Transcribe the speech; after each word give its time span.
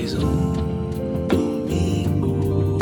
Mais 0.00 0.14
um 0.14 1.26
domingo. 1.28 2.78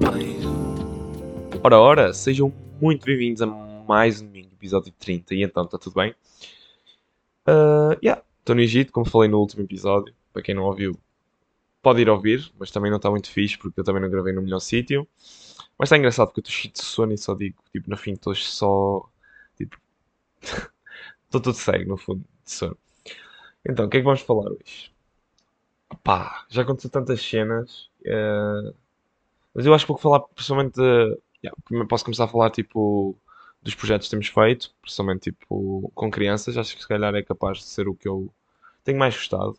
Mais 0.00 0.46
um. 0.46 1.60
Ora, 1.64 1.80
ora, 1.80 2.14
sejam 2.14 2.54
muito 2.80 3.04
bem-vindos 3.04 3.42
a 3.42 3.46
mais 3.46 4.22
um 4.22 4.26
domingo, 4.26 4.50
episódio 4.52 4.92
30. 4.96 5.34
E 5.34 5.42
então, 5.42 5.64
está 5.64 5.76
tudo 5.76 5.94
bem? 5.94 6.14
Uh, 7.48 7.98
yeah, 8.00 8.22
estou 8.38 8.54
no 8.54 8.60
Egito, 8.60 8.92
como 8.92 9.04
falei 9.04 9.28
no 9.28 9.40
último 9.40 9.64
episódio. 9.64 10.14
Para 10.32 10.40
quem 10.40 10.54
não 10.54 10.62
ouviu, 10.66 10.96
pode 11.82 12.00
ir 12.00 12.08
ouvir, 12.08 12.48
mas 12.56 12.70
também 12.70 12.92
não 12.92 12.98
está 12.98 13.10
muito 13.10 13.28
fixe 13.28 13.58
porque 13.58 13.80
eu 13.80 13.84
também 13.84 14.02
não 14.02 14.08
gravei 14.08 14.32
no 14.32 14.42
melhor 14.42 14.60
sítio. 14.60 15.04
Mas 15.76 15.88
está 15.88 15.98
engraçado 15.98 16.28
porque 16.28 16.38
eu 16.38 16.42
estou 16.42 16.54
cheio 16.54 16.72
de 16.72 16.80
sono 16.80 17.12
e 17.12 17.18
só 17.18 17.34
digo, 17.34 17.60
tipo, 17.72 17.90
no 17.90 17.96
fim 17.96 18.12
estou 18.12 18.36
só. 18.36 19.04
Tipo. 19.56 19.76
Estou 21.24 21.40
todo 21.40 21.54
cego, 21.54 21.88
no 21.88 21.96
fundo, 21.96 22.24
de 22.44 22.52
sono. 22.52 22.78
Então, 23.68 23.86
o 23.86 23.88
que 23.88 23.96
é 23.96 24.00
que 24.00 24.04
vamos 24.04 24.20
falar 24.22 24.50
hoje? 24.52 24.92
Pá, 26.02 26.46
já 26.48 26.62
aconteceu 26.62 26.90
tantas 26.90 27.20
cenas. 27.22 27.88
eh, 28.04 28.72
mas 29.54 29.66
eu 29.66 29.74
acho 29.74 29.86
que 29.86 29.92
vou 29.92 29.98
falar 30.00 30.20
principalmente 30.20 30.74
de. 30.76 31.18
yeah, 31.44 31.86
posso 31.88 32.04
começar 32.04 32.24
a 32.24 32.28
falar 32.28 32.50
tipo 32.50 33.16
dos 33.62 33.74
projetos 33.74 34.08
que 34.08 34.12
temos 34.12 34.28
feito, 34.28 34.72
principalmente 34.82 35.30
tipo 35.32 35.90
com 35.94 36.10
crianças. 36.10 36.56
Acho 36.58 36.76
que 36.76 36.82
se 36.82 36.88
calhar 36.88 37.14
é 37.14 37.22
capaz 37.22 37.58
de 37.58 37.64
ser 37.64 37.88
o 37.88 37.94
que 37.94 38.08
eu 38.08 38.30
tenho 38.84 38.98
mais 38.98 39.14
gostado. 39.16 39.58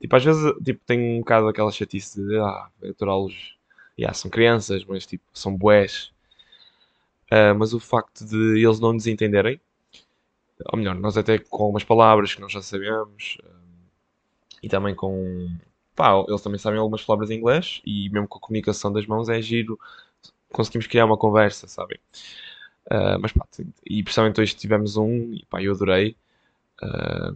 Tipo, 0.00 0.16
às 0.16 0.24
vezes 0.24 0.54
tipo, 0.64 0.82
tenho 0.86 1.16
um 1.16 1.20
bocado 1.20 1.48
aquela 1.48 1.72
chatice 1.72 2.22
de 2.24 2.38
ah, 2.38 2.70
aturá-los. 2.90 3.56
Yeah, 3.98 4.14
são 4.14 4.30
crianças, 4.30 4.84
mas 4.86 5.06
tipo, 5.06 5.24
são 5.34 5.56
bués. 5.56 6.12
Ah, 7.30 7.54
mas 7.54 7.72
o 7.72 7.80
facto 7.80 8.24
de 8.24 8.60
eles 8.64 8.80
não 8.80 8.92
nos 8.92 9.06
entenderem, 9.06 9.60
ou 10.72 10.78
melhor, 10.78 10.94
nós 10.96 11.16
até 11.16 11.38
com 11.38 11.64
algumas 11.64 11.84
palavras 11.84 12.34
que 12.34 12.40
nós 12.40 12.52
já 12.52 12.62
sabemos, 12.62 13.38
ah, 13.44 13.60
e 14.62 14.68
também 14.68 14.94
com. 14.94 15.48
Pá, 15.94 16.12
eles 16.28 16.42
também 16.42 16.58
sabem 16.58 16.78
algumas 16.78 17.04
palavras 17.04 17.30
em 17.30 17.36
inglês, 17.38 17.80
e 17.84 18.08
mesmo 18.10 18.28
com 18.28 18.38
a 18.38 18.40
comunicação 18.40 18.92
das 18.92 19.06
mãos 19.06 19.28
é 19.28 19.40
giro, 19.42 19.78
conseguimos 20.52 20.86
criar 20.86 21.06
uma 21.06 21.18
conversa, 21.18 21.68
sabem? 21.68 21.98
Ah, 22.90 23.18
mas 23.20 23.32
pá, 23.32 23.46
e 23.86 24.02
principalmente 24.02 24.40
hoje 24.40 24.54
tivemos 24.56 24.96
um, 24.96 25.32
e 25.34 25.46
pá, 25.50 25.62
eu 25.62 25.72
adorei. 25.74 26.16
Ah, 26.82 27.32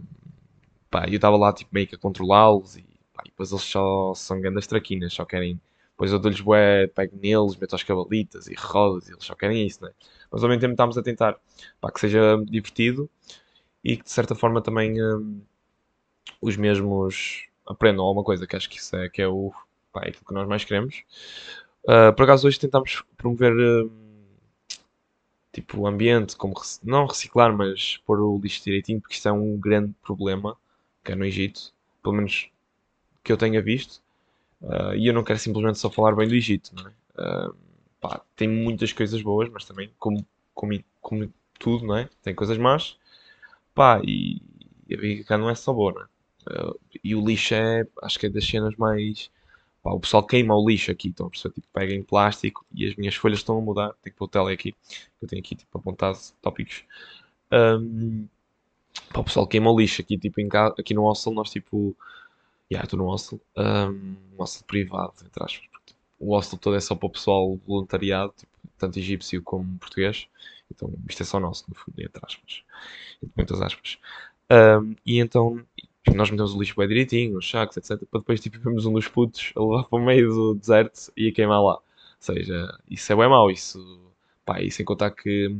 pá, 0.91 1.05
eu 1.07 1.15
estava 1.15 1.37
lá 1.37 1.53
tipo 1.53 1.71
meio 1.73 1.87
que 1.87 1.95
a 1.95 1.99
controlá-los, 1.99 2.77
e, 2.77 2.83
pá, 3.13 3.23
e 3.25 3.29
depois 3.29 3.51
eles 3.51 3.63
só 3.63 4.13
são 4.15 4.41
grandes 4.41 4.67
traquinas, 4.67 5.13
só 5.13 5.25
querem. 5.25 5.59
Depois 5.95 6.11
eu 6.11 6.19
dou-lhes 6.19 6.41
bué, 6.41 6.87
pego 6.87 7.17
neles, 7.17 7.55
meto 7.57 7.75
as 7.75 7.83
cabalitas 7.83 8.47
e 8.47 8.55
rodas, 8.55 9.07
e 9.09 9.13
eles 9.13 9.23
só 9.25 9.35
querem 9.35 9.65
isso, 9.65 9.83
né? 9.83 9.91
Mas 10.31 10.43
ao 10.43 10.49
mesmo 10.49 10.61
tempo 10.61 10.73
estamos 10.73 10.97
a 10.97 11.03
tentar 11.03 11.37
pá, 11.81 11.91
que 11.91 11.99
seja 12.01 12.37
divertido 12.45 13.09
e 13.83 13.97
que 13.97 14.03
de 14.03 14.11
certa 14.11 14.35
forma 14.35 14.61
também 14.61 15.01
hum, 15.01 15.41
os 16.41 16.55
mesmos 16.57 17.47
aprendam 17.67 18.05
alguma 18.05 18.23
coisa, 18.23 18.47
que 18.47 18.55
acho 18.55 18.69
que 18.69 18.77
isso 18.77 18.95
é, 18.95 19.09
que 19.09 19.21
é 19.21 19.27
o, 19.27 19.51
pá, 19.91 20.01
é 20.05 20.09
aquilo 20.09 20.25
que 20.25 20.33
nós 20.33 20.47
mais 20.47 20.63
queremos. 20.63 21.03
Ah, 21.87 22.11
por 22.13 22.23
acaso 22.23 22.47
hoje 22.47 22.59
tentámos 22.59 23.03
promover 23.17 23.53
hum, 23.53 23.89
tipo 25.51 25.79
o 25.81 25.87
ambiente, 25.87 26.35
como 26.35 26.53
rec- 26.53 26.79
não 26.83 27.05
reciclar, 27.07 27.55
mas 27.55 27.97
pôr 28.05 28.19
o 28.19 28.37
lixo 28.37 28.63
direitinho, 28.63 29.01
porque 29.01 29.15
isto 29.15 29.27
é 29.27 29.31
um 29.31 29.57
grande 29.57 29.93
problema 30.01 30.55
que 31.03 31.11
é 31.11 31.15
no 31.15 31.25
Egito, 31.25 31.73
pelo 32.03 32.15
menos 32.15 32.49
que 33.23 33.31
eu 33.33 33.37
tenha 33.37 33.61
visto. 33.63 34.01
Ah, 34.63 34.95
e 34.95 35.07
eu 35.07 35.13
não 35.13 35.23
quero 35.23 35.39
simplesmente 35.39 35.79
só 35.79 35.89
falar 35.89 36.15
bem 36.15 36.27
do 36.27 36.35
Egito, 36.35 36.71
não 36.75 36.87
é? 36.87 36.93
Ah, 37.17 37.51
pá, 38.01 38.21
tem 38.35 38.47
muitas 38.47 38.93
coisas 38.93 39.21
boas, 39.21 39.49
mas 39.49 39.65
também, 39.65 39.91
como, 39.99 40.25
como, 40.53 40.79
como 41.01 41.33
tudo, 41.59 41.85
não 41.85 41.97
é? 41.97 42.09
Tem 42.23 42.33
coisas 42.35 42.57
más. 42.57 42.97
Pá, 43.75 44.01
e, 44.05 44.41
a 44.93 44.97
vida 44.97 45.37
não 45.37 45.49
é 45.49 45.55
só 45.55 45.73
boa, 45.73 45.93
não 45.93 46.01
é? 46.03 46.07
Ah, 46.49 46.73
e 47.03 47.15
o 47.15 47.25
lixo 47.25 47.53
é, 47.55 47.85
acho 48.03 48.19
que 48.19 48.27
é 48.27 48.29
das 48.29 48.45
cenas 48.45 48.75
mais. 48.77 49.31
Pá, 49.83 49.91
o 49.93 49.99
pessoal 49.99 50.25
queima 50.25 50.55
o 50.55 50.67
lixo 50.67 50.91
aqui, 50.91 51.09
estão 51.09 51.27
a 51.27 51.29
perceber? 51.29 51.55
Tipo, 51.55 51.67
pega 51.73 51.93
em 51.93 52.03
plástico 52.03 52.65
e 52.73 52.85
as 52.87 52.95
minhas 52.95 53.15
folhas 53.15 53.39
estão 53.39 53.57
a 53.57 53.61
mudar. 53.61 53.89
Tenho 54.01 54.13
que 54.13 54.19
pôr 54.19 54.25
o 54.25 54.27
tele 54.27 54.53
aqui, 54.53 54.75
eu 55.21 55.27
tenho 55.27 55.41
aqui 55.41 55.55
tipo, 55.55 55.77
apontado 55.77 56.17
tópicos. 56.41 56.83
Ahm, 57.51 58.27
pá, 59.13 59.21
o 59.21 59.23
pessoal 59.23 59.47
queima 59.47 59.71
o 59.71 59.79
lixo 59.79 60.01
aqui, 60.01 60.17
tipo, 60.17 60.41
em 60.41 60.49
casa, 60.49 60.75
aqui 60.79 60.93
no 60.93 61.03
hostel, 61.03 61.33
nós 61.33 61.51
tipo. 61.51 61.95
Yeah, 62.71 62.85
estou 62.85 62.97
no 62.97 63.05
hostel, 63.05 63.39
um 63.57 64.37
hostel 64.37 64.65
privado, 64.65 65.13
entre 65.23 65.43
aspas. 65.43 65.69
tipo, 65.85 65.99
o 66.19 66.35
hostel 66.35 66.57
todo 66.57 66.75
é 66.75 66.79
só 66.79 66.95
para 66.95 67.05
o 67.07 67.11
pessoal 67.11 67.55
voluntariado, 67.67 68.33
tipo, 68.35 68.51
tanto 68.77 68.97
egípcio 68.99 69.41
como 69.43 69.77
português. 69.77 70.27
Então 70.73 70.91
isto 71.07 71.21
é 71.21 71.25
só 71.25 71.39
nosso, 71.39 71.65
no 71.69 71.75
fundo, 71.75 72.01
entre 72.01 72.21
aspas. 72.25 72.63
Entre 73.21 73.33
muitas 73.37 73.61
aspas. 73.61 73.99
Ahm, 74.49 74.95
e 75.05 75.19
então 75.19 75.63
nós 76.15 76.29
metemos 76.29 76.53
o 76.53 76.59
lixo 76.59 76.75
bem 76.77 76.87
direitinho, 76.87 77.37
os 77.37 77.49
sacos, 77.49 77.77
etc. 77.77 78.05
Para 78.09 78.19
depois 78.19 78.39
tipo, 78.41 78.59
vemos 78.59 78.85
um 78.85 78.93
dos 78.93 79.07
putos 79.07 79.51
a 79.55 79.59
levar 79.61 79.83
para 79.85 79.99
o 79.99 80.05
meio 80.05 80.29
do 80.29 80.55
deserto 80.55 81.11
e 81.17 81.29
a 81.29 81.31
queimar 81.33 81.61
lá. 81.63 81.75
Ou 81.75 81.81
seja, 82.19 82.77
isso 82.89 83.11
é 83.11 83.15
bem 83.15 83.29
mau. 83.29 83.49
Isso, 83.51 84.01
pá, 84.45 84.61
e 84.61 84.71
sem 84.71 84.85
contar 84.85 85.11
que 85.11 85.55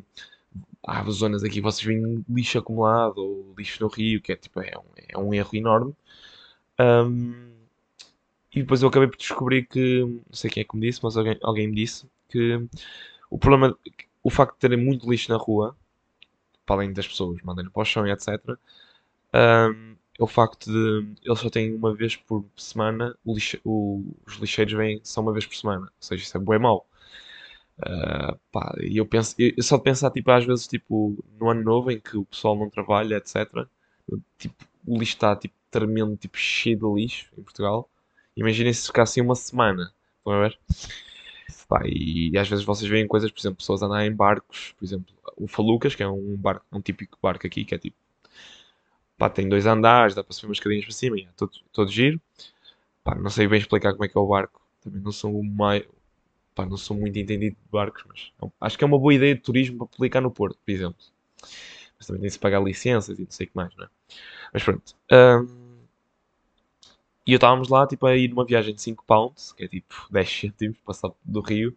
há 0.83 1.03
zonas 1.09 1.43
aqui 1.43 1.61
vocês 1.61 1.83
veem 1.85 2.23
lixo 2.29 2.57
acumulado 2.59 3.17
ou 3.19 3.53
lixo 3.57 3.81
no 3.83 3.89
rio, 3.89 4.21
que 4.21 4.31
é 4.31 4.35
tipo, 4.35 4.59
é 4.61 4.77
um, 4.77 4.83
é 5.09 5.17
um 5.17 5.33
erro 5.33 5.55
enorme. 5.55 5.95
Ahm, 6.77 7.53
e 8.53 8.61
depois 8.61 8.81
eu 8.81 8.89
acabei 8.89 9.07
por 9.09 9.17
descobrir 9.17 9.67
que, 9.67 10.01
não 10.01 10.21
sei 10.33 10.49
quem 10.49 10.61
é 10.61 10.63
que 10.65 10.75
me 10.75 10.87
disse, 10.87 11.01
mas 11.03 11.17
alguém, 11.17 11.37
alguém 11.43 11.67
me 11.67 11.75
disse 11.75 12.07
que 12.29 12.59
o 13.29 13.37
problema, 13.37 13.77
o 14.23 14.29
facto 14.29 14.53
de 14.55 14.59
terem 14.61 14.77
muito 14.83 15.09
lixo 15.09 15.31
na 15.31 15.37
rua, 15.37 15.75
para 16.65 16.77
além 16.77 16.93
das 16.93 17.07
pessoas 17.07 17.41
mandarem 17.43 17.71
para 17.71 17.81
o 17.81 17.85
chão 17.85 18.07
e 18.07 18.11
etc., 18.11 18.59
ahm, 19.33 19.95
é 20.19 20.23
o 20.23 20.27
facto 20.27 20.71
de 20.71 21.07
eles 21.23 21.39
só 21.39 21.49
têm 21.49 21.75
uma 21.75 21.93
vez 21.95 22.15
por 22.17 22.45
semana, 22.57 23.17
o 23.25 23.33
lixe- 23.35 23.61
o- 23.65 24.03
os 24.27 24.35
lixeiros 24.37 24.73
vêm 24.73 25.01
só 25.03 25.21
uma 25.21 25.33
vez 25.33 25.45
por 25.47 25.55
semana, 25.57 25.83
ou 25.87 25.91
seja, 26.01 26.23
isso 26.23 26.37
é 26.37 26.41
bué 26.41 26.59
mau. 26.59 26.87
Ah, 27.81 28.37
pá, 28.51 28.73
e 28.81 28.97
eu 28.97 29.05
penso, 29.05 29.35
eu, 29.37 29.61
só 29.63 29.77
de 29.77 29.83
pensar, 29.83 30.09
tipo, 30.11 30.31
às 30.31 30.45
vezes, 30.45 30.67
tipo, 30.67 31.17
no 31.39 31.49
ano 31.49 31.61
novo 31.63 31.91
em 31.91 31.99
que 31.99 32.17
o 32.17 32.25
pessoal 32.25 32.55
não 32.57 32.69
trabalha, 32.69 33.15
etc., 33.17 33.67
tipo, 34.37 34.55
o 34.87 34.97
lixo 34.97 35.13
está, 35.15 35.35
tipo, 35.35 35.53
tremendo, 35.79 36.15
tipo, 36.17 36.37
cheio 36.37 36.77
de 36.77 36.85
lixo 37.01 37.31
em 37.37 37.43
Portugal. 37.43 37.89
Imaginem 38.35 38.73
se 38.73 38.87
ficasse 38.87 39.21
uma 39.21 39.35
semana, 39.35 39.93
a 40.25 40.39
ver? 40.41 40.59
Pá, 41.67 41.81
e, 41.85 42.37
às 42.37 42.47
vezes 42.47 42.63
vocês 42.65 42.89
veem 42.89 43.07
coisas, 43.07 43.31
por 43.31 43.39
exemplo, 43.39 43.57
pessoas 43.57 43.81
andarem 43.81 44.09
em 44.11 44.15
barcos, 44.15 44.73
por 44.77 44.85
exemplo, 44.85 45.13
o 45.35 45.47
Falucas, 45.47 45.95
que 45.95 46.03
é 46.03 46.07
um 46.07 46.35
barco, 46.37 46.65
um 46.71 46.81
típico 46.81 47.17
barco 47.21 47.45
aqui, 47.47 47.65
que 47.65 47.73
é 47.75 47.77
tipo, 47.77 47.97
pá, 49.17 49.29
tem 49.29 49.47
dois 49.47 49.65
andares, 49.65 50.15
dá 50.15 50.23
para 50.23 50.33
subir 50.33 50.47
umas 50.49 50.57
escadinhas 50.57 50.85
para 50.85 50.93
cima, 50.93 51.17
e 51.17 51.23
é 51.23 51.29
todo, 51.35 51.51
todo 51.71 51.91
giro. 51.91 52.19
Pá, 53.03 53.15
não 53.15 53.29
sei 53.29 53.47
bem 53.47 53.59
explicar 53.59 53.93
como 53.93 54.05
é 54.05 54.09
que 54.09 54.17
é 54.17 54.21
o 54.21 54.27
barco, 54.27 54.61
também 54.81 55.01
não 55.01 55.11
sou 55.11 55.37
o 55.39 55.43
mai, 55.43 55.87
pá, 56.55 56.65
não 56.65 56.77
sou 56.77 56.97
muito 56.97 57.17
entendido 57.19 57.55
de 57.57 57.71
barcos, 57.71 58.03
mas 58.07 58.33
é 58.41 58.45
um- 58.45 58.51
acho 58.61 58.77
que 58.77 58.83
é 58.83 58.87
uma 58.87 58.99
boa 58.99 59.13
ideia 59.13 59.35
de 59.35 59.41
turismo 59.41 59.79
para 59.79 59.87
publicar 59.87 60.21
no 60.21 60.31
Porto, 60.31 60.59
por 60.65 60.71
exemplo. 60.71 60.99
Mas 61.97 62.07
também 62.07 62.21
tem 62.21 62.27
de 62.29 62.33
se 62.33 62.39
pagar 62.39 62.63
licenças 62.63 63.17
e 63.19 63.23
não 63.23 63.31
sei 63.31 63.47
o 63.47 63.49
que 63.49 63.55
mais, 63.55 63.75
não 63.75 63.85
é? 63.85 63.89
Mas 64.53 64.63
pronto. 64.63 64.95
Ahm, 65.11 65.47
e 67.25 67.31
eu 67.33 67.37
estávamos 67.37 67.69
lá, 67.69 67.87
tipo, 67.87 68.05
a 68.05 68.15
ir 68.15 68.29
numa 68.29 68.45
viagem 68.45 68.73
de 68.75 68.81
5 68.81 69.03
pounds, 69.05 69.53
que 69.53 69.63
é 69.65 69.67
tipo 69.67 69.95
10 70.11 70.29
cêntimos, 70.31 70.77
passar 70.85 71.11
do 71.23 71.41
rio, 71.41 71.75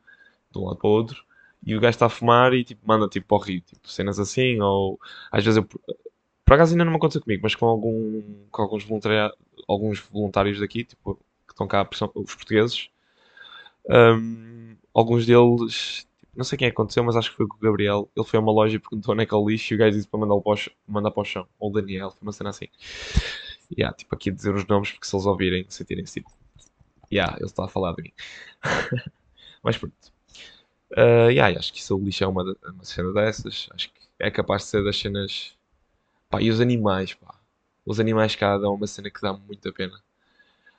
de 0.52 0.58
um 0.58 0.66
lado 0.66 0.78
para 0.78 0.88
o 0.88 0.92
outro, 0.92 1.24
e 1.64 1.76
o 1.76 1.80
gajo 1.80 1.90
está 1.96 2.06
a 2.06 2.10
fumar 2.10 2.54
e 2.54 2.64
tipo, 2.64 2.82
manda 2.86 3.08
tipo 3.08 3.26
para 3.28 3.36
o 3.38 3.40
rio, 3.40 3.60
tipo, 3.62 3.90
cenas 3.90 4.18
assim, 4.20 4.60
ou 4.60 5.00
às 5.32 5.44
vezes 5.44 5.58
eu, 5.58 5.64
por 6.44 6.54
acaso 6.54 6.72
ainda 6.72 6.84
não 6.84 6.92
me 6.92 6.98
aconteceu 6.98 7.22
comigo, 7.22 7.42
mas 7.44 7.54
com, 7.54 7.66
algum, 7.66 8.22
com 8.50 8.62
alguns, 8.62 8.84
voluntaria, 8.84 9.32
alguns 9.68 10.00
voluntários 10.00 10.60
daqui, 10.60 10.84
tipo, 10.84 11.16
que 11.46 11.52
estão 11.52 11.68
cá, 11.68 11.88
os 12.14 12.34
portugueses, 12.34 12.88
ahm, 13.88 14.76
alguns 14.94 15.26
deles, 15.26 16.06
tipo, 16.18 16.32
não 16.36 16.44
sei 16.44 16.58
quem 16.58 16.68
que 16.68 16.72
aconteceu, 16.72 17.02
mas 17.04 17.16
acho 17.16 17.30
que 17.30 17.36
foi 17.36 17.46
com 17.46 17.56
o 17.56 17.60
Gabriel, 17.60 18.08
ele 18.16 18.26
foi 18.26 18.38
a 18.38 18.42
uma 18.42 18.52
loja 18.52 18.76
e 18.76 18.78
perguntou 18.78 19.14
onde 19.14 19.22
é 19.24 19.26
que 19.26 19.34
é 19.34 19.36
o 19.36 19.48
lixo 19.48 19.72
e 19.74 19.76
o 19.76 19.78
gajo 19.78 19.96
disse 19.96 20.08
para 20.08 20.20
mandar 20.20 20.40
para 20.40 20.52
o, 20.52 20.56
ch- 20.56 20.70
mandar 20.86 21.10
para 21.10 21.20
o 21.22 21.24
chão, 21.24 21.46
ou 21.58 21.70
o 21.70 21.72
Daniel, 21.72 22.10
foi 22.10 22.22
uma 22.22 22.32
cena 22.32 22.50
assim. 22.50 22.66
Yeah, 23.76 23.94
tipo, 23.96 24.14
aqui 24.14 24.30
dizer 24.30 24.54
os 24.54 24.66
nomes 24.66 24.92
porque 24.92 25.06
se 25.06 25.14
eles 25.14 25.26
ouvirem, 25.26 25.66
sentirem-se 25.68 26.20
tipo. 26.20 26.30
Yeah, 27.12 27.36
ele 27.36 27.46
está 27.46 27.64
a 27.64 27.68
falar 27.68 27.94
de 27.94 28.02
mim. 28.02 28.12
Mas 29.62 29.76
pronto. 29.76 29.94
Uh, 30.92 31.30
yeah, 31.30 31.58
acho 31.58 31.72
que 31.72 31.80
isso 31.80 31.96
o 31.96 32.02
lixo 32.02 32.24
é 32.24 32.26
uma, 32.26 32.42
uma 32.42 32.84
cena 32.84 33.12
dessas. 33.12 33.68
Acho 33.72 33.88
que 33.90 34.00
é 34.18 34.30
capaz 34.30 34.62
de 34.62 34.68
ser 34.68 34.84
das 34.84 34.98
cenas. 34.98 35.54
Pá, 36.30 36.40
e 36.42 36.50
os 36.50 36.60
animais, 36.60 37.14
pá. 37.14 37.34
Os 37.84 38.00
animais 38.00 38.36
cá 38.36 38.58
dão 38.58 38.74
uma 38.74 38.86
cena 38.86 39.10
que 39.10 39.20
dá 39.20 39.32
muita 39.32 39.72
pena. 39.72 39.98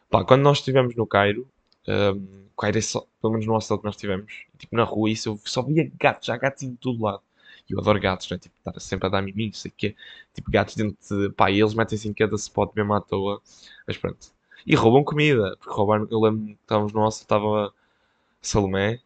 Pá, 0.09 0.23
quando 0.25 0.41
nós 0.41 0.59
estivemos 0.59 0.95
no 0.95 1.05
Cairo, 1.07 1.47
um, 1.87 2.45
Cairo 2.59 2.77
é 2.77 2.81
só, 2.81 3.05
pelo 3.21 3.33
menos 3.33 3.47
no 3.47 3.53
hostel 3.53 3.77
que 3.79 3.85
nós 3.85 3.95
tivemos, 3.95 4.45
tipo 4.57 4.75
na 4.75 4.83
rua, 4.83 5.09
isso 5.09 5.29
eu 5.29 5.39
só 5.45 5.61
via 5.61 5.89
gatos, 5.99 6.27
já 6.27 6.37
gatos 6.37 6.63
em 6.63 6.75
todo 6.75 7.01
lado. 7.03 7.21
Eu 7.69 7.79
adoro 7.79 7.99
gatos, 7.99 8.29
né? 8.29 8.37
Tipo, 8.37 8.55
estar 8.57 8.79
sempre 8.79 9.07
a 9.07 9.09
dar 9.09 9.21
miminhos, 9.21 9.61
sei 9.61 9.71
o 9.71 9.73
quê. 9.75 9.95
Tipo, 10.33 10.51
gatos 10.51 10.75
dentro 10.75 10.97
de. 11.09 11.33
Pá, 11.33 11.51
eles 11.51 11.73
metem-se 11.73 12.07
em 12.07 12.13
cada 12.13 12.35
spot 12.35 12.73
mesmo 12.75 12.93
à 12.93 13.01
toa. 13.01 13.41
Mas 13.87 13.97
pronto. 13.97 14.27
E 14.65 14.75
roubam 14.75 15.03
comida, 15.03 15.55
porque 15.57 15.73
roubaram. 15.73 16.07
Eu 16.11 16.19
lembro 16.21 16.45
que 16.47 16.53
estávamos 16.53 16.93
no 16.93 17.01
hostel, 17.01 17.23
estava 17.23 17.73
Salomé, 18.41 19.01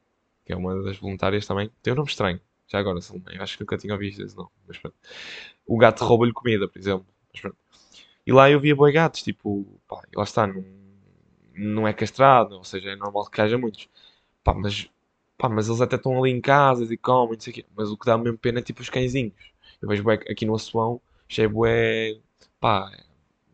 que 0.46 0.54
é 0.54 0.56
uma 0.56 0.82
das 0.84 0.98
voluntárias 0.98 1.46
também. 1.48 1.72
Tem 1.84 1.94
um 1.94 1.98
nome 1.98 2.10
estranho. 2.10 2.40
Já 2.68 2.80
agora, 2.80 3.02
Salomé. 3.02 3.38
Eu 3.38 3.44
acho 3.44 3.58
que 3.58 3.64
nunca 3.64 3.78
tinha 3.78 3.94
ouvido 3.94 4.24
esse 4.24 4.36
nome. 4.36 4.50
Mas 4.68 4.78
pronto. 4.78 4.96
O 5.68 5.78
gato 5.78 6.06
rouba-lhe 6.06 6.34
comida, 6.34 6.68
por 6.68 6.80
exemplo. 6.80 7.06
Mas 7.34 7.42
pronto. 7.42 7.58
E 8.26 8.32
lá 8.32 8.50
eu 8.50 8.60
via 8.60 8.76
boi 8.76 8.92
gatos, 8.92 9.22
tipo, 9.24 9.66
pá, 9.88 10.02
lá 10.16 10.24
está, 10.24 10.48
não, 10.48 10.64
não 11.56 11.88
é 11.88 11.94
castrado, 11.94 12.56
ou 12.58 12.64
seja, 12.64 12.92
é 12.92 12.96
normal 12.96 13.26
que 13.30 13.42
haja 13.42 13.58
muitos. 13.58 13.90
Pá, 14.44 14.54
mas, 14.54 14.90
pá, 15.44 15.50
mas 15.50 15.68
eles 15.68 15.82
até 15.82 15.96
estão 15.98 16.18
ali 16.22 16.32
em 16.32 16.42
casas 16.42 16.92
e 16.92 16.98
comem, 16.98 17.34
não 17.36 17.40
sei 17.42 17.52
o 17.52 17.56
quê. 17.56 17.66
Mas 17.76 17.90
o 17.92 17.98
que 17.98 18.06
dá 18.06 18.18
mesmo 18.18 18.38
pena 18.38 18.60
é 18.60 18.62
tipo 18.62 18.82
os 18.82 18.90
cãezinhos. 18.90 19.34
Eu 19.82 19.88
vejo 19.90 20.04
bué 20.04 20.16
aqui 20.16 20.46
no 20.46 20.58
já 21.28 21.44
é 21.44 21.48
bué, 21.48 22.20
pá, 22.60 22.92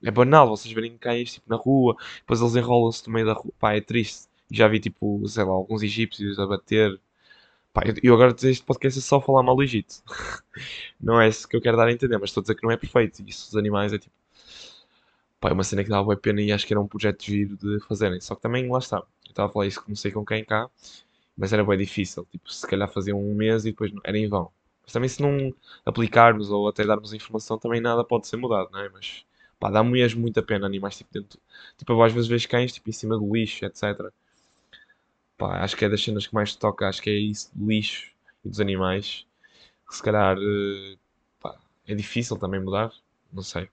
é 0.03 0.11
banal 0.11 0.47
vocês 0.49 0.73
verem 0.73 0.97
cães 0.97 1.33
tipo 1.33 1.49
na 1.49 1.55
rua, 1.57 1.95
depois 2.19 2.41
eles 2.41 2.55
enrolam-se 2.55 3.07
no 3.07 3.13
meio 3.13 3.25
da 3.25 3.33
rua, 3.33 3.53
pá, 3.59 3.73
é 3.75 3.81
triste. 3.81 4.27
Já 4.51 4.67
vi 4.67 4.79
tipo, 4.79 5.27
sei 5.27 5.43
lá, 5.43 5.51
alguns 5.51 5.83
egípcios 5.83 6.39
a 6.39 6.47
bater. 6.47 6.99
Pá, 7.73 7.83
eu- 7.85 7.95
eu 8.03 8.13
agora 8.15 8.35
este 8.43 8.63
podcast 8.65 8.99
é 8.99 9.01
só 9.03 9.21
falar 9.21 9.43
mal 9.43 9.55
do 9.55 9.63
Egito. 9.63 10.03
Não 11.01 11.21
é 11.21 11.29
isso 11.29 11.47
que 11.47 11.55
eu 11.57 11.61
quero 11.61 11.77
dar 11.77 11.87
a 11.87 11.91
entender, 11.93 12.17
mas 12.19 12.29
estou 12.31 12.41
a 12.41 12.43
dizer 12.43 12.55
que 12.55 12.63
não 12.63 12.71
é 12.71 12.77
perfeito. 12.77 13.23
Isso 13.27 13.47
dos 13.51 13.57
animais 13.57 13.93
é 13.93 13.99
tipo, 13.99 14.13
pá, 15.39 15.49
é 15.49 15.53
uma 15.53 15.63
cena 15.63 15.83
que 15.83 15.89
dava 15.89 16.03
bué 16.03 16.15
pena 16.15 16.41
e 16.41 16.51
acho 16.51 16.65
que 16.65 16.73
era 16.73 16.81
um 16.81 16.87
projeto 16.87 17.23
giro 17.23 17.57
de 17.57 17.79
fazerem. 17.87 18.19
Só 18.21 18.35
que 18.35 18.41
também, 18.41 18.69
lá 18.69 18.79
está. 18.79 18.97
Eu 18.97 19.29
estava 19.29 19.49
a 19.49 19.51
falar 19.51 19.67
isso 19.67 19.81
sei 19.95 20.11
com 20.11 20.25
quem 20.25 20.43
cá, 20.43 20.69
mas 21.39 21.53
era 21.53 21.63
bem 21.65 21.77
difícil. 21.79 22.25
Tipo, 22.31 22.51
se 22.53 22.67
calhar 22.67 22.89
faziam 22.91 23.19
um 23.21 23.35
mês 23.35 23.65
e 23.65 23.71
depois 23.71 23.91
era 24.03 24.17
em 24.19 24.27
vão. 24.29 24.51
Mas 24.83 24.93
também 24.93 25.09
se 25.09 25.21
não 25.21 25.53
aplicarmos 25.85 26.51
ou 26.51 26.67
até 26.67 26.85
darmos 26.85 27.13
informação, 27.13 27.57
também 27.59 27.81
nada 27.81 28.03
pode 28.03 28.27
ser 28.27 28.37
mudado, 28.37 28.69
não 28.71 28.79
é? 28.81 28.89
Mas, 28.89 29.25
pá, 29.59 29.71
dá 29.71 29.83
mesmo 29.83 30.21
muita 30.21 30.43
pena 30.43 30.65
animais 30.67 30.97
tipo 30.97 31.11
dentro. 31.13 31.39
Tipo, 31.77 31.93
eu 31.93 32.03
às 32.03 32.13
vezes 32.13 32.29
vejo 32.29 32.49
cães 32.49 32.73
tipo 32.73 32.89
em 32.89 32.93
cima 32.93 33.17
do 33.17 33.33
lixo, 33.33 33.65
etc. 33.65 34.13
Pá, 35.37 35.63
acho 35.63 35.77
que 35.77 35.85
é 35.85 35.89
das 35.89 36.03
cenas 36.03 36.27
que 36.27 36.33
mais 36.35 36.55
toca, 36.55 36.87
acho 36.89 37.01
que 37.01 37.09
é 37.11 37.13
isso, 37.15 37.51
lixo 37.57 38.11
e 38.45 38.49
dos 38.49 38.59
animais. 38.61 39.25
Se 39.89 40.03
calhar, 40.03 40.37
eh, 40.39 40.97
pá, 41.41 41.57
é 41.87 41.95
difícil 41.95 42.37
também 42.37 42.61
mudar, 42.61 42.91
não 43.33 43.43
sei. 43.43 43.69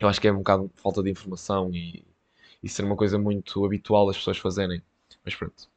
Eu 0.00 0.08
acho 0.08 0.20
que 0.20 0.28
é 0.28 0.32
um 0.32 0.38
bocado 0.38 0.70
falta 0.76 1.02
de 1.02 1.10
informação 1.10 1.70
e, 1.74 2.04
e 2.62 2.68
ser 2.68 2.84
uma 2.84 2.96
coisa 2.96 3.18
muito 3.18 3.64
habitual 3.64 4.08
as 4.10 4.16
pessoas 4.16 4.38
fazerem. 4.38 4.82
Mas 5.24 5.34
pronto. 5.34 5.68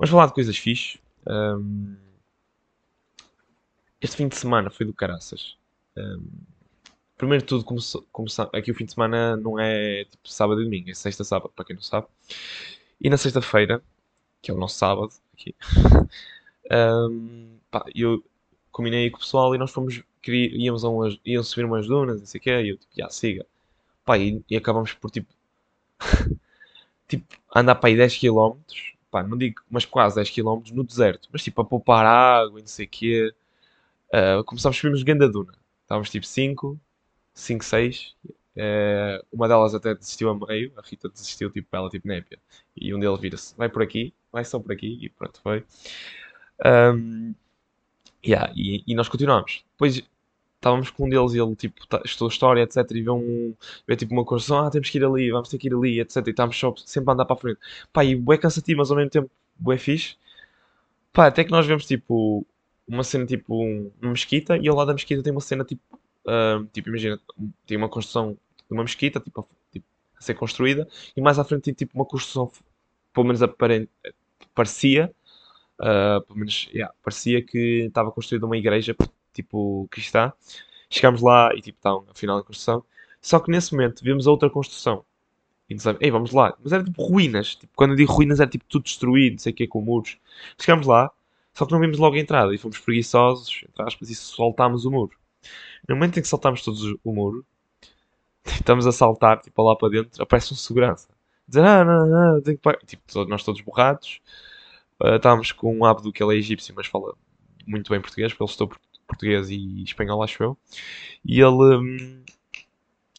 Vamos 0.00 0.12
falar 0.12 0.26
de 0.28 0.32
coisas 0.32 0.56
fixe. 0.56 0.98
Ahm, 1.26 1.94
este 4.00 4.16
fim 4.16 4.28
de 4.28 4.34
semana 4.34 4.70
foi 4.70 4.86
do 4.86 4.94
caraças. 4.94 5.58
Ahm, 5.94 6.24
primeiro 7.18 7.42
de 7.44 7.48
tudo, 7.48 7.64
começou, 7.64 8.50
aqui 8.54 8.70
o 8.70 8.74
fim 8.74 8.86
de 8.86 8.92
semana 8.94 9.36
não 9.36 9.60
é 9.60 10.06
tipo 10.06 10.26
sábado 10.26 10.62
e 10.62 10.64
domingo, 10.64 10.88
é 10.88 10.94
sexta 10.94 11.22
sábado, 11.22 11.52
para 11.54 11.66
quem 11.66 11.76
não 11.76 11.82
sabe. 11.82 12.06
E 12.98 13.10
na 13.10 13.18
sexta-feira, 13.18 13.82
que 14.40 14.50
é 14.50 14.54
o 14.54 14.56
nosso 14.56 14.78
sábado, 14.78 15.12
aqui, 15.34 15.54
ahm, 16.72 17.58
pá, 17.70 17.84
eu 17.94 18.24
combinei 18.72 19.10
com 19.10 19.18
o 19.18 19.20
pessoal 19.20 19.54
e 19.54 19.58
nós 19.58 19.70
fomos, 19.70 20.02
íamos, 20.26 20.82
a 20.82 20.88
umas, 20.88 21.20
íamos 21.26 21.48
subir 21.48 21.66
umas 21.66 21.86
dunas, 21.86 22.20
não 22.20 22.26
sei 22.26 22.40
o 22.40 22.42
quê, 22.42 22.62
e 22.62 22.68
eu 22.70 22.78
tipo, 22.78 22.92
já, 22.96 23.10
siga. 23.10 23.44
Pá, 24.02 24.16
e, 24.18 24.42
e 24.48 24.56
acabamos 24.56 24.94
por 24.94 25.10
tipo, 25.10 25.28
tipo, 27.06 27.26
andar 27.54 27.74
para 27.74 27.90
aí 27.90 27.96
10 27.98 28.16
km, 28.16 28.56
pá, 29.10 29.22
não 29.22 29.36
digo, 29.36 29.62
mas 29.70 29.84
quase 29.84 30.16
10 30.16 30.30
km 30.30 30.62
no 30.72 30.84
deserto, 30.84 31.28
mas 31.32 31.42
tipo, 31.42 31.60
a 31.60 31.64
poupar 31.64 32.06
água 32.06 32.58
e 32.60 32.62
não 32.62 32.68
sei 32.68 32.86
o 32.86 32.88
quê. 32.88 33.34
Ah, 34.12 34.42
começámos 34.44 34.76
a 34.76 34.80
subirmos 34.80 35.02
grande 35.02 35.28
duna. 35.28 35.54
Estávamos 35.82 36.10
tipo 36.10 36.26
5, 36.26 36.78
5, 37.34 37.64
6. 37.64 38.16
uma 39.32 39.48
delas 39.48 39.74
até 39.74 39.94
desistiu 39.94 40.30
a 40.30 40.34
meio, 40.34 40.72
a 40.76 40.82
Rita 40.82 41.08
desistiu, 41.08 41.50
tipo, 41.50 41.68
ela, 41.76 41.88
tipo, 41.90 42.06
népia. 42.08 42.38
E 42.76 42.94
um 42.94 43.00
deles 43.00 43.20
vira-se, 43.20 43.56
vai 43.56 43.68
por 43.68 43.82
aqui, 43.82 44.14
vai 44.32 44.44
só 44.44 44.58
por 44.58 44.72
aqui, 44.72 44.98
e 45.02 45.08
pronto, 45.08 45.40
foi. 45.42 45.64
Ahm, 46.64 47.34
yeah, 48.24 48.52
e, 48.56 48.82
e 48.86 48.94
nós 48.94 49.08
continuámos. 49.08 49.64
Depois 49.72 50.02
estávamos 50.60 50.90
com 50.90 51.06
um 51.06 51.08
deles 51.08 51.32
e 51.34 51.38
ele, 51.40 51.56
tipo, 51.56 51.86
tá, 51.86 52.02
estou 52.04 52.28
a 52.28 52.30
história, 52.30 52.62
etc. 52.62 52.98
E 52.98 53.02
vê, 53.02 53.10
um, 53.10 53.54
vê 53.86 53.96
tipo 53.96 54.12
uma 54.14 54.24
construção, 54.24 54.58
ah, 54.66 54.70
temos 54.70 54.90
que 54.90 54.98
ir 54.98 55.04
ali, 55.04 55.30
vamos 55.30 55.48
ter 55.48 55.58
que 55.58 55.68
ir 55.68 55.74
ali, 55.74 56.00
etc. 56.00 56.28
E 56.28 56.32
estávamos 56.32 56.58
só 56.58 56.74
sempre 56.76 57.10
a 57.10 57.14
andar 57.14 57.24
para 57.24 57.34
a 57.36 57.38
frente. 57.38 57.58
Pá, 57.92 58.04
e 58.04 58.14
bué 58.16 58.36
cansativo, 58.38 58.78
mas 58.78 58.90
ao 58.90 58.96
mesmo 58.96 59.10
tempo 59.10 59.30
bué 59.58 59.78
fixe. 59.78 60.16
Pá, 61.12 61.26
até 61.26 61.44
que 61.44 61.50
nós 61.50 61.66
vemos, 61.66 61.86
tipo, 61.86 62.46
uma 62.86 63.02
cena, 63.04 63.26
tipo, 63.26 63.54
um- 63.64 63.90
uma 64.00 64.12
mesquita 64.12 64.56
e 64.58 64.68
ao 64.68 64.76
lado 64.76 64.88
da 64.88 64.94
mesquita 64.94 65.22
tem 65.22 65.32
uma 65.32 65.40
cena, 65.40 65.64
tipo, 65.64 65.82
ah, 66.26 66.64
tipo, 66.72 66.88
imagina, 66.88 67.20
tem 67.66 67.76
uma 67.76 67.88
construção 67.88 68.32
de 68.34 68.38
uma 68.74 68.82
mesquita, 68.82 69.20
tipo, 69.20 69.48
tipo, 69.72 69.86
a 70.18 70.22
ser 70.22 70.34
construída, 70.34 70.88
e 71.16 71.20
mais 71.20 71.38
à 71.38 71.44
frente 71.44 71.62
tem, 71.64 71.74
tipo, 71.74 71.96
uma 71.96 72.04
construção, 72.04 72.50
pelo 73.12 73.26
menos 73.26 73.42
aparente, 73.42 73.90
parecia, 74.54 75.12
ah, 75.78 76.20
pelo 76.26 76.38
menos, 76.40 76.68
yeah, 76.74 76.94
parecia 77.02 77.42
que 77.44 77.86
estava 77.88 78.12
construída 78.12 78.46
uma 78.46 78.56
igreja, 78.58 78.96
tipo, 79.42 79.88
cristã. 79.90 80.32
Chegámos 80.88 81.22
lá 81.22 81.50
e, 81.54 81.60
tipo, 81.60 81.78
está 81.78 81.90
afinal 82.10 82.40
em 82.40 82.44
construção. 82.44 82.84
Só 83.20 83.38
que 83.38 83.50
nesse 83.50 83.72
momento 83.72 84.02
vimos 84.02 84.26
outra 84.26 84.50
construção. 84.50 85.04
E 85.68 85.74
dizemos, 85.74 86.00
ei, 86.02 86.10
vamos 86.10 86.32
lá. 86.32 86.56
Mas 86.62 86.72
era 86.72 86.82
tipo 86.82 87.02
ruínas. 87.02 87.54
Tipo, 87.56 87.72
quando 87.76 87.92
eu 87.92 87.96
digo 87.96 88.12
ruínas 88.12 88.40
era 88.40 88.50
tipo 88.50 88.64
tudo 88.68 88.84
destruído, 88.84 89.34
não 89.34 89.38
sei 89.38 89.52
o 89.52 89.54
que, 89.54 89.66
com 89.68 89.80
muros. 89.80 90.18
Chegámos 90.58 90.86
lá, 90.86 91.10
só 91.54 91.66
que 91.66 91.72
não 91.72 91.80
vimos 91.80 91.98
logo 91.98 92.16
a 92.16 92.18
entrada. 92.18 92.54
E 92.54 92.58
fomos 92.58 92.78
preguiçosos, 92.78 93.62
entre 93.68 93.82
aspas, 93.84 94.10
e 94.10 94.14
soltámos 94.14 94.84
o 94.84 94.90
muro. 94.90 95.16
No 95.88 95.94
momento 95.94 96.18
em 96.18 96.22
que 96.22 96.28
saltámos 96.28 96.62
todos 96.62 96.96
o 97.04 97.12
muro, 97.12 97.44
estamos 98.44 98.86
a 98.86 98.92
saltar, 98.92 99.40
tipo, 99.40 99.62
lá 99.62 99.76
para 99.76 99.90
dentro, 99.90 100.22
aparece 100.22 100.52
um 100.52 100.56
segurança. 100.56 101.08
Dizer, 101.46 101.64
ah, 101.64 101.84
não, 101.84 102.06
não, 102.06 102.42
tenho 102.42 102.56
que 102.56 102.62
pagar. 102.62 102.80
Tipo, 102.84 103.24
nós 103.26 103.44
todos 103.44 103.60
borrados. 103.60 104.20
Uh, 105.00 105.16
estávamos 105.16 105.52
com 105.52 105.74
um 105.74 105.84
Abdo 105.84 106.12
que 106.12 106.22
ele 106.22 106.34
é 106.34 106.38
egípcio, 106.38 106.74
mas 106.76 106.86
fala 106.86 107.14
muito 107.66 107.90
bem 107.90 108.00
português, 108.00 108.32
porque 108.32 108.42
ele 108.42 108.50
estou 108.50 108.70
português 109.10 109.50
e 109.50 109.82
espanhol, 109.82 110.22
acho 110.22 110.42
eu. 110.42 110.58
E 111.24 111.40
ele, 111.40 111.76
hum, 111.76 112.24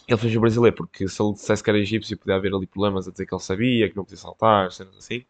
ele 0.07 0.17
fez 0.17 0.35
o 0.35 0.39
brasileiro, 0.39 0.75
porque 0.75 1.07
se 1.07 1.21
ele 1.21 1.33
dissesse 1.33 1.63
que 1.63 1.69
era 1.69 1.79
egípcio, 1.79 2.17
podia 2.17 2.35
haver 2.35 2.53
ali 2.53 2.67
problemas 2.67 3.07
a 3.07 3.11
dizer 3.11 3.25
que 3.25 3.33
ele 3.33 3.41
sabia, 3.41 3.89
que 3.89 3.95
não 3.95 4.03
podia 4.03 4.17
saltar, 4.17 4.71
cenas 4.71 4.97
assim. 4.97 5.23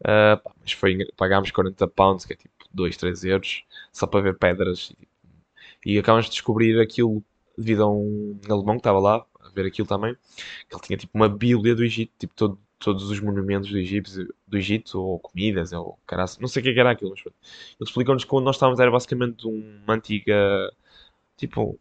Uh, 0.00 0.36
pá, 0.42 0.52
mas 0.60 0.72
foi, 0.72 0.98
pagámos 1.16 1.50
40 1.50 1.86
pounds, 1.88 2.24
que 2.24 2.34
é 2.34 2.36
tipo 2.36 2.54
2, 2.72 2.96
3 2.96 3.24
euros, 3.24 3.64
só 3.92 4.06
para 4.06 4.20
ver 4.20 4.38
pedras. 4.38 4.92
E, 5.84 5.94
e 5.94 5.98
acabamos 5.98 6.26
de 6.26 6.32
descobrir 6.32 6.80
aquilo 6.80 7.22
devido 7.56 7.84
a 7.84 7.90
um 7.90 8.38
alemão 8.48 8.74
que 8.74 8.80
estava 8.80 8.98
lá, 8.98 9.24
a 9.40 9.48
ver 9.50 9.66
aquilo 9.66 9.86
também, 9.86 10.16
que 10.68 10.74
ele 10.74 10.82
tinha 10.82 10.96
tipo 10.96 11.12
uma 11.16 11.28
bíblia 11.28 11.74
do 11.74 11.84
Egito, 11.84 12.12
tipo 12.18 12.34
todo, 12.34 12.58
todos 12.78 13.10
os 13.10 13.20
monumentos 13.20 13.70
do 13.70 13.78
Egito, 13.78 14.10
do 14.46 14.58
Egito, 14.58 15.00
ou 15.00 15.18
comidas, 15.18 15.72
ou 15.72 15.98
caraças, 16.06 16.38
não 16.38 16.48
sei 16.48 16.60
o 16.60 16.64
que 16.64 16.70
é 16.70 16.74
que 16.74 16.80
era 16.80 16.90
aquilo, 16.90 17.10
mas 17.10 17.22
pronto. 17.22 17.36
Ele 17.42 17.88
explicou-nos 17.88 18.24
que 18.24 18.34
onde 18.34 18.44
nós 18.44 18.56
estávamos 18.56 18.80
era 18.80 18.90
basicamente 18.90 19.46
uma 19.46 19.94
antiga, 19.94 20.72
tipo, 21.36 21.78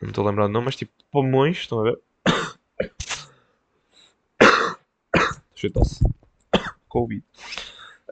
não 0.00 0.08
estou 0.08 0.24
a 0.24 0.30
lembrar 0.30 0.46
o 0.46 0.48
nome, 0.48 0.66
mas 0.66 0.76
tipo, 0.76 0.92
pomões, 1.10 1.58
estão 1.58 1.80
a 1.80 1.82
ver? 1.84 2.00
Tosse. 5.74 6.02
Covid. 6.88 7.22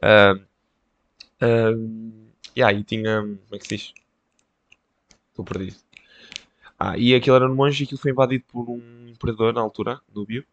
Ahm, 0.02 0.44
ahm, 1.40 2.30
yeah, 2.56 2.78
e 2.78 2.85
tinha, 2.85 3.23
como 3.23 3.38
é 3.52 3.59
que 3.59 3.66
se 3.66 3.76
diz? 3.76 3.94
Estou 5.30 5.44
perdido. 5.44 5.76
Ah, 6.78 6.97
e 6.99 7.14
aquilo 7.14 7.37
era 7.37 7.49
no 7.49 7.54
monge 7.56 7.83
e 7.83 7.87
aquilo 7.87 8.00
foi 8.00 8.12
invadido 8.12 8.44
por 8.49 8.68
um 8.68 9.09
imperador 9.09 9.52
na 9.52 9.61
altura, 9.61 10.00
Núbio. 10.14 10.44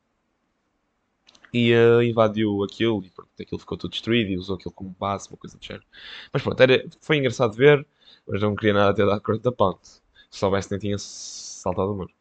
E 1.56 1.72
eh, 1.72 2.04
invadiu 2.04 2.64
aquilo 2.66 3.02
e 3.06 3.10
pronto, 3.10 3.30
aquilo 3.40 3.60
ficou 3.60 3.78
tudo 3.78 3.92
destruído 3.92 4.30
e 4.30 4.38
usou 4.38 4.58
aquilo 4.58 4.74
como 4.74 4.90
base, 5.00 5.30
uma 5.30 5.38
coisa 5.38 5.58
do 5.58 5.64
género. 5.64 5.86
Mas 6.34 6.42
pronto, 6.44 6.60
era, 6.62 6.86
foi 7.00 7.18
engraçado 7.18 7.54
ver, 7.56 7.86
mas 8.28 8.42
não 8.42 8.56
queria 8.56 8.74
nada 8.74 8.94
ter 8.94 9.06
dado 9.06 9.22
40 9.22 9.52
pounds. 9.54 10.04
Se 10.30 10.40
soubesse 10.40 10.70
nem 10.72 10.80
tinha 10.82 10.98
saltado 10.98 11.94
o 11.94 11.96
muro. 11.96 12.12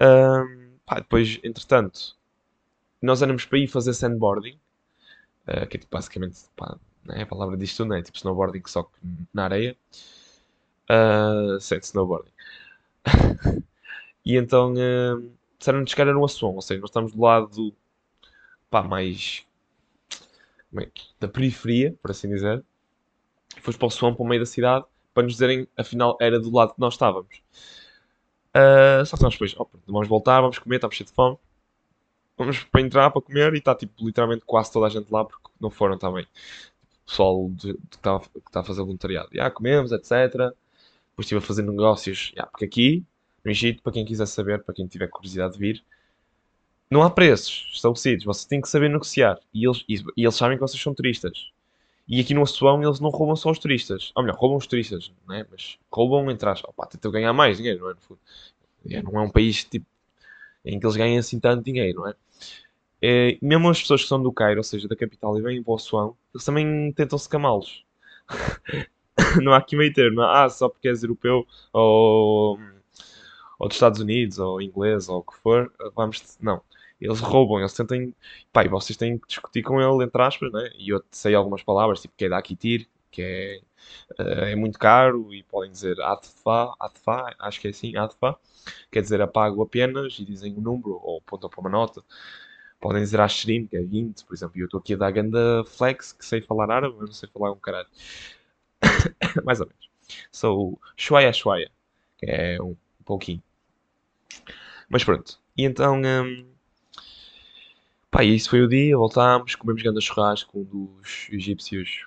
Ahm, 0.00 0.78
pá, 0.84 0.96
depois, 0.96 1.40
entretanto, 1.42 2.16
nós 3.02 3.22
éramos 3.22 3.46
para 3.46 3.58
ir 3.58 3.68
fazer 3.68 3.94
sandboarding, 3.94 4.58
eh, 5.46 5.66
que 5.66 5.76
é 5.78 5.80
tipo, 5.80 5.96
basicamente, 5.96 6.40
pá, 6.56 6.78
é 7.10 7.22
a 7.22 7.26
palavra 7.26 7.56
disto, 7.56 7.84
não 7.84 7.96
é? 7.96 8.02
Tipo 8.02 8.18
snowboarding 8.18 8.62
só 8.66 8.82
que 8.84 8.98
na 9.32 9.44
areia. 9.44 9.76
Uh, 10.90 11.60
sem 11.60 11.78
snowboarding. 11.80 12.32
e 14.24 14.36
então 14.36 14.74
uh, 14.74 15.37
disseram-nos 15.58 15.94
que 15.94 16.00
era 16.00 16.12
no 16.12 16.24
Assuão, 16.24 16.54
ou 16.54 16.62
seja, 16.62 16.80
nós 16.80 16.90
estamos 16.90 17.12
do 17.12 17.20
lado 17.20 17.74
pá, 18.70 18.82
mais 18.82 19.46
é 20.76 20.90
da 21.20 21.28
periferia, 21.28 21.94
por 22.02 22.10
assim 22.10 22.28
dizer. 22.28 22.64
E 23.56 23.60
fomos 23.60 23.76
para 23.76 23.86
o 23.86 23.88
Assuão, 23.88 24.14
para 24.14 24.22
o 24.22 24.26
meio 24.26 24.40
da 24.40 24.46
cidade, 24.46 24.84
para 25.14 25.22
nos 25.22 25.32
dizerem, 25.32 25.66
afinal, 25.76 26.16
era 26.20 26.38
do 26.38 26.50
lado 26.54 26.74
que 26.74 26.80
nós 26.80 26.94
estávamos. 26.94 27.42
Uh, 28.54 29.04
só 29.06 29.16
que 29.16 29.22
nós 29.22 29.32
depois, 29.34 29.54
pronto, 29.54 29.80
vamos 29.86 30.08
voltar, 30.08 30.40
vamos 30.40 30.58
comer, 30.58 30.76
estamos 30.76 30.96
cheios 30.96 31.10
de 31.10 31.14
fome. 31.14 31.38
Vamos 32.36 32.62
para 32.64 32.80
entrar, 32.80 33.10
para 33.10 33.20
comer, 33.22 33.54
e 33.54 33.58
está 33.58 33.74
tipo, 33.74 34.04
literalmente 34.04 34.44
quase 34.44 34.72
toda 34.72 34.86
a 34.86 34.88
gente 34.88 35.10
lá, 35.10 35.24
porque 35.24 35.48
não 35.60 35.70
foram 35.70 35.98
também. 35.98 36.24
O 36.24 37.06
pessoal 37.06 37.48
de- 37.50 37.72
de 37.72 37.78
que 37.98 38.38
está 38.46 38.60
a 38.60 38.64
fazer 38.64 38.82
voluntariado. 38.82 39.28
Já 39.32 39.50
comemos, 39.50 39.92
etc. 39.92 40.10
Depois 40.32 41.26
estive 41.26 41.38
a 41.38 41.42
fazer 41.42 41.62
negócios. 41.62 42.32
já, 42.36 42.46
porque 42.46 42.64
aqui, 42.66 43.04
no 43.44 43.50
Egito, 43.50 43.82
para 43.82 43.92
quem 43.92 44.04
quiser 44.04 44.26
saber, 44.26 44.62
para 44.62 44.74
quem 44.74 44.86
tiver 44.86 45.08
curiosidade 45.08 45.54
de 45.54 45.58
vir, 45.58 45.84
não 46.90 47.02
há 47.02 47.10
preços 47.10 47.70
estabelecidos. 47.72 48.24
Vocês 48.24 48.46
têm 48.46 48.60
que 48.60 48.68
saber 48.68 48.88
negociar. 48.88 49.38
E 49.52 49.66
eles, 49.66 49.84
e, 49.88 49.96
e 50.16 50.24
eles 50.24 50.34
sabem 50.34 50.56
que 50.56 50.62
vocês 50.62 50.82
são 50.82 50.94
turistas. 50.94 51.50
E 52.08 52.20
aqui 52.20 52.32
no 52.32 52.42
Assuão 52.42 52.82
eles 52.82 53.00
não 53.00 53.10
roubam 53.10 53.36
só 53.36 53.50
os 53.50 53.58
turistas. 53.58 54.12
Ou 54.14 54.22
melhor, 54.22 54.38
roubam 54.38 54.56
os 54.56 54.66
turistas, 54.66 55.12
não 55.26 55.34
é? 55.34 55.46
Mas 55.50 55.78
roubam 55.92 56.30
entre 56.30 56.48
aspas. 56.48 56.70
Opá, 56.70 56.86
tentam 56.86 57.10
ganhar 57.10 57.32
mais 57.32 57.58
dinheiro, 57.58 57.80
não 57.80 57.90
é? 57.90 57.94
No 57.94 58.00
fundo. 58.00 58.20
É, 58.90 59.02
não 59.02 59.20
é 59.20 59.22
um 59.22 59.30
país 59.30 59.64
tipo, 59.64 59.86
em 60.64 60.80
que 60.80 60.86
eles 60.86 60.96
ganham 60.96 61.18
assim 61.18 61.38
tanto 61.38 61.62
dinheiro, 61.62 62.00
não 62.00 62.08
é? 62.08 62.14
É, 63.00 63.38
mesmo 63.42 63.68
as 63.68 63.80
pessoas 63.80 64.02
que 64.02 64.08
são 64.08 64.20
do 64.22 64.32
Cairo, 64.32 64.58
ou 64.58 64.64
seja, 64.64 64.88
da 64.88 64.96
capital, 64.96 65.38
e 65.38 65.42
vêm 65.42 65.62
para 65.62 65.72
o 65.72 65.76
Assuão, 65.76 66.16
eles 66.34 66.44
também 66.44 66.92
tentam 66.92 67.18
se 67.18 67.28
camá-los. 67.28 67.84
não 69.42 69.52
há 69.52 69.58
aqui 69.58 69.76
meio 69.76 69.92
termo. 69.92 70.22
Ah, 70.22 70.48
só 70.48 70.68
porque 70.68 70.88
és 70.88 71.02
europeu 71.02 71.46
ou, 71.72 72.58
ou 73.58 73.68
dos 73.68 73.76
Estados 73.76 74.00
Unidos 74.00 74.38
ou 74.38 74.60
inglês 74.62 75.08
ou 75.08 75.18
o 75.18 75.22
que 75.22 75.36
for, 75.38 75.72
vamos. 75.94 76.38
Não. 76.40 76.62
Eles 77.00 77.20
roubam, 77.20 77.60
eles 77.60 77.72
tentam. 77.74 78.12
Pá, 78.52 78.64
e 78.64 78.68
vocês 78.68 78.96
têm 78.96 79.18
que 79.18 79.28
discutir 79.28 79.62
com 79.62 79.80
ele, 79.80 80.04
entre 80.04 80.22
aspas, 80.22 80.52
né? 80.52 80.70
E 80.76 80.90
eu 80.90 81.02
sei 81.10 81.34
algumas 81.34 81.62
palavras, 81.62 82.00
tipo 82.00 82.14
que 82.16 82.24
é 82.24 82.28
daquitir, 82.28 82.88
que 83.10 83.22
é, 83.22 83.60
eh, 84.18 84.52
é 84.52 84.56
muito 84.56 84.78
caro, 84.78 85.32
e 85.32 85.42
podem 85.44 85.70
dizer 85.70 86.00
atfa, 86.00 86.74
atfa, 86.80 87.34
acho 87.38 87.60
que 87.60 87.68
é 87.68 87.70
assim, 87.70 87.96
atfa, 87.96 88.36
quer 88.90 89.02
dizer 89.02 89.20
apago 89.22 89.62
apenas, 89.62 90.18
e 90.18 90.24
dizem 90.24 90.54
o 90.54 90.58
um 90.58 90.60
número, 90.62 91.00
ou 91.02 91.18
apontam 91.18 91.48
para 91.50 91.60
uma 91.60 91.70
nota. 91.70 92.02
Podem 92.80 93.02
dizer 93.02 93.20
ashrim, 93.20 93.66
que 93.66 93.76
é 93.76 93.82
20, 93.82 94.24
por 94.24 94.34
exemplo, 94.34 94.58
e 94.58 94.60
eu 94.60 94.66
estou 94.66 94.80
aqui 94.80 94.94
a 94.94 94.96
dar 94.96 95.10
ganda 95.10 95.64
flex, 95.66 96.12
que 96.12 96.24
sei 96.24 96.40
falar 96.40 96.70
árabe, 96.70 96.96
mas 96.98 97.08
não 97.08 97.14
sei 97.14 97.28
falar 97.28 97.52
um 97.52 97.56
caralho. 97.58 97.88
Mais 99.44 99.60
ou 99.60 99.66
menos. 99.66 99.88
Sou 100.32 100.80
Shuaya 100.96 101.32
Shuaya, 101.32 101.70
que 102.18 102.26
é 102.26 102.62
um 102.62 102.76
pouquinho. 103.04 103.42
Mas 104.88 105.04
pronto. 105.04 105.38
E 105.56 105.64
então. 105.64 106.00
Um, 106.00 106.46
pá, 108.10 108.24
isso 108.24 108.50
foi 108.50 108.62
o 108.62 108.68
dia, 108.68 108.96
voltámos, 108.96 109.54
comemos 109.54 109.82
grande 109.82 110.00
churrasco, 110.00 110.58
um 110.58 110.64
dos 110.64 111.28
egípcios 111.30 112.06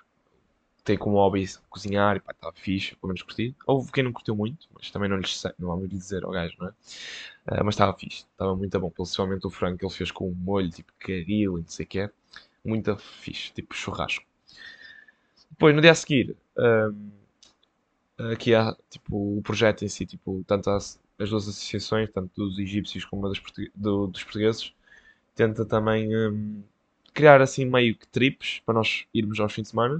tem 0.84 0.98
como 0.98 1.18
hobby 1.18 1.46
cozinhar 1.70 2.18
e 2.18 2.20
pá, 2.20 2.32
estava 2.32 2.54
fixe, 2.54 2.96
pelo 2.96 3.10
menos 3.10 3.22
curti. 3.22 3.56
Houve 3.66 3.92
quem 3.92 4.04
não 4.04 4.12
curtiu 4.12 4.36
muito, 4.36 4.68
mas 4.74 4.90
também 4.90 5.10
não 5.10 5.18
lhes 5.18 5.40
sei, 5.40 5.52
não 5.60 5.68
vamos 5.70 5.84
lhe 5.84 5.98
dizer 5.98 6.24
ao 6.24 6.32
gajo, 6.32 6.56
não 6.60 6.68
é? 6.68 6.72
Uh, 6.72 7.66
mas 7.66 7.76
estava 7.76 7.94
fixe, 7.94 8.26
estava 8.32 8.56
muito 8.56 8.80
bom, 8.80 8.90
principalmente 8.90 9.46
o 9.46 9.50
frango 9.50 9.78
que 9.78 9.86
ele 9.86 9.94
fez 9.94 10.12
com 10.12 10.30
um 10.30 10.34
molho 10.34 10.70
tipo 10.70 10.92
caril 11.00 11.58
e 11.58 11.62
não 11.62 11.68
sei 11.68 11.86
o 11.86 11.90
que 11.90 12.00
é. 12.00 12.10
Muito 12.64 12.96
fixe, 12.98 13.52
tipo 13.54 13.76
churrasco. 13.76 14.26
Depois, 15.50 15.76
no 15.76 15.82
dia 15.82 15.92
a 15.92 15.96
seguir, 15.96 16.36
um, 16.58 17.12
aqui 18.32 18.54
há 18.54 18.76
tipo, 18.90 19.38
o 19.38 19.42
projeto 19.42 19.84
em 19.84 19.88
si, 19.88 20.06
tipo, 20.06 20.44
tanto 20.48 20.70
as, 20.70 21.00
as 21.22 21.30
duas 21.30 21.48
associações, 21.48 22.10
tanto 22.12 22.32
dos 22.36 22.60
egípcios 22.60 23.06
como 23.06 23.28
dos, 23.28 23.42
do, 23.76 24.08
dos 24.08 24.24
portugueses, 24.24 24.74
tenta 25.36 25.66
também 25.66 26.16
um, 26.16 26.64
criar 27.14 27.42
assim 27.42 27.66
meio 27.66 27.96
que 27.96 28.08
trips 28.08 28.62
para 28.66 28.76
nós 28.76 29.06
irmos 29.14 29.40
aos 29.40 29.54
fins 29.54 29.64
de 29.64 29.70
semana. 29.70 30.00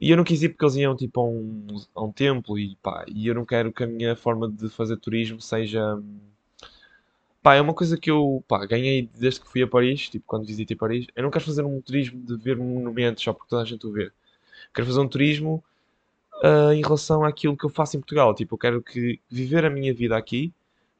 E 0.00 0.10
eu 0.10 0.16
não 0.16 0.24
quis 0.24 0.42
ir 0.42 0.50
porque 0.50 0.64
eles 0.64 0.76
iam 0.76 0.96
tipo 0.96 1.20
a 1.20 1.24
um, 1.24 1.66
a 1.94 2.02
um 2.04 2.12
templo 2.12 2.58
e 2.58 2.76
pá, 2.76 3.04
e 3.08 3.26
eu 3.28 3.34
não 3.34 3.44
quero 3.44 3.72
que 3.72 3.84
a 3.84 3.86
minha 3.86 4.16
forma 4.16 4.50
de 4.50 4.68
fazer 4.68 4.96
turismo 4.96 5.40
seja. 5.40 5.96
Hum, 5.96 6.18
pá, 7.42 7.54
é 7.54 7.60
uma 7.60 7.74
coisa 7.74 7.96
que 7.96 8.10
eu 8.10 8.42
pá, 8.48 8.64
ganhei 8.66 9.08
desde 9.18 9.40
que 9.40 9.48
fui 9.48 9.62
a 9.62 9.66
Paris, 9.68 10.08
tipo 10.08 10.24
quando 10.26 10.46
visitei 10.46 10.76
Paris. 10.76 11.06
Eu 11.14 11.22
não 11.22 11.30
quero 11.30 11.44
fazer 11.44 11.64
um 11.64 11.80
turismo 11.80 12.20
de 12.22 12.36
ver 12.36 12.56
monumentos 12.56 13.22
só 13.22 13.32
porque 13.32 13.48
toda 13.48 13.62
a 13.62 13.64
gente 13.64 13.86
o 13.86 13.92
vê. 13.92 14.10
Quero 14.74 14.86
fazer 14.86 15.00
um 15.00 15.08
turismo 15.08 15.62
uh, 16.44 16.72
em 16.72 16.82
relação 16.82 17.24
àquilo 17.24 17.56
que 17.56 17.64
eu 17.64 17.70
faço 17.70 17.96
em 17.96 18.00
Portugal. 18.00 18.34
Tipo, 18.34 18.54
eu 18.54 18.58
quero 18.58 18.82
que 18.82 19.20
viver 19.28 19.64
a 19.64 19.70
minha 19.70 19.94
vida 19.94 20.16
aqui, 20.16 20.52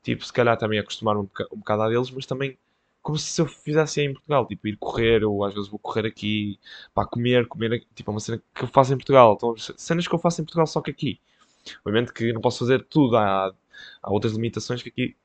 tipo, 0.02 0.24
se 0.24 0.32
calhar 0.32 0.56
também 0.56 0.78
acostumar 0.78 1.16
um, 1.16 1.22
boca, 1.22 1.46
um 1.52 1.58
bocado 1.58 1.82
a 1.82 1.88
deles, 1.88 2.10
mas 2.10 2.26
também 2.26 2.58
como 3.02 3.18
se 3.18 3.40
eu 3.40 3.46
fizesse 3.46 4.00
em 4.02 4.12
Portugal, 4.12 4.46
tipo, 4.46 4.68
ir 4.68 4.76
correr, 4.76 5.24
ou 5.24 5.44
às 5.44 5.54
vezes 5.54 5.68
vou 5.70 5.78
correr 5.78 6.06
aqui, 6.06 6.58
para 6.94 7.08
comer, 7.08 7.46
comer, 7.48 7.86
tipo, 7.94 8.10
é 8.10 8.14
uma 8.14 8.20
cena 8.20 8.42
que 8.54 8.64
eu 8.64 8.68
faço 8.68 8.92
em 8.92 8.96
Portugal. 8.96 9.34
Então, 9.36 9.54
cenas 9.56 10.06
que 10.06 10.14
eu 10.14 10.18
faço 10.18 10.42
em 10.42 10.44
Portugal 10.44 10.66
só 10.66 10.80
que 10.80 10.90
aqui. 10.90 11.20
Obviamente 11.84 12.12
que 12.12 12.32
não 12.32 12.40
posso 12.40 12.58
fazer 12.60 12.84
tudo, 12.84 13.16
há, 13.16 13.54
há 14.02 14.12
outras 14.12 14.34
limitações 14.34 14.82
que 14.82 14.90
aqui, 14.90 15.16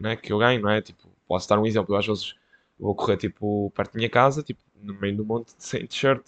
né, 0.00 0.16
que 0.16 0.32
eu 0.32 0.38
ganho, 0.38 0.60
não 0.62 0.70
é? 0.70 0.82
Tipo, 0.82 1.08
posso 1.26 1.48
dar 1.48 1.58
um 1.58 1.66
exemplo, 1.66 1.94
eu 1.94 1.98
às 1.98 2.06
vezes 2.06 2.34
vou 2.78 2.94
correr, 2.94 3.16
tipo, 3.16 3.70
perto 3.74 3.92
da 3.92 3.96
minha 3.98 4.10
casa, 4.10 4.42
tipo, 4.42 4.60
no 4.82 4.94
meio 4.94 5.16
do 5.16 5.24
monte, 5.24 5.52
sem 5.58 5.86
t-shirt, 5.86 6.24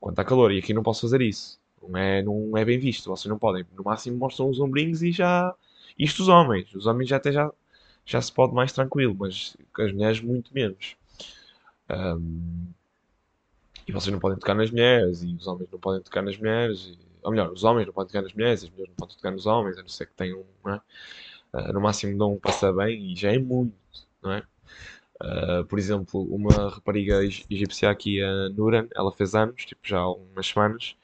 quando 0.00 0.12
está 0.14 0.24
calor, 0.24 0.52
e 0.52 0.58
aqui 0.58 0.72
não 0.74 0.82
posso 0.82 1.02
fazer 1.02 1.20
isso. 1.22 1.60
Não 1.88 1.98
é, 1.98 2.22
não 2.22 2.56
é 2.56 2.64
bem 2.64 2.78
visto, 2.78 3.08
vocês 3.08 3.30
não 3.30 3.38
podem. 3.38 3.64
No 3.76 3.84
máximo 3.84 4.16
mostram 4.16 4.48
os 4.48 4.60
ombrinhos 4.60 5.02
e 5.02 5.12
já... 5.12 5.54
Isto 5.98 6.22
os 6.22 6.28
homens, 6.28 6.74
os 6.74 6.86
homens 6.86 7.08
já 7.08 7.16
até 7.16 7.30
já 7.30 7.50
já 8.04 8.20
se 8.20 8.32
pode 8.32 8.54
mais 8.54 8.72
tranquilo, 8.72 9.16
mas 9.18 9.56
as 9.78 9.92
mulheres 9.92 10.20
muito 10.20 10.52
menos. 10.52 10.96
Um, 11.90 12.66
e 13.86 13.92
vocês 13.92 14.12
não 14.12 14.20
podem 14.20 14.38
tocar 14.38 14.54
nas 14.54 14.70
mulheres, 14.70 15.22
e 15.22 15.34
os 15.34 15.46
homens 15.46 15.70
não 15.70 15.78
podem 15.78 16.02
tocar 16.02 16.22
nas 16.22 16.36
mulheres, 16.36 16.86
e, 16.86 16.98
ou 17.22 17.30
melhor, 17.30 17.50
os 17.50 17.64
homens 17.64 17.86
não 17.86 17.92
podem 17.92 18.08
tocar 18.08 18.22
nas 18.22 18.32
mulheres, 18.34 18.64
as 18.64 18.70
mulheres 18.70 18.90
não 18.90 18.96
podem 18.96 19.16
tocar 19.16 19.30
nos 19.30 19.46
homens, 19.46 19.78
a 19.78 19.82
não 19.82 19.88
ser 19.88 20.06
que 20.06 20.14
tenham, 20.14 20.44
um, 20.64 20.70
é? 20.70 20.80
uh, 21.54 21.72
no 21.72 21.80
máximo 21.80 22.16
dão 22.18 22.34
um 22.34 22.38
passa 22.38 22.72
bem, 22.72 23.12
e 23.12 23.16
já 23.16 23.32
é 23.32 23.38
muito, 23.38 23.74
não 24.22 24.32
é? 24.32 24.42
Uh, 25.22 25.64
por 25.66 25.78
exemplo, 25.78 26.22
uma 26.22 26.70
rapariga 26.70 27.22
egípcia 27.24 27.88
aqui, 27.90 28.22
a 28.22 28.48
Nuran, 28.50 28.88
ela 28.94 29.12
fez 29.12 29.34
anos, 29.34 29.64
tipo 29.64 29.80
já 29.84 29.98
há 29.98 30.12
umas 30.12 30.46
semanas, 30.46 30.96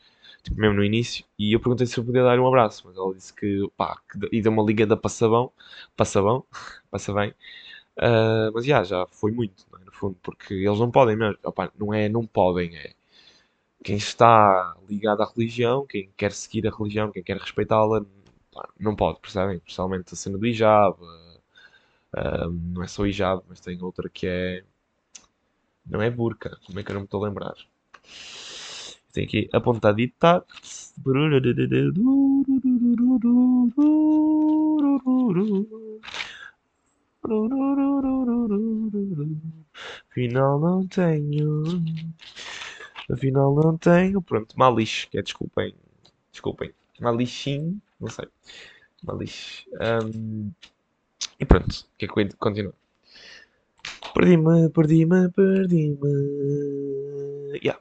tipo, 0.42 0.60
mesmo 0.60 0.76
no 0.76 0.84
início, 0.84 1.24
e 1.38 1.52
eu 1.54 1.60
perguntei 1.60 1.86
se 1.86 1.98
eu 1.98 2.04
podia 2.04 2.22
dar 2.22 2.38
um 2.38 2.46
abraço, 2.46 2.82
mas 2.86 2.96
ela 2.96 3.14
disse 3.14 3.32
que, 3.34 3.70
pá, 3.76 4.00
que, 4.10 4.18
e 4.32 4.42
deu 4.42 4.52
uma 4.52 4.62
liga 4.62 4.86
da 4.86 4.96
passabão, 4.96 5.52
passabão, 5.96 6.44
passa 6.90 7.12
bem, 7.12 7.30
uh, 7.98 8.52
mas 8.54 8.64
já, 8.66 8.84
já 8.84 9.06
foi 9.06 9.32
muito, 9.32 9.66
é? 9.80 9.84
no 9.84 9.92
fundo, 9.92 10.16
porque 10.22 10.54
eles 10.54 10.78
não 10.78 10.90
podem 10.90 11.16
mesmo, 11.16 11.38
opa, 11.44 11.72
não 11.78 11.94
é, 11.94 12.08
não 12.08 12.26
podem, 12.26 12.76
é 12.76 12.94
quem 13.82 13.96
está 13.96 14.76
ligado 14.88 15.22
à 15.22 15.26
religião, 15.26 15.86
quem 15.86 16.10
quer 16.16 16.32
seguir 16.32 16.66
a 16.66 16.70
religião, 16.70 17.10
quem 17.10 17.22
quer 17.22 17.38
respeitá-la, 17.38 18.04
não 18.78 18.94
pode, 18.94 19.20
percebem? 19.20 19.58
Principalmente 19.60 20.12
a 20.12 20.16
cena 20.16 20.38
do 20.38 20.46
hijab, 20.46 20.98
uh, 21.02 22.50
não 22.74 22.82
é 22.82 22.86
só 22.86 23.06
hijab, 23.06 23.42
mas 23.48 23.60
tem 23.60 23.82
outra 23.82 24.08
que 24.08 24.26
é, 24.26 24.64
não 25.86 26.02
é 26.02 26.10
burca, 26.10 26.58
como 26.66 26.78
é 26.80 26.82
que 26.82 26.90
eu 26.90 26.94
não 26.94 27.00
me 27.02 27.06
estou 27.06 27.24
a 27.24 27.28
lembrar? 27.28 27.54
Tem 29.12 29.24
aqui 29.24 29.48
apontadita. 29.52 30.44
Afinal 40.10 40.60
não 40.60 40.86
tenho. 40.86 41.64
Afinal 43.10 43.54
não 43.54 43.76
tenho. 43.76 44.22
Pronto, 44.22 44.56
malice. 44.56 45.08
Que 45.08 45.18
é, 45.18 45.22
desculpem. 45.22 45.74
Desculpem. 46.30 46.72
Malichinho. 47.00 47.80
Não 48.00 48.08
sei. 48.08 48.28
Malice. 49.02 49.64
Um, 50.04 50.52
e 51.38 51.44
pronto. 51.44 51.86
Que 51.98 52.04
é 52.04 52.08
que 52.08 52.20
eu 52.20 52.28
continuo? 52.38 52.74
Perdi-me, 54.14 54.68
perdi-me, 54.70 55.30
perdi-me. 55.30 56.10
Yeah. 57.62 57.80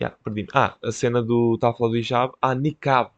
Yeah, 0.00 0.16
perdi 0.24 0.42
-me. 0.42 0.48
Ah, 0.54 0.76
a 0.82 0.92
cena 0.92 1.22
do. 1.22 1.54
Estava 1.54 1.74
a 1.74 1.76
falar 1.76 1.90
do 1.90 1.96
hijab. 1.96 2.34
Ah, 2.40 2.54
niqab. 2.54 3.10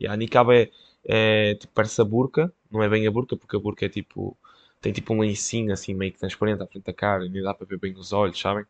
Yeah, 0.00 0.16
niqab 0.16 0.50
é, 0.52 0.70
é 1.04 1.54
tipo, 1.56 1.72
parece 1.74 2.00
a 2.00 2.04
burca. 2.04 2.52
Não 2.70 2.82
é 2.82 2.88
bem 2.88 3.06
a 3.06 3.10
burca, 3.10 3.36
porque 3.36 3.56
a 3.56 3.60
burca 3.60 3.86
é 3.86 3.88
tipo. 3.88 4.36
Tem 4.80 4.92
tipo 4.92 5.14
um 5.14 5.20
lencinho 5.20 5.72
assim 5.72 5.94
meio 5.94 6.12
que 6.12 6.18
transparente 6.18 6.62
à 6.62 6.66
frente 6.66 6.84
da 6.84 6.92
cara 6.92 7.24
e 7.26 7.28
nem 7.30 7.42
dá 7.42 7.54
para 7.54 7.66
ver 7.66 7.78
bem 7.78 7.94
os 7.94 8.12
olhos, 8.12 8.38
sabem? 8.38 8.64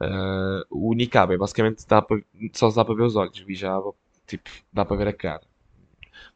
Uh, 0.00 0.64
o 0.70 0.94
niqab 0.94 1.32
é 1.34 1.38
basicamente 1.38 1.86
dá 1.86 2.04
só 2.54 2.70
dá 2.70 2.84
para 2.84 2.94
ver 2.94 3.02
os 3.04 3.16
olhos. 3.16 3.38
O 3.40 3.50
hijab, 3.50 3.92
tipo, 4.26 4.50
dá 4.72 4.84
para 4.84 4.96
ver 4.96 5.08
a 5.08 5.12
cara. 5.12 5.42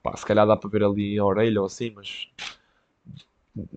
Pá, 0.03 0.17
se 0.17 0.27
calhar 0.27 0.47
dá 0.47 0.57
para 0.57 0.71
ver 0.71 0.85
ali 0.85 1.19
a 1.19 1.25
orelha 1.25 1.61
ou 1.61 1.67
assim, 1.67 1.91
mas 1.91 2.29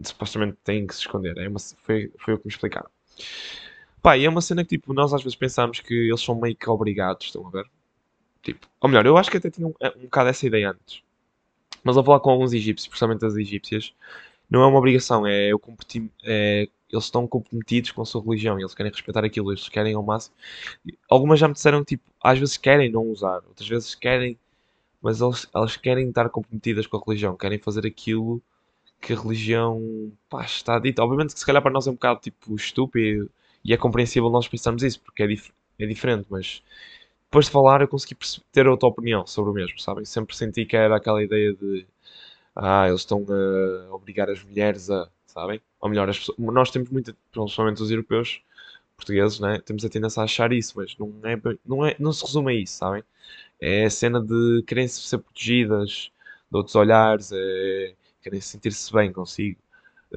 supostamente 0.04 0.58
tem 0.64 0.86
que 0.88 0.94
se 0.94 1.02
esconder. 1.02 1.38
É 1.38 1.48
uma, 1.48 1.60
foi, 1.60 2.12
foi 2.18 2.34
o 2.34 2.38
que 2.38 2.46
me 2.48 2.52
explicaram. 2.52 2.90
Pá, 4.02 4.18
e 4.18 4.26
é 4.26 4.30
uma 4.30 4.42
cena 4.42 4.64
que 4.64 4.78
tipo, 4.78 4.94
nós 4.94 5.14
às 5.14 5.24
vezes 5.24 5.36
pensamos 5.36 5.80
que 5.80 5.94
eles 5.94 6.22
são 6.22 6.36
meio 6.40 6.56
que 6.56 6.70
obrigados, 6.70 7.28
estão 7.28 7.46
a 7.48 7.50
ver? 7.50 7.66
Tipo, 8.42 8.68
ou 8.80 8.90
melhor, 8.90 9.06
eu 9.06 9.18
acho 9.18 9.30
que 9.30 9.38
até 9.38 9.50
tinham 9.50 9.70
um, 9.70 9.88
um 9.98 10.04
bocado 10.04 10.30
essa 10.30 10.46
ideia 10.48 10.72
antes. 10.72 11.02
Mas 11.84 11.98
ao 11.98 12.04
falar 12.04 12.20
com 12.20 12.30
alguns 12.30 12.54
egípcios, 12.54 12.88
principalmente 12.88 13.26
as 13.26 13.36
egípcias, 13.36 13.94
não 14.50 14.62
é 14.64 14.68
uma 14.68 14.78
obrigação, 14.78 15.26
é, 15.28 15.52
eu 15.52 15.62
é 16.24 16.70
eles 16.90 17.06
estão 17.06 17.28
comprometidos 17.28 17.92
com 17.92 18.02
a 18.02 18.06
sua 18.06 18.24
religião, 18.24 18.58
eles 18.60 18.74
querem 18.74 18.92
respeitar 18.92 19.24
aquilo, 19.26 19.52
eles 19.52 19.68
querem 19.68 19.94
ao 19.94 20.04
máximo. 20.04 20.36
Algumas 21.10 21.40
já 21.40 21.48
me 21.48 21.54
disseram 21.54 21.84
tipo, 21.84 22.10
às 22.24 22.40
vezes 22.40 22.58
querem 22.58 22.90
não 22.90 23.04
usar, 23.04 23.42
outras 23.48 23.68
vezes 23.68 23.94
querem, 23.94 24.38
mas 25.02 25.22
eles, 25.22 25.48
elas 25.54 25.76
querem 25.76 26.10
estar 26.10 26.30
comprometidas 26.30 26.88
com 26.88 26.98
a 26.98 27.02
religião, 27.06 27.36
querem 27.36 27.60
fazer 27.60 27.86
aquilo 27.86 28.42
que 29.02 29.14
a 29.14 29.20
religião 29.20 30.12
pá, 30.30 30.46
está 30.46 30.80
dita. 30.80 31.04
Obviamente 31.04 31.34
que 31.34 31.40
se 31.40 31.46
calhar 31.46 31.62
para 31.62 31.72
nós 31.72 31.88
é 31.88 31.92
um 31.92 31.94
bocado 31.96 32.22
tipo 32.22 32.56
estúpido 32.56 33.30
e 33.64 33.74
é 33.74 33.78
compreensível 33.78 34.30
nós 34.30 34.48
pensarmos 34.48 34.84
isso, 34.84 35.00
porque 35.02 35.24
é, 35.24 35.28
dif 35.28 35.52
é 35.80 35.86
diferente, 35.86 36.28
mas 36.30 36.64
depois 37.26 37.46
de 37.46 37.52
falar 37.52 37.82
eu 37.82 37.88
consegui 37.88 38.18
ter 38.52 38.68
outra 38.68 38.88
opinião 38.90 39.26
sobre 39.28 39.52
o 39.52 39.54
mesmo, 39.54 39.80
sabem? 39.80 40.06
Sempre 40.06 40.36
senti 40.36 40.66
que 40.66 40.76
era 40.76 40.96
aquela 40.98 41.24
ideia 41.24 41.54
de 41.54 41.86
ah, 42.56 42.88
eles 42.88 43.02
estão 43.02 43.26
a 43.90 43.96
obrigar 43.96 44.30
as 44.30 44.44
mulheres 44.44 44.90
a, 44.90 45.10
sabem? 45.28 45.62
Ou 45.80 45.90
melhor, 45.90 46.10
as 46.10 46.20
pessoas, 46.20 46.38
nós 46.40 46.72
temos 46.72 46.90
muita, 46.90 47.16
principalmente 47.32 47.82
os 47.82 47.92
europeus, 47.92 48.42
portugueses, 48.98 49.40
né? 49.40 49.60
Temos 49.66 49.86
a 49.86 49.90
tendência 49.90 50.22
a 50.22 50.26
achar 50.26 50.52
isso, 50.52 50.74
mas 50.78 50.98
não 50.98 51.14
é, 51.24 51.40
não 51.66 51.86
é, 51.86 51.96
não 52.00 52.14
se 52.14 52.26
resume 52.26 52.54
a 52.54 52.56
isso, 52.56 52.78
sabem? 52.78 53.04
É 53.62 53.86
a 53.86 53.90
cena 53.90 54.22
de 54.22 54.64
querem 54.68 54.88
ser 54.88 55.20
protegidas 55.20 56.12
de 56.52 56.58
outros 56.58 56.76
olhares, 56.76 57.32
é, 57.34 57.96
querem 58.22 58.42
sentir-se 58.42 58.92
bem 58.94 59.12
consigo. 59.12 59.60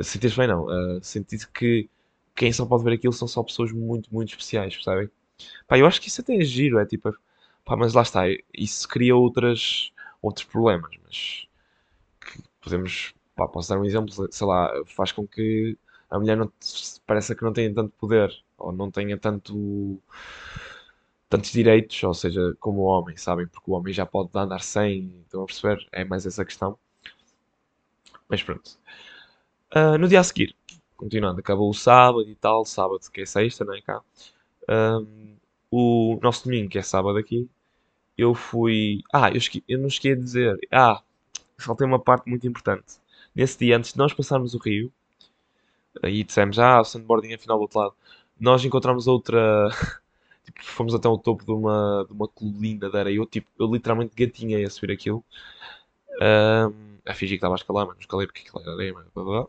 Sentir-se 0.02 0.36
bem 0.36 0.46
não, 0.48 0.70
eh, 0.70 1.00
sentir 1.02 1.46
que 1.48 1.88
quem 2.40 2.50
só 2.54 2.64
pode 2.64 2.82
ver 2.84 2.94
aquilo 2.94 3.12
são 3.12 3.28
só 3.28 3.42
pessoas 3.42 3.70
muito, 3.70 4.08
muito 4.10 4.30
especiais, 4.30 4.74
percebem? 4.74 5.10
Pá, 5.68 5.76
eu 5.78 5.84
acho 5.84 6.00
que 6.00 6.08
isso 6.08 6.22
até 6.22 6.34
é 6.36 6.40
giro, 6.40 6.78
é 6.78 6.86
tipo, 6.86 7.14
pá, 7.66 7.76
mas 7.76 7.92
lá 7.92 8.00
está, 8.00 8.22
isso 8.54 8.88
cria 8.88 9.14
outras, 9.14 9.92
outros 10.22 10.46
problemas, 10.46 10.90
mas 11.04 11.46
podemos, 12.62 13.12
pá, 13.36 13.46
posso 13.46 13.68
dar 13.68 13.78
um 13.78 13.84
exemplo, 13.84 14.10
sei 14.32 14.46
lá, 14.46 14.72
faz 14.86 15.12
com 15.12 15.28
que 15.28 15.76
a 16.08 16.18
mulher 16.18 16.34
não 16.34 16.50
parece 17.06 17.34
que 17.34 17.42
não 17.42 17.52
tenha 17.52 17.74
tanto 17.74 17.92
poder, 17.98 18.32
ou 18.56 18.72
não 18.72 18.90
tenha 18.90 19.18
tanto 19.18 20.00
tantos 21.28 21.52
direitos, 21.52 22.02
ou 22.02 22.14
seja, 22.14 22.56
como 22.58 22.80
o 22.80 22.84
homem, 22.84 23.18
sabem? 23.18 23.46
Porque 23.46 23.70
o 23.70 23.74
homem 23.74 23.92
já 23.92 24.06
pode 24.06 24.30
andar 24.34 24.62
sem, 24.62 25.14
estão 25.26 25.42
a 25.42 25.46
perceber? 25.46 25.86
É 25.92 26.04
mais 26.06 26.24
essa 26.24 26.42
questão. 26.42 26.78
Mas 28.30 28.42
pronto. 28.42 28.78
Ah, 29.70 29.98
no 29.98 30.08
dia 30.08 30.20
a 30.20 30.24
seguir, 30.24 30.56
continuando, 31.00 31.40
acabou 31.40 31.70
o 31.70 31.74
sábado 31.74 32.28
e 32.28 32.34
tal, 32.34 32.64
sábado 32.64 33.00
que 33.12 33.22
é 33.22 33.26
sexta, 33.26 33.64
não 33.64 33.74
é 33.74 33.80
cá? 33.80 34.02
Ahm, 34.68 35.36
o 35.70 36.18
nosso 36.22 36.44
domingo, 36.44 36.70
que 36.70 36.78
é 36.78 36.82
sábado 36.82 37.18
aqui, 37.18 37.48
eu 38.18 38.34
fui. 38.34 39.02
Ah, 39.12 39.30
eu, 39.30 39.36
esque... 39.38 39.64
eu 39.68 39.78
não 39.78 39.88
esqueci 39.88 40.16
de 40.16 40.22
dizer. 40.22 40.58
Ah, 40.70 41.02
faltei 41.58 41.86
uma 41.86 41.98
parte 42.00 42.28
muito 42.28 42.46
importante. 42.46 43.00
Nesse 43.34 43.58
dia, 43.58 43.76
antes 43.76 43.92
de 43.92 43.98
nós 43.98 44.12
passarmos 44.14 44.54
o 44.54 44.58
rio, 44.58 44.92
aí 46.02 46.24
dissemos, 46.24 46.58
ah, 46.58 46.80
o 46.80 46.84
sandboarding 46.84 47.32
é 47.32 47.34
afinal 47.36 47.58
do 47.58 47.62
outro 47.62 47.78
lado. 47.80 47.94
Nós 48.38 48.64
encontramos 48.64 49.06
outra. 49.06 49.68
Tipo, 50.42 50.64
fomos 50.64 50.94
até 50.94 51.06
ao 51.06 51.18
topo 51.18 51.44
de 51.44 51.52
uma, 51.52 52.04
de 52.08 52.12
uma 52.14 52.26
colina 52.26 52.90
de 52.90 52.96
areia. 52.96 53.16
Eu, 53.16 53.26
tipo, 53.26 53.48
eu 53.58 53.72
literalmente 53.72 54.14
gatinhei 54.16 54.64
a 54.64 54.70
subir 54.70 54.90
aquilo. 54.92 55.22
Ahm, 56.20 56.98
a 57.06 57.14
fingir 57.14 57.36
que 57.36 57.36
estava 57.36 57.54
a 57.54 57.56
escalar, 57.56 57.86
mas 57.86 57.96
não 57.96 58.00
escalei 58.00 58.26
porque 58.26 58.42
aquilo 58.42 58.62
era 58.62 58.72
areia, 58.72 58.92
mas 58.94 59.06
blá, 59.14 59.24
blá, 59.24 59.46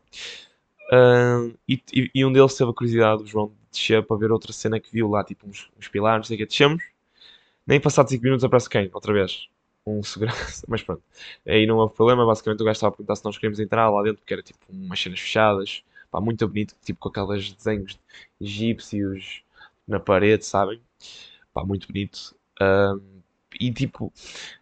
e, 1.68 1.82
e- 2.16 2.26
um 2.26 2.32
deles 2.32 2.56
teve 2.56 2.70
a 2.72 2.74
curiosidade, 2.74 3.24
o 3.24 3.26
João, 3.28 3.48
de 3.50 3.80
descer 3.80 4.04
para 4.06 4.18
ver 4.18 4.32
outra 4.32 4.52
cena 4.54 4.80
que 4.80 4.92
viu 4.92 5.08
lá, 5.10 5.24
tipo 5.24 5.48
uns, 5.48 5.70
uns 5.80 5.88
pilares, 5.88 6.20
não 6.20 6.24
sei 6.26 6.36
o 6.36 6.40
que. 6.40 6.46
Descemos, 6.46 6.84
nem 7.68 7.80
passado 7.82 8.10
5 8.10 8.24
minutos 8.24 8.44
aparece 8.46 8.70
quem? 8.70 8.90
Outra 8.94 9.14
vez. 9.14 9.48
Um 9.86 10.04
segurança, 10.04 10.66
mas 10.70 10.84
pronto. 10.84 11.04
Aí 11.48 11.66
não 11.68 11.78
houve 11.78 11.96
problema, 11.96 12.26
basicamente 12.26 12.62
o 12.62 12.66
gajo 12.66 12.74
estava 12.78 12.94
a 12.94 12.98
perguntar 12.98 13.16
se 13.18 13.26
nós 13.26 13.38
queríamos 13.38 13.60
entrar 13.60 13.90
lá 13.90 14.04
dentro, 14.04 14.20
porque 14.22 14.34
era 14.34 14.44
tipo 14.44 14.60
umas 14.70 15.02
cenas 15.02 15.20
fechadas, 15.20 15.84
pá, 16.12 16.22
muito 16.22 16.48
bonito, 16.48 16.76
tipo 16.84 17.00
com 17.00 17.10
aqueles 17.22 17.54
desenhos 17.54 18.00
egípcios 18.42 19.44
na 19.88 20.00
parede, 20.00 20.46
sabem? 20.46 20.82
Pá, 21.54 21.66
muito 21.66 21.88
bonito. 21.88 22.36
E 23.68 23.74
tipo, 23.74 24.12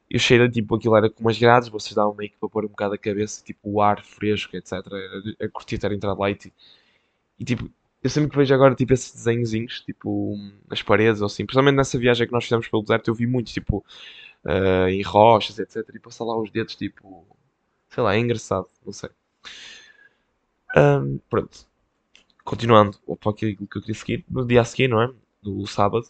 eu 0.10 0.20
cheirei, 0.20 0.50
tipo, 0.50 0.76
aquilo 0.76 0.96
era 0.98 1.10
com 1.10 1.22
umas 1.22 1.38
grades, 1.40 1.70
vocês 1.70 1.94
davam 1.96 2.16
meio 2.16 2.32
que 2.32 2.38
para 2.38 2.50
pôr 2.50 2.66
um 2.66 2.70
bocado 2.70 2.96
a 2.96 2.98
cabeça, 2.98 3.44
tipo, 3.44 3.60
o 3.72 3.82
ar 3.82 4.04
fresco, 4.04 4.56
etc. 4.58 4.98
A, 5.42 5.46
a 5.46 5.50
curtir 5.50 5.78
ter 5.80 5.92
entrado 5.94 6.20
lá 6.20 6.30
e, 6.32 6.36
ti- 6.36 6.54
e, 7.40 7.46
tipo, 7.46 7.70
eu 8.04 8.10
sempre 8.10 8.30
que 8.32 8.38
vejo 8.38 8.54
agora, 8.54 8.76
tipo, 8.76 8.94
esses 8.94 9.14
desenhozinhos, 9.14 9.82
tipo, 9.82 10.36
nas 10.70 10.82
paredes 10.82 11.22
ou 11.22 11.28
assim, 11.28 11.46
principalmente 11.46 11.76
nessa 11.78 11.98
viagem 12.00 12.28
que 12.28 12.34
nós 12.34 12.44
fizemos 12.46 12.68
pelo 12.68 12.82
deserto, 12.84 13.10
eu 13.10 13.16
vi 13.16 13.28
muito, 13.28 13.52
tipo, 13.52 13.86
ah, 14.46 14.90
em 14.92 15.02
rochas, 15.04 15.60
etc. 15.60 15.98
E 15.98 16.02
passar 16.02 16.26
lá 16.26 16.38
os 16.42 16.52
dedos, 16.52 16.76
tipo, 16.76 17.26
sei 17.90 18.04
lá, 18.04 18.16
é 18.16 18.20
engraçado, 18.20 18.68
não 18.86 18.94
sei. 18.94 19.10
Ahm, 20.76 21.20
pronto, 21.30 21.68
continuando 22.46 22.98
para 23.20 23.32
aquilo 23.32 23.68
que 23.68 23.78
eu 23.78 23.82
queria 23.82 23.96
seguir, 23.96 24.26
no 24.30 24.46
dia 24.48 24.62
a 24.62 24.66
seguir, 24.66 24.88
não 24.90 25.02
é? 25.04 25.14
No 25.44 25.68
sábado, 25.68 26.08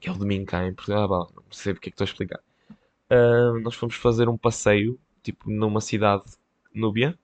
que 0.00 0.08
é 0.08 0.12
o 0.12 0.16
domingo 0.16 0.46
cá 0.46 0.66
em 0.66 0.74
Portugal, 0.74 1.08
não 1.34 1.42
sei 1.50 1.74
porque 1.74 1.88
é 1.88 1.90
que 1.90 1.94
estou 1.94 2.04
a 2.04 2.08
explicar. 2.10 2.40
Ah, 3.10 3.52
nós 3.62 3.74
fomos 3.74 3.96
fazer 3.96 4.28
um 4.28 4.38
passeio, 4.38 4.98
tipo, 5.22 5.50
numa 5.50 5.80
cidade 5.80 6.24
núbia. 6.74 7.18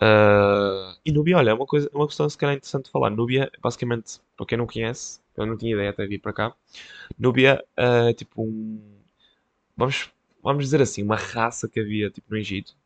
Ah, 0.00 0.96
e 1.04 1.12
Núbia, 1.12 1.36
olha, 1.38 1.50
é 1.50 1.54
uma 1.54 1.66
coisa, 1.66 1.88
uma 1.94 2.06
questão 2.06 2.28
se 2.28 2.36
calhar 2.36 2.56
interessante 2.56 2.86
de 2.86 2.90
falar. 2.90 3.10
Núbia, 3.10 3.50
basicamente, 3.62 4.20
para 4.36 4.46
quem 4.46 4.58
não 4.58 4.66
conhece, 4.66 5.20
eu 5.36 5.46
não 5.46 5.56
tinha 5.56 5.72
ideia 5.74 5.90
até 5.90 6.06
vir 6.06 6.18
para 6.18 6.32
cá. 6.32 6.54
Núbia 7.18 7.64
é 7.76 8.12
tipo 8.14 8.42
um, 8.42 8.80
vamos, 9.76 10.10
vamos 10.42 10.64
dizer 10.64 10.82
assim, 10.82 11.02
uma 11.02 11.16
raça 11.16 11.68
que 11.68 11.80
havia 11.80 12.10
tipo 12.10 12.30
no 12.30 12.38
Egito. 12.38 12.76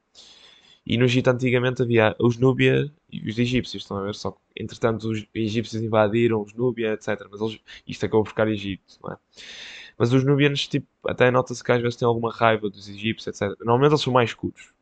E 0.86 0.96
no 0.96 1.04
Egito 1.04 1.28
antigamente 1.28 1.82
havia 1.82 2.14
os 2.20 2.38
Núbia 2.38 2.90
e 3.10 3.28
os 3.28 3.38
egípcios, 3.38 3.82
estão 3.82 3.96
a 3.98 4.02
ver? 4.02 4.14
Só 4.14 4.30
que, 4.30 4.38
entretanto, 4.56 5.10
os 5.10 5.26
egípcios 5.34 5.82
invadiram 5.82 6.40
os 6.42 6.54
Núbia, 6.54 6.92
etc. 6.92 7.26
Mas 7.30 7.40
eles, 7.40 7.60
isto 7.86 8.06
acabou 8.06 8.22
por 8.22 8.30
ficar 8.30 8.48
Egito, 8.48 8.98
não 9.02 9.12
é? 9.12 9.16
Mas 9.98 10.12
os 10.12 10.24
nubianos, 10.24 10.68
tipo, 10.68 10.86
até 11.06 11.30
nota-se 11.30 11.64
que 11.64 11.72
às 11.72 11.80
vezes 11.80 11.96
têm 11.96 12.06
alguma 12.06 12.30
raiva 12.30 12.68
dos 12.68 12.88
egípcios, 12.88 13.40
etc. 13.40 13.58
Normalmente 13.60 13.92
eles 13.92 14.02
são 14.02 14.12
mais 14.12 14.30
escuros, 14.30 14.72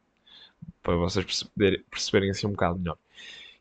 para 0.83 0.97
vocês 0.97 1.25
perceberem, 1.25 1.83
perceberem 1.91 2.31
assim 2.31 2.47
um 2.47 2.51
bocado 2.51 2.79
melhor. 2.79 2.99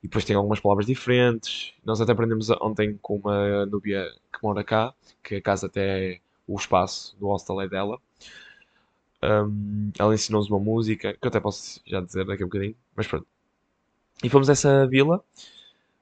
E 0.04 0.08
depois 0.08 0.26
tem 0.26 0.36
algumas 0.36 0.60
palavras 0.60 0.86
diferentes. 0.86 1.74
Nós 1.86 2.02
até 2.02 2.12
aprendemos 2.12 2.50
ontem 2.62 3.00
com 3.02 3.18
uma 3.18 3.66
núbia 3.66 4.06
que 4.34 4.40
mora 4.44 4.64
cá, 4.64 4.94
que 5.24 5.36
a 5.36 5.42
casa 5.42 5.68
até 5.68 6.16
é 6.16 6.20
o 6.48 6.58
espaço 6.58 7.16
do 7.18 7.28
hostel 7.28 7.62
é 7.62 7.70
dela. 7.70 8.00
Um, 9.24 9.92
ela 9.98 10.14
ensinou-nos 10.14 10.50
uma 10.50 10.60
música, 10.60 11.14
que 11.14 11.26
eu 11.26 11.30
até 11.30 11.40
posso 11.40 11.82
já 11.86 12.02
dizer 12.02 12.26
daqui 12.26 12.44
a 12.44 12.46
bocadinho, 12.46 12.76
mas 12.96 13.08
pronto. 13.08 13.28
E 14.24 14.30
fomos 14.30 14.50
a 14.50 14.54
essa 14.54 14.88
vila, 14.88 15.24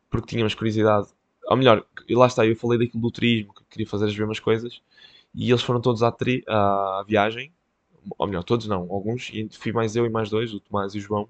porque 0.09 0.27
tínhamos 0.29 0.55
curiosidade. 0.55 1.07
Ou 1.45 1.57
melhor, 1.57 1.85
lá 2.09 2.27
está, 2.27 2.45
eu 2.45 2.55
falei 2.55 2.79
daquilo 2.79 3.01
do 3.01 3.11
turismo, 3.11 3.53
que 3.53 3.63
queria 3.71 3.87
fazer 3.87 4.05
as 4.07 4.17
mesmas 4.17 4.39
coisas. 4.39 4.81
E 5.35 5.49
eles 5.51 5.63
foram 5.63 5.81
todos 5.81 6.03
à, 6.03 6.11
tri- 6.11 6.43
à 6.47 7.03
viagem, 7.07 7.53
ou 8.17 8.27
melhor, 8.27 8.43
todos 8.43 8.67
não, 8.67 8.81
alguns, 8.91 9.29
e 9.33 9.49
fui 9.51 9.71
mais 9.73 9.95
eu 9.95 10.05
e 10.05 10.09
mais 10.09 10.29
dois, 10.29 10.53
o 10.53 10.59
Tomás 10.61 10.95
e 10.95 10.99
o 10.99 11.01
João, 11.01 11.29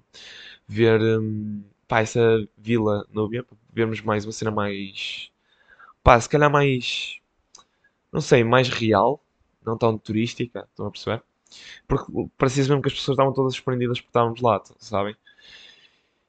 ver 0.68 1.00
hum, 1.02 1.62
pá, 1.88 2.00
essa 2.00 2.48
vila 2.58 3.06
núbia, 3.12 3.44
para 3.44 3.56
vermos 3.72 4.00
mais 4.02 4.24
uma 4.26 4.32
cena 4.32 4.50
mais, 4.52 5.30
pá, 6.04 6.20
se 6.20 6.28
calhar 6.28 6.50
mais, 6.50 7.18
não 8.12 8.20
sei, 8.20 8.44
mais 8.44 8.68
real, 8.68 9.22
não 9.64 9.76
tão 9.78 9.98
turística, 9.98 10.66
estão 10.70 10.86
a 10.86 10.90
perceber? 10.90 11.22
Porque 11.86 12.10
parecia 12.38 12.62
mesmo 12.64 12.82
que 12.82 12.88
as 12.88 12.94
pessoas 12.94 13.14
estavam 13.16 13.32
todas 13.32 13.54
surpreendidas 13.54 14.00
porque 14.00 14.10
estávamos 14.10 14.40
lá, 14.40 14.62
sabem? 14.78 15.16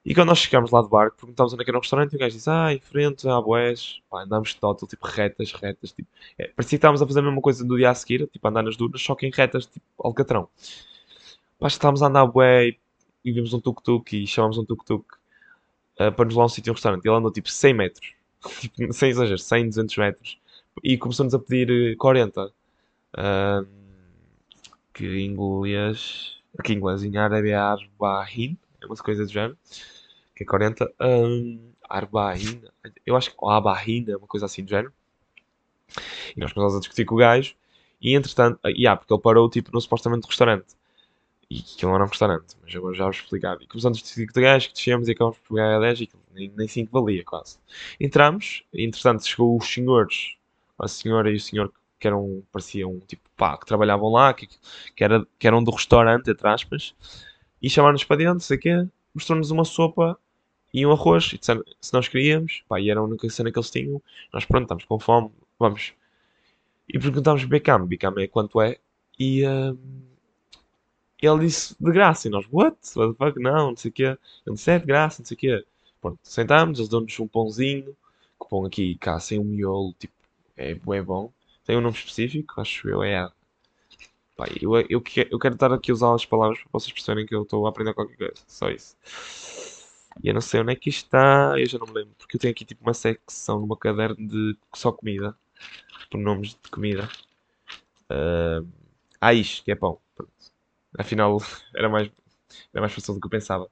E 0.05 0.13
quando 0.13 0.29
nós 0.29 0.39
chegámos 0.39 0.69
lá 0.71 0.81
de 0.81 0.89
barco, 0.89 1.15
perguntámos 1.17 1.53
onde 1.53 1.63
é 1.63 1.65
era 1.69 1.77
um 1.77 1.81
restaurante 1.81 2.11
e 2.13 2.15
o 2.17 2.19
gajo 2.19 2.35
disse, 2.35 2.49
ah, 2.49 2.73
em 2.73 2.79
frente, 2.79 3.27
há 3.27 3.39
boés, 3.39 4.01
pá, 4.09 4.23
andámos 4.23 4.49
de 4.49 4.57
tótil, 4.57 4.85
tipo, 4.85 5.07
retas, 5.07 5.53
retas, 5.53 5.93
tipo, 5.93 6.09
é, 6.37 6.47
parecia 6.49 6.71
que 6.71 6.75
estávamos 6.75 7.01
a 7.01 7.07
fazer 7.07 7.19
a 7.21 7.23
mesma 7.23 7.39
coisa 7.41 7.63
no 7.63 7.77
dia 7.77 7.89
a 7.89 7.95
seguir, 7.95 8.27
tipo, 8.27 8.45
andar 8.45 8.63
nas 8.63 8.75
dunas, 8.75 9.01
só 9.01 9.15
que 9.15 9.25
em 9.25 9.31
retas, 9.31 9.65
tipo, 9.65 9.85
Alcatrão. 9.97 10.49
Pá, 11.57 11.67
estávamos 11.67 12.03
a 12.03 12.07
andar 12.07 12.25
bué 12.27 12.67
e, 12.69 12.79
e 13.23 13.31
vimos 13.31 13.53
um 13.53 13.61
tuk-tuk 13.61 14.13
e 14.23 14.27
chamámos 14.27 14.57
um 14.57 14.65
tuk-tuk 14.65 15.05
ah, 15.99 16.11
para 16.11 16.25
nos 16.25 16.37
a 16.37 16.45
um 16.45 16.49
sítio, 16.49 16.71
um 16.71 16.75
restaurante. 16.75 17.05
Ele 17.05 17.15
andou, 17.15 17.31
tipo, 17.31 17.49
100 17.49 17.73
metros, 17.73 18.13
tipo, 18.59 18.93
sem 18.93 19.09
exagero, 19.09 19.39
100, 19.39 19.69
200 19.69 19.97
metros, 19.97 20.39
e 20.83 20.97
começou-nos 20.97 21.33
a 21.33 21.39
pedir 21.39 21.93
eh, 21.93 21.95
40. 21.95 22.51
Ah, 23.15 23.63
que 24.93 25.05
em 25.05 25.31
inglês, 25.31 26.37
que 26.63 26.73
em 26.73 26.77
inglês, 26.77 27.03
em 27.03 27.17
árabe 27.17 27.49
é 27.49 27.55
arbahin, 27.55 28.57
é 28.81 28.85
uma 28.85 28.95
coisa 28.95 29.25
do 29.25 29.31
género, 29.31 29.57
que 30.35 30.43
é 30.43 30.45
40. 30.45 30.93
Um, 31.01 31.73
arbahin, 31.89 32.61
eu 33.05 33.15
acho 33.15 33.31
que 33.31 33.37
abahin 33.45 34.05
é 34.09 34.17
uma 34.17 34.27
coisa 34.27 34.45
assim 34.45 34.63
do 34.63 34.69
género. 34.69 34.93
E 36.35 36.39
nós 36.39 36.53
começámos 36.53 36.77
a 36.77 36.79
discutir 36.79 37.05
com 37.05 37.15
o 37.15 37.17
gajo, 37.17 37.55
e 38.01 38.15
entretanto, 38.15 38.59
ah, 38.63 38.69
yeah, 38.69 38.97
porque 38.97 39.13
ele 39.13 39.21
parou 39.21 39.49
tipo 39.49 39.71
no 39.73 39.81
supostamente 39.81 40.27
restaurante. 40.27 40.75
E 41.49 41.59
aquilo 41.59 41.91
não 41.91 41.95
era 41.95 42.05
um 42.05 42.09
restaurante, 42.09 42.55
mas 42.61 42.75
agora 42.75 42.95
já 42.95 43.05
vos 43.05 43.17
explicar. 43.17 43.57
E 43.61 43.67
começamos 43.67 43.99
a 43.99 44.01
discutir 44.01 44.31
com 44.31 44.39
o 44.39 44.43
gajo, 44.43 44.67
que 44.69 44.73
descemos 44.73 45.07
e 45.07 45.11
acabamos 45.11 45.37
por 45.39 45.55
pegar 45.55 45.77
a 45.77 45.79
10 45.79 46.01
e 46.01 46.09
nem, 46.33 46.51
nem 46.55 46.67
5 46.67 46.91
valia 46.91 47.23
quase. 47.23 47.57
Entramos, 47.99 48.63
e 48.73 48.85
entretanto 48.85 49.25
chegou 49.25 49.57
os 49.57 49.67
senhores, 49.67 50.35
a 50.79 50.87
senhora 50.87 51.31
e 51.31 51.35
o 51.35 51.39
senhor 51.39 51.69
que 51.69 51.82
eram, 52.07 52.43
pareciam 52.51 52.99
tipo, 53.07 53.23
pá, 53.35 53.57
que 53.57 53.65
trabalhavam 53.65 54.09
lá, 54.11 54.33
que, 54.33 54.47
que, 54.95 55.03
era, 55.03 55.25
que 55.39 55.47
eram 55.47 55.63
do 55.63 55.71
restaurante, 55.71 56.29
entre 56.29 56.47
aspas, 56.47 56.95
e 57.61 57.69
chamaram-nos 57.69 58.03
para 58.03 58.17
dentro, 58.17 58.39
sei 58.41 58.57
quê, 58.57 58.87
mostrou-nos 59.13 59.51
uma 59.51 59.65
sopa 59.65 60.17
e 60.73 60.85
um 60.85 60.91
arroz, 60.91 61.31
e 61.33 61.37
disseram 61.37 61.63
se 61.79 61.93
nós 61.93 62.07
queríamos, 62.07 62.63
pá, 62.67 62.79
e 62.79 62.89
era 62.89 62.99
a 62.99 63.03
única 63.03 63.29
cena 63.29 63.51
que 63.51 63.57
eles 63.57 63.71
tinham, 63.71 64.01
nós 64.33 64.45
pronto, 64.45 64.63
estamos 64.63 64.85
com 64.85 64.99
fome, 64.99 65.31
vamos. 65.59 65.93
E 66.87 66.99
perguntámos 66.99 67.45
Becam, 67.45 67.85
Becam 67.85 68.13
é 68.17 68.27
quanto 68.27 68.61
é, 68.61 68.77
e 69.19 69.47
hum, 69.47 69.77
ele 71.21 71.45
disse 71.45 71.75
de 71.79 71.91
graça, 71.91 72.27
e 72.27 72.31
nós, 72.31 72.45
what? 72.51 72.77
What 72.95 73.13
the 73.13 73.25
fuck? 73.25 73.39
Não, 73.39 73.69
não 73.69 73.77
sei 73.77 73.89
o 73.89 73.93
quê. 73.93 74.17
Ele 74.45 74.55
disse, 74.55 74.71
é 74.71 74.79
de 74.79 74.85
graça, 74.85 75.21
não 75.21 75.25
sei 75.25 75.35
o 75.35 75.39
quê. 75.39 75.65
Pronto, 76.01 76.19
sentámos, 76.21 76.79
eles 76.79 76.89
dão-nos 76.89 77.17
um 77.19 77.27
pãozinho, 77.27 77.95
que 78.41 78.49
pão 78.49 78.65
aqui, 78.65 78.95
cá, 78.95 79.19
sem 79.19 79.39
um 79.39 79.43
miolo, 79.43 79.93
tipo, 79.97 80.13
é, 80.57 80.71
é 80.71 81.01
bom. 81.01 81.31
Tem 81.65 81.77
um 81.77 81.81
nome 81.81 81.95
específico, 81.95 82.59
acho 82.59 82.89
eu, 82.89 83.03
é 83.03 83.29
Pá, 84.35 84.47
eu, 84.59 84.75
eu, 84.77 85.03
eu 85.29 85.39
quero 85.39 85.53
estar 85.53 85.71
aqui 85.71 85.91
a 85.91 85.93
usar 85.93 86.13
as 86.13 86.25
palavras 86.25 86.59
para 86.59 86.69
vocês 86.71 86.91
perceberem 86.91 87.25
que 87.25 87.35
eu 87.35 87.43
estou 87.43 87.65
a 87.65 87.69
aprender 87.69 87.93
qualquer 87.93 88.17
coisa. 88.17 88.33
Só 88.47 88.69
isso. 88.69 88.97
E 90.23 90.27
eu 90.27 90.33
não 90.33 90.41
sei 90.41 90.61
onde 90.61 90.73
é 90.73 90.75
que 90.75 90.89
isto 90.89 91.05
está, 91.05 91.53
eu 91.57 91.65
já 91.67 91.77
não 91.77 91.87
me 91.87 91.93
lembro, 91.93 92.15
porque 92.17 92.35
eu 92.37 92.39
tenho 92.39 92.51
aqui 92.51 92.65
tipo 92.65 92.83
uma 92.83 92.93
secção 92.93 93.59
numa 93.59 93.77
caderno 93.77 94.15
de 94.27 94.57
só 94.75 94.91
comida, 94.91 95.35
por 96.09 96.19
nomes 96.19 96.49
de 96.49 96.69
comida. 96.69 97.09
Uh, 98.09 98.67
ah, 99.21 99.33
isto, 99.33 99.63
que 99.63 99.71
é 99.71 99.75
pão. 99.75 99.99
Pronto. 100.15 100.31
Afinal, 100.97 101.37
era 101.75 101.89
mais, 101.89 102.11
era 102.73 102.81
mais 102.81 102.93
fácil 102.93 103.13
do 103.15 103.19
que 103.19 103.27
eu 103.27 103.31
pensava. 103.31 103.69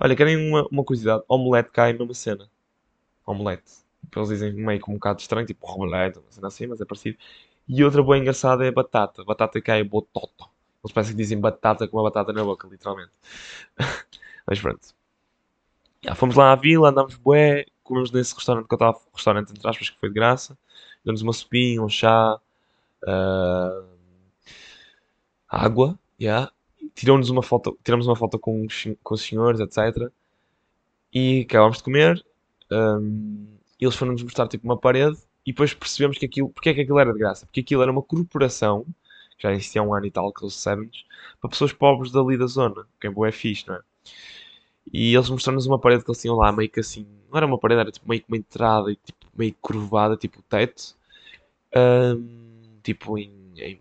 Olha, 0.00 0.16
querem 0.16 0.36
uma, 0.36 0.66
uma 0.70 0.84
curiosidade? 0.84 1.24
Omelete 1.28 1.70
cai 1.70 1.92
numa 1.92 2.14
cena. 2.14 2.50
Omelete. 3.26 3.87
Eles 4.14 4.28
dizem 4.28 4.52
meio 4.52 4.80
com 4.80 4.92
um 4.92 4.94
bocado 4.94 5.20
estranho, 5.20 5.46
tipo 5.46 5.66
omelete, 5.70 6.18
uma 6.18 6.30
cena 6.30 6.48
assim, 6.48 6.66
mas 6.66 6.80
é 6.80 6.84
parecido. 6.84 7.18
E 7.68 7.84
outra 7.84 8.02
boa 8.02 8.16
engraçada 8.18 8.64
é 8.64 8.70
batata. 8.70 9.24
Batata 9.24 9.60
cai 9.60 9.84
botota. 9.84 10.46
Eles 10.82 10.92
parecem 10.92 11.14
que 11.14 11.22
dizem 11.22 11.40
batata 11.40 11.86
com 11.86 11.96
uma 11.98 12.04
batata 12.04 12.32
na 12.32 12.42
boca, 12.42 12.66
literalmente. 12.68 13.10
mas 14.46 14.60
pronto. 14.60 14.94
Já, 16.02 16.14
fomos 16.14 16.36
lá 16.36 16.52
à 16.52 16.56
vila, 16.56 16.90
andámos 16.90 17.16
bué, 17.16 17.66
comemos 17.82 18.10
nesse 18.10 18.34
restaurante 18.34 18.66
que 18.68 18.74
eu 18.74 18.76
estava, 18.76 18.98
restaurante 19.12 19.50
entre 19.50 19.68
aspas, 19.68 19.90
que 19.90 19.98
foi 19.98 20.08
de 20.08 20.14
graça. 20.14 20.56
Damos 21.04 21.22
uma 21.22 21.32
sopinha, 21.32 21.82
um 21.82 21.88
chá, 21.88 22.40
uh, 23.02 23.88
água, 25.48 25.98
yeah. 26.20 26.50
tiramos 26.94 27.30
uma 27.30 27.42
foto, 27.42 27.78
tiramos 27.84 28.06
uma 28.06 28.16
foto 28.16 28.38
com, 28.38 28.66
com 29.02 29.14
os 29.14 29.22
senhores, 29.22 29.60
etc. 29.60 30.10
E 31.12 31.42
acabámos 31.48 31.78
de 31.78 31.84
comer. 31.84 32.24
Um, 32.70 33.57
eles 33.84 33.96
foram-nos 33.96 34.22
mostrar 34.22 34.48
tipo 34.48 34.64
uma 34.64 34.78
parede 34.78 35.16
e 35.46 35.52
depois 35.52 35.74
percebemos 35.74 36.18
que 36.18 36.26
aquilo, 36.26 36.48
porque 36.50 36.70
é 36.70 36.74
que 36.74 36.80
aquilo 36.82 36.98
era 36.98 37.12
de 37.12 37.18
graça? 37.18 37.46
Porque 37.46 37.60
aquilo 37.60 37.82
era 37.82 37.90
uma 37.92 38.02
corporação, 38.02 38.86
já 39.38 39.52
existia 39.52 39.80
há 39.80 39.84
um 39.84 39.94
ano 39.94 40.06
e 40.06 40.10
tal, 40.10 40.32
que 40.32 40.44
eles 40.44 40.54
recebem 40.54 40.90
para 41.40 41.50
pessoas 41.50 41.72
pobres 41.72 42.12
dali 42.12 42.36
da 42.36 42.46
zona, 42.46 42.86
que 43.00 43.06
é 43.06 43.10
boa 43.10 43.28
é 43.28 43.32
fixe, 43.32 43.66
não 43.66 43.76
é? 43.76 43.80
E 44.92 45.14
eles 45.14 45.28
mostraram-nos 45.28 45.66
uma 45.66 45.78
parede 45.78 46.04
que 46.04 46.10
eles 46.10 46.20
tinham 46.20 46.36
lá, 46.36 46.50
meio 46.52 46.70
que 46.70 46.80
assim, 46.80 47.06
não 47.30 47.36
era 47.36 47.46
uma 47.46 47.58
parede, 47.58 47.80
era 47.80 47.92
tipo 47.92 48.08
meio 48.08 48.22
que 48.22 48.28
uma 48.28 48.36
entrada, 48.38 48.94
tipo, 48.94 49.26
meio 49.36 49.54
curvada, 49.60 50.16
tipo 50.16 50.40
o 50.40 50.42
teto, 50.42 50.96
um, 51.76 52.78
tipo 52.82 53.18
em, 53.18 53.32
em 53.56 53.80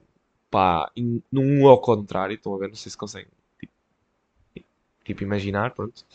pá, 0.52 0.92
em, 0.96 1.24
num 1.32 1.68
ao 1.68 1.80
contrário, 1.80 2.36
estão 2.36 2.54
a 2.56 2.58
ver, 2.58 2.68
não 2.70 2.76
sei 2.76 2.92
se 2.92 2.98
conseguem, 2.98 3.30
tipo, 3.60 3.74
tipo 5.06 5.24
imaginar, 5.24 5.72
pronto. 5.74 6.06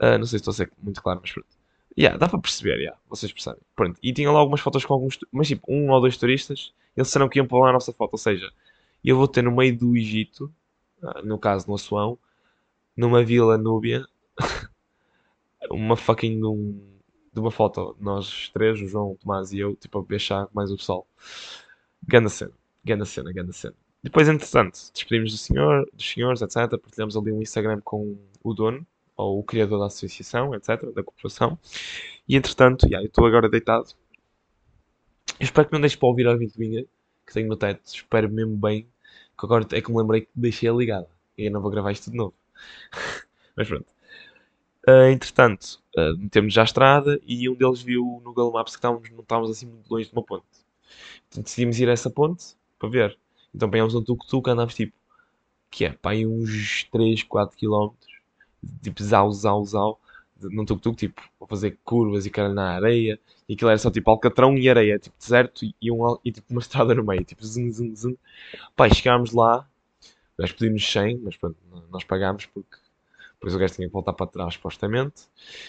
Uh, 0.00 0.18
não 0.18 0.26
sei 0.26 0.38
se 0.38 0.42
estou 0.48 0.52
a 0.52 0.54
ser 0.54 0.72
muito 0.82 1.02
claro, 1.02 1.20
mas 1.22 1.32
pronto. 1.32 1.51
Yeah, 1.98 2.16
dá 2.16 2.28
para 2.28 2.38
perceber, 2.38 2.78
yeah, 2.78 2.98
vocês 3.08 3.32
percebem. 3.32 3.60
Pronto. 3.76 3.98
E 4.02 4.12
tinha 4.12 4.30
lá 4.30 4.38
algumas 4.38 4.60
fotos 4.60 4.84
com 4.84 4.94
alguns, 4.94 5.18
mas 5.30 5.48
tipo, 5.48 5.70
um 5.70 5.90
ou 5.90 6.00
dois 6.00 6.16
turistas, 6.16 6.72
eles 6.96 7.08
disseram 7.08 7.28
que 7.28 7.38
iam 7.38 7.46
lá 7.50 7.70
a 7.70 7.72
nossa 7.72 7.92
foto, 7.92 8.12
ou 8.12 8.18
seja, 8.18 8.50
eu 9.04 9.16
vou 9.16 9.28
ter 9.28 9.42
no 9.42 9.54
meio 9.54 9.76
do 9.76 9.96
Egito, 9.96 10.52
ah, 11.02 11.20
no 11.22 11.38
caso 11.38 11.68
no 11.68 11.74
Assuão, 11.74 12.18
numa 12.96 13.22
vila 13.22 13.58
núbia, 13.58 14.06
uma 15.70 15.96
fucking 15.96 16.38
de, 16.38 16.46
um, 16.46 16.80
de 17.32 17.40
uma 17.40 17.50
foto, 17.50 17.96
nós 18.00 18.48
três, 18.50 18.80
o 18.80 18.86
João, 18.86 19.12
o 19.12 19.16
Tomás 19.16 19.52
e 19.52 19.58
eu, 19.58 19.76
tipo, 19.76 19.98
a 19.98 20.02
beijar 20.02 20.48
mais 20.52 20.70
o 20.70 20.76
pessoal. 20.76 21.06
Ganda 22.06 22.28
cena, 22.28 22.52
ganda 22.84 23.04
cena, 23.04 23.32
ganda 23.32 23.52
cena. 23.52 23.74
Depois, 24.02 24.28
entretanto, 24.28 24.78
despedimos 24.92 25.30
do 25.32 25.38
senhor, 25.38 25.88
dos 25.92 26.10
senhores, 26.10 26.42
etc. 26.42 26.78
Partilhamos 26.80 27.16
ali 27.16 27.30
um 27.32 27.40
Instagram 27.40 27.80
com 27.82 28.18
o 28.42 28.52
dono, 28.52 28.84
ou 29.22 29.40
o 29.40 29.44
criador 29.44 29.78
da 29.80 29.86
associação, 29.86 30.54
etc., 30.54 30.92
da 30.92 31.02
corporação. 31.02 31.58
E 32.28 32.36
entretanto, 32.36 32.86
yeah, 32.86 33.04
eu 33.04 33.08
estou 33.08 33.26
agora 33.26 33.48
deitado. 33.48 33.86
Eu 35.38 35.44
espero 35.44 35.68
que 35.68 35.72
não 35.72 35.80
deixe 35.80 35.96
para 35.96 36.08
ouvir 36.08 36.26
a 36.28 36.34
ventoinha 36.34 36.84
que 37.26 37.32
tenho 37.32 37.48
no 37.48 37.56
teto. 37.56 37.82
Espero 37.86 38.30
mesmo 38.30 38.56
bem. 38.56 38.86
Que 39.38 39.46
agora 39.46 39.66
é 39.72 39.80
que 39.80 39.90
me 39.90 39.98
lembrei 39.98 40.22
que 40.22 40.30
deixei-a 40.34 40.72
ligada. 40.72 41.08
E 41.36 41.46
eu 41.46 41.50
não 41.50 41.60
vou 41.60 41.70
gravar 41.70 41.92
isto 41.92 42.10
de 42.10 42.16
novo. 42.16 42.34
Mas 43.56 43.68
pronto. 43.68 43.86
Uh, 44.88 45.10
entretanto, 45.12 45.80
uh, 45.96 46.16
metemos 46.18 46.52
já 46.52 46.62
a 46.62 46.64
estrada 46.64 47.20
e 47.24 47.48
um 47.48 47.54
deles 47.54 47.82
viu 47.82 48.20
no 48.24 48.32
Google 48.32 48.52
Maps 48.52 48.72
que 48.72 48.78
estávamos, 48.78 49.08
não 49.10 49.20
estávamos 49.20 49.50
assim 49.50 49.66
muito 49.66 49.88
longe 49.88 50.08
de 50.08 50.12
uma 50.12 50.24
ponte. 50.24 50.44
Então 51.28 51.42
decidimos 51.42 51.78
ir 51.78 51.88
a 51.88 51.92
essa 51.92 52.10
ponte 52.10 52.56
para 52.78 52.88
ver. 52.88 53.18
Então 53.54 53.68
apanhámos 53.68 53.94
um 53.94 54.02
tuk-tuk, 54.02 54.50
andámos 54.50 54.74
tipo, 54.74 54.92
que 55.70 55.84
é, 55.84 55.92
pá, 55.92 56.14
uns 56.14 56.84
3, 56.90 57.22
4 57.22 57.56
km, 57.56 57.94
tipo, 58.82 59.02
zau, 59.02 59.30
zau, 59.32 59.64
zau, 59.64 60.00
num 60.40 60.64
tuk-tuk, 60.64 60.96
tipo, 60.96 61.22
a 61.40 61.46
fazer 61.46 61.78
curvas 61.84 62.26
e 62.26 62.30
cara 62.30 62.52
na 62.52 62.70
areia, 62.74 63.18
e 63.48 63.54
aquilo 63.54 63.70
era 63.70 63.78
só 63.78 63.90
tipo 63.90 64.10
alcatrão 64.10 64.56
e 64.58 64.68
areia, 64.68 64.98
tipo 64.98 65.16
deserto 65.18 65.64
e, 65.80 65.90
um, 65.90 66.18
e 66.24 66.32
tipo 66.32 66.46
uma 66.50 66.60
estrada 66.62 66.94
no 66.94 67.04
meio, 67.04 67.24
tipo 67.24 67.44
zum, 67.44 67.70
zum, 67.70 67.94
zum. 67.94 68.16
Pá, 68.76 68.88
chegámos 68.88 69.32
lá, 69.32 69.66
nós 70.38 70.52
pedimos 70.52 70.84
100, 70.90 71.18
mas 71.18 71.36
pronto, 71.36 71.56
nós 71.90 72.04
pagámos 72.04 72.46
porque 72.46 72.76
por 73.42 73.48
isso 73.48 73.56
o 73.56 73.60
gajo 73.60 73.74
tinha 73.74 73.88
que 73.88 73.92
voltar 73.92 74.12
para 74.12 74.28
trás, 74.28 74.54
supostamente. 74.54 75.22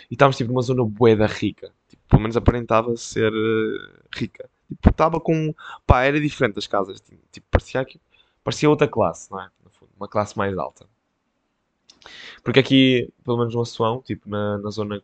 E 0.09 0.13
estávamos 0.13 0.37
tipo 0.37 0.51
numa 0.51 0.61
zona 0.61 0.85
boeda 0.85 1.25
rica. 1.25 1.73
Tipo, 1.89 2.03
pelo 2.07 2.21
menos 2.21 2.37
aparentava 2.37 2.95
ser 2.95 3.33
uh, 3.33 4.07
rica. 4.15 4.47
Tipo, 4.67 4.89
estava 4.91 5.19
com. 5.19 5.55
Pá, 5.87 6.03
era 6.03 6.21
diferente 6.21 6.53
das 6.53 6.67
casas. 6.67 7.01
Tipo, 7.31 7.47
parecia, 7.49 7.81
aqui, 7.81 7.99
parecia 8.43 8.69
outra 8.69 8.87
classe, 8.87 9.31
não 9.31 9.41
é? 9.41 9.49
Uma 9.97 10.07
classe 10.07 10.37
mais 10.37 10.55
alta. 10.55 10.85
Porque 12.43 12.59
aqui, 12.59 13.09
pelo 13.23 13.37
menos 13.37 13.53
no 13.55 13.61
Assuão, 13.61 14.01
tipo, 14.01 14.29
na, 14.29 14.57
na 14.57 14.69
zona 14.69 15.01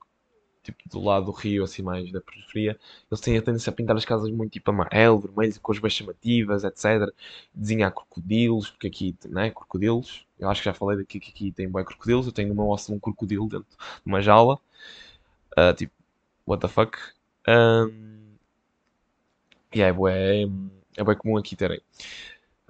tipo, 0.64 0.78
do 0.90 1.00
lado 1.00 1.28
do 1.28 1.32
rio, 1.32 1.64
assim, 1.64 1.82
mais 1.82 2.12
da 2.12 2.22
periferia, 2.22 2.78
eles 3.10 3.22
têm 3.22 3.38
a 3.38 3.42
tendência 3.42 3.70
a 3.70 3.74
pintar 3.74 3.96
as 3.96 4.06
casas 4.06 4.30
muito 4.30 4.52
tipo 4.52 4.70
amarelo, 4.72 5.20
vermelho, 5.20 5.60
cores 5.62 5.82
bem 5.82 5.90
chamativas, 5.90 6.64
etc. 6.64 7.14
Desenhar 7.54 7.92
crocodilos, 7.94 8.70
porque 8.70 8.88
aqui, 8.88 9.16
né, 9.28 9.52
crocodilos. 9.52 10.26
Eu 10.40 10.50
acho 10.50 10.62
que 10.62 10.66
já 10.66 10.74
falei 10.74 10.98
daqui 10.98 11.20
que 11.20 11.32
aqui 11.32 11.52
tem 11.52 11.70
bem 11.70 11.84
crocodilos. 11.84 12.28
Eu 12.28 12.32
tenho 12.32 12.50
no 12.50 12.56
meu 12.56 12.70
osso 12.70 12.94
um 12.94 13.00
crocodilo 13.00 13.48
dentro 13.48 13.68
de 13.70 14.06
uma 14.06 14.22
jaula. 14.22 14.60
Uh, 15.58 15.74
tipo, 15.76 15.94
what 16.46 16.62
the 16.62 16.68
fuck. 16.68 16.98
Um, 17.48 18.20
e 19.74 19.80
yeah, 19.80 19.98
é, 20.12 20.44
é 20.98 21.04
bem 21.04 21.16
comum 21.16 21.38
aqui 21.38 21.56
terem. 21.56 21.82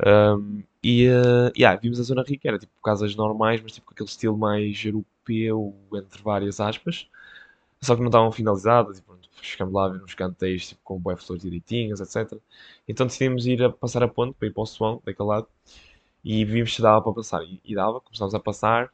Um, 0.05 0.63
e 0.83 1.07
uh, 1.09 1.51
yeah, 1.57 1.79
vimos 1.79 1.99
a 1.99 2.03
zona 2.03 2.23
rica, 2.23 2.47
era 2.47 2.57
tipo 2.57 2.71
casas 2.83 3.15
normais, 3.15 3.61
mas 3.61 3.73
tipo 3.73 3.87
com 3.87 3.93
aquele 3.93 4.09
estilo 4.09 4.37
mais 4.37 4.83
europeu, 4.83 5.75
entre 5.93 6.21
várias 6.21 6.59
aspas. 6.59 7.07
Só 7.81 7.95
que 7.95 8.01
não 8.01 8.09
estavam 8.09 8.31
finalizadas 8.31 8.99
e 8.99 9.01
pronto, 9.01 9.29
ficamos 9.41 9.73
lá 9.73 9.85
a 9.85 9.89
ver 9.89 10.03
uns 10.03 10.13
canteiros 10.13 10.69
tipo, 10.69 10.81
com 10.83 10.99
boas 10.99 11.23
flores 11.25 11.43
direitinhas, 11.43 11.99
etc. 12.01 12.37
Então 12.87 13.07
decidimos 13.07 13.45
ir 13.47 13.63
a 13.63 13.69
passar 13.69 14.03
a 14.03 14.07
ponte 14.07 14.35
para 14.37 14.47
ir 14.47 14.51
para 14.53 14.63
o 14.63 14.65
Suão, 14.65 15.01
daquele 15.05 15.27
lado. 15.29 15.47
E 16.23 16.43
vimos 16.45 16.75
se 16.75 16.81
dava 16.81 17.01
para 17.01 17.13
passar. 17.13 17.43
E, 17.43 17.61
e 17.63 17.75
dava, 17.75 18.01
começámos 18.01 18.35
a 18.35 18.39
passar. 18.39 18.91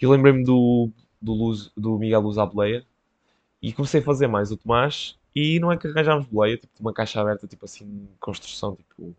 E 0.00 0.06
lembrei-me 0.06 0.44
do, 0.44 0.90
do, 1.20 1.32
Luz, 1.32 1.72
do 1.76 1.98
Miguel 1.98 2.20
Luz 2.20 2.38
à 2.38 2.46
boleia. 2.46 2.84
E 3.62 3.72
comecei 3.72 4.00
a 4.00 4.04
fazer 4.04 4.28
mais 4.28 4.50
o 4.52 4.56
Tomás. 4.56 5.18
E 5.34 5.60
não 5.60 5.70
é 5.72 5.76
que 5.76 5.86
arranjámos 5.88 6.26
boleia, 6.26 6.56
tipo 6.56 6.72
uma 6.80 6.92
caixa 6.92 7.20
aberta, 7.20 7.46
tipo 7.46 7.64
assim, 7.64 8.08
construção, 8.20 8.76
tipo 8.76 9.14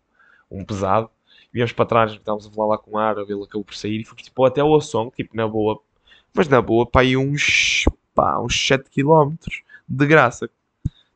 um 0.50 0.64
pesado. 0.64 1.10
Viemos 1.52 1.72
para 1.72 1.86
trás, 1.86 2.12
estávamos 2.12 2.46
a 2.46 2.50
falar 2.50 2.68
lá 2.68 2.78
com 2.78 2.98
ar, 2.98 3.18
ele 3.18 3.42
acabou 3.42 3.64
por 3.64 3.74
sair. 3.74 4.00
E 4.00 4.04
fomos 4.04 4.22
tipo 4.22 4.44
até 4.44 4.62
o 4.64 4.74
Açong, 4.74 5.10
tipo 5.14 5.36
na 5.36 5.46
boa. 5.46 5.80
Mas 6.34 6.48
na 6.48 6.62
boa, 6.62 6.86
para 6.86 7.02
aí 7.02 7.16
uns 7.16 7.84
pá, 8.14 8.40
uns 8.40 8.54
7 8.66 8.90
km 8.90 9.34
de 9.88 10.06
graça. 10.06 10.48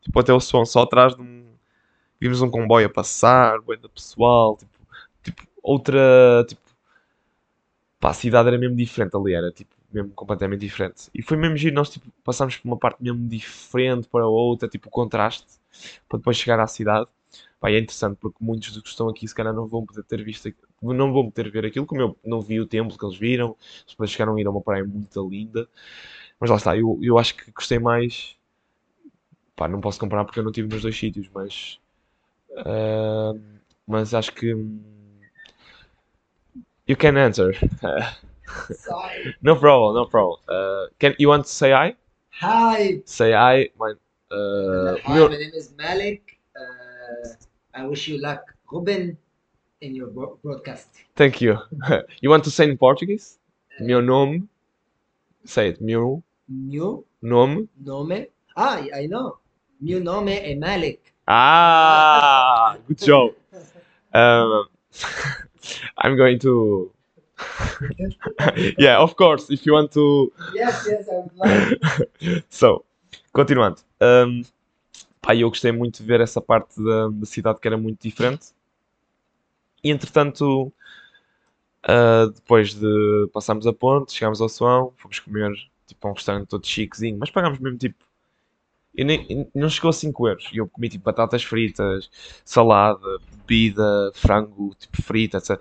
Tipo, 0.03 0.21
até 0.21 0.33
o 0.33 0.41
som, 0.41 0.65
só 0.65 0.83
atrás 0.83 1.15
de 1.15 1.23
um. 1.23 1.47
Vimos 2.21 2.41
um 2.41 2.51
comboio 2.51 2.87
a 2.87 2.91
passar, 2.91 3.61
boeda 3.61 3.89
pessoal, 3.89 4.57
tipo, 4.57 4.71
tipo, 5.23 5.43
outra. 5.63 6.45
Tipo, 6.49 6.63
pá, 8.01 8.11
a 8.11 8.15
cidade 8.15 8.49
era 8.49 8.59
mesmo 8.59 8.77
diferente 8.77 9.17
ali, 9.17 9.35
era 9.35 9.51
tipo, 9.53 9.75
mesmo 9.93 10.11
completamente 10.11 10.61
diferente. 10.61 11.11
E 11.15 11.23
foi 11.23 11.37
mesmo 11.37 11.57
giro, 11.57 11.75
nós 11.75 11.91
tipo, 11.91 12.11
passámos 12.25 12.57
por 12.57 12.69
uma 12.69 12.79
parte 12.79 13.03
mesmo 13.03 13.27
diferente 13.29 14.09
para 14.09 14.27
outra, 14.27 14.69
tipo, 14.69 14.89
o 14.89 14.91
contraste, 14.91 15.47
para 16.09 16.19
depois 16.19 16.37
chegar 16.37 16.61
à 16.61 16.67
cidade. 16.67 17.09
Pá, 17.67 17.73
é 17.73 17.79
interessante 17.81 18.17
porque 18.21 18.37
muitos 18.41 18.71
dos 18.71 18.81
que 18.81 18.89
estão 18.89 19.09
aqui 19.09 19.27
se 19.27 19.35
calhar 19.35 19.53
não 19.53 19.67
vão 19.67 19.85
poder 19.85 20.05
ter 20.05 20.23
visto, 20.23 20.55
não 20.81 21.13
vão 21.13 21.29
poder 21.29 21.51
ver 21.51 21.67
aquilo, 21.67 21.85
como 21.85 22.01
eu 22.01 22.17
não 22.25 22.41
vi 22.41 22.61
o 22.61 22.67
templo 22.67 22.97
que 22.97 23.05
eles 23.05 23.19
viram, 23.19 23.57
depois 23.89 24.09
chegaram 24.09 24.37
a 24.37 24.41
ir 24.41 24.47
a 24.47 24.51
uma 24.51 24.61
praia 24.61 24.85
muito 24.85 25.29
linda. 25.29 25.69
Mas 26.39 26.49
lá 26.49 26.59
está, 26.59 26.77
eu, 26.77 26.97
eu 27.03 27.19
acho 27.19 27.35
que 27.35 27.51
gostei 27.51 27.81
mais. 27.81 28.37
Pá, 29.57 29.67
não 29.67 29.81
posso 29.81 29.99
comparar 29.99 30.25
porque 30.25 30.39
eu 30.39 30.45
não 30.45 30.53
estive 30.53 30.69
nos 30.69 30.81
dois 30.81 30.97
sítios, 30.97 31.29
mas. 31.35 31.81
Uh, 32.53 33.37
mas 33.85 34.15
acho 34.15 34.33
que. 34.33 34.51
You 36.87 36.97
can 36.97 37.17
answer. 37.17 37.53
Sorry. 38.77 39.35
no 39.43 39.59
problem, 39.59 39.93
no 39.93 40.09
problem. 40.09 40.39
Uh, 40.49 40.89
can 41.01 41.17
you 41.19 41.31
want 41.31 41.43
to 41.43 41.51
say 41.51 41.73
hi? 41.73 41.97
Hi. 42.31 43.03
Say 43.07 43.33
hi. 43.33 43.71
My, 43.77 43.91
uh, 44.31 44.99
Hi, 45.03 45.19
my 45.19 45.37
name 45.37 45.51
is 45.53 45.75
Malik. 45.77 46.36
Uh, 47.77 47.83
I 47.83 47.87
wish 47.87 48.09
you 48.09 48.21
luck, 48.21 48.43
Ruben, 48.71 49.17
in 49.81 49.95
your 49.95 50.09
bro- 50.09 50.39
broadcast. 50.43 50.89
thank 51.15 51.41
you. 51.41 51.59
you 52.21 52.31
want 52.31 52.45
to 52.45 52.51
say 52.51 52.69
in 52.69 52.77
Portuguese? 52.79 53.39
Meu 53.81 54.01
nome. 54.01 54.49
Say 55.45 55.69
it. 55.69 55.81
Meu 55.81 56.23
Meu 56.49 57.05
nome. 57.23 57.69
nome. 57.85 58.27
Ah, 58.57 58.81
I 58.95 59.07
know. 59.07 59.39
Meu 59.81 60.01
nome 60.01 60.33
é 60.39 60.55
Malik. 60.59 61.01
Ah, 61.27 62.77
good 62.87 62.99
job. 62.99 63.33
Um, 64.15 64.65
I'm 65.99 66.17
going 66.17 66.39
to 66.39 66.91
yeah, 68.79 68.97
of 68.99 69.15
course, 69.17 69.51
if 69.51 69.67
you 69.67 69.75
want 69.75 69.93
to. 69.93 70.33
yes, 70.55 70.87
yes, 70.89 71.07
I 71.11 71.17
would 71.17 71.37
like. 71.37 72.47
So, 72.49 72.87
continuando. 73.35 73.83
Um, 74.01 74.47
pá, 75.27 75.35
eu 75.35 75.49
gostei 75.49 75.73
muito 75.73 75.99
de 76.03 76.05
ver 76.05 76.21
essa 76.21 76.41
parte 76.41 76.83
da, 76.83 77.09
da 77.09 77.27
cidade 77.27 77.59
que 77.61 77.67
era 77.67 77.77
muito 77.77 78.01
diferente. 78.01 78.49
E 79.83 79.91
entretanto, 79.91 80.73
ah, 81.83 82.27
depois 82.35 82.75
de 82.75 83.29
passarmos 83.33 83.67
a 83.67 83.73
ponte, 83.73 84.13
chegámos 84.13 84.41
ao 84.41 84.49
Suão, 84.49 84.93
fomos 84.97 85.21
comer 85.21 85.53
tipo, 85.87 86.07
a 86.07 86.11
um 86.11 86.15
restaurante 86.15 86.49
todo 86.49 86.67
chiquezinho, 86.67 87.17
mas 87.19 87.31
pagámos 87.31 87.59
mesmo 87.59 87.79
tipo. 87.79 88.05
Eu 88.95 89.05
nem, 89.07 89.49
não 89.55 89.69
chegou 89.69 89.91
a 89.91 89.93
5 89.93 90.29
euros. 90.29 90.49
E 90.53 90.57
eu 90.59 90.69
comi 90.69 90.89
tipo 90.89 91.05
batatas 91.05 91.45
fritas, 91.45 92.11
salada, 92.45 93.19
bebida, 93.47 94.11
frango, 94.15 94.75
tipo 94.79 95.03
frita, 95.03 95.39
etc. 95.39 95.61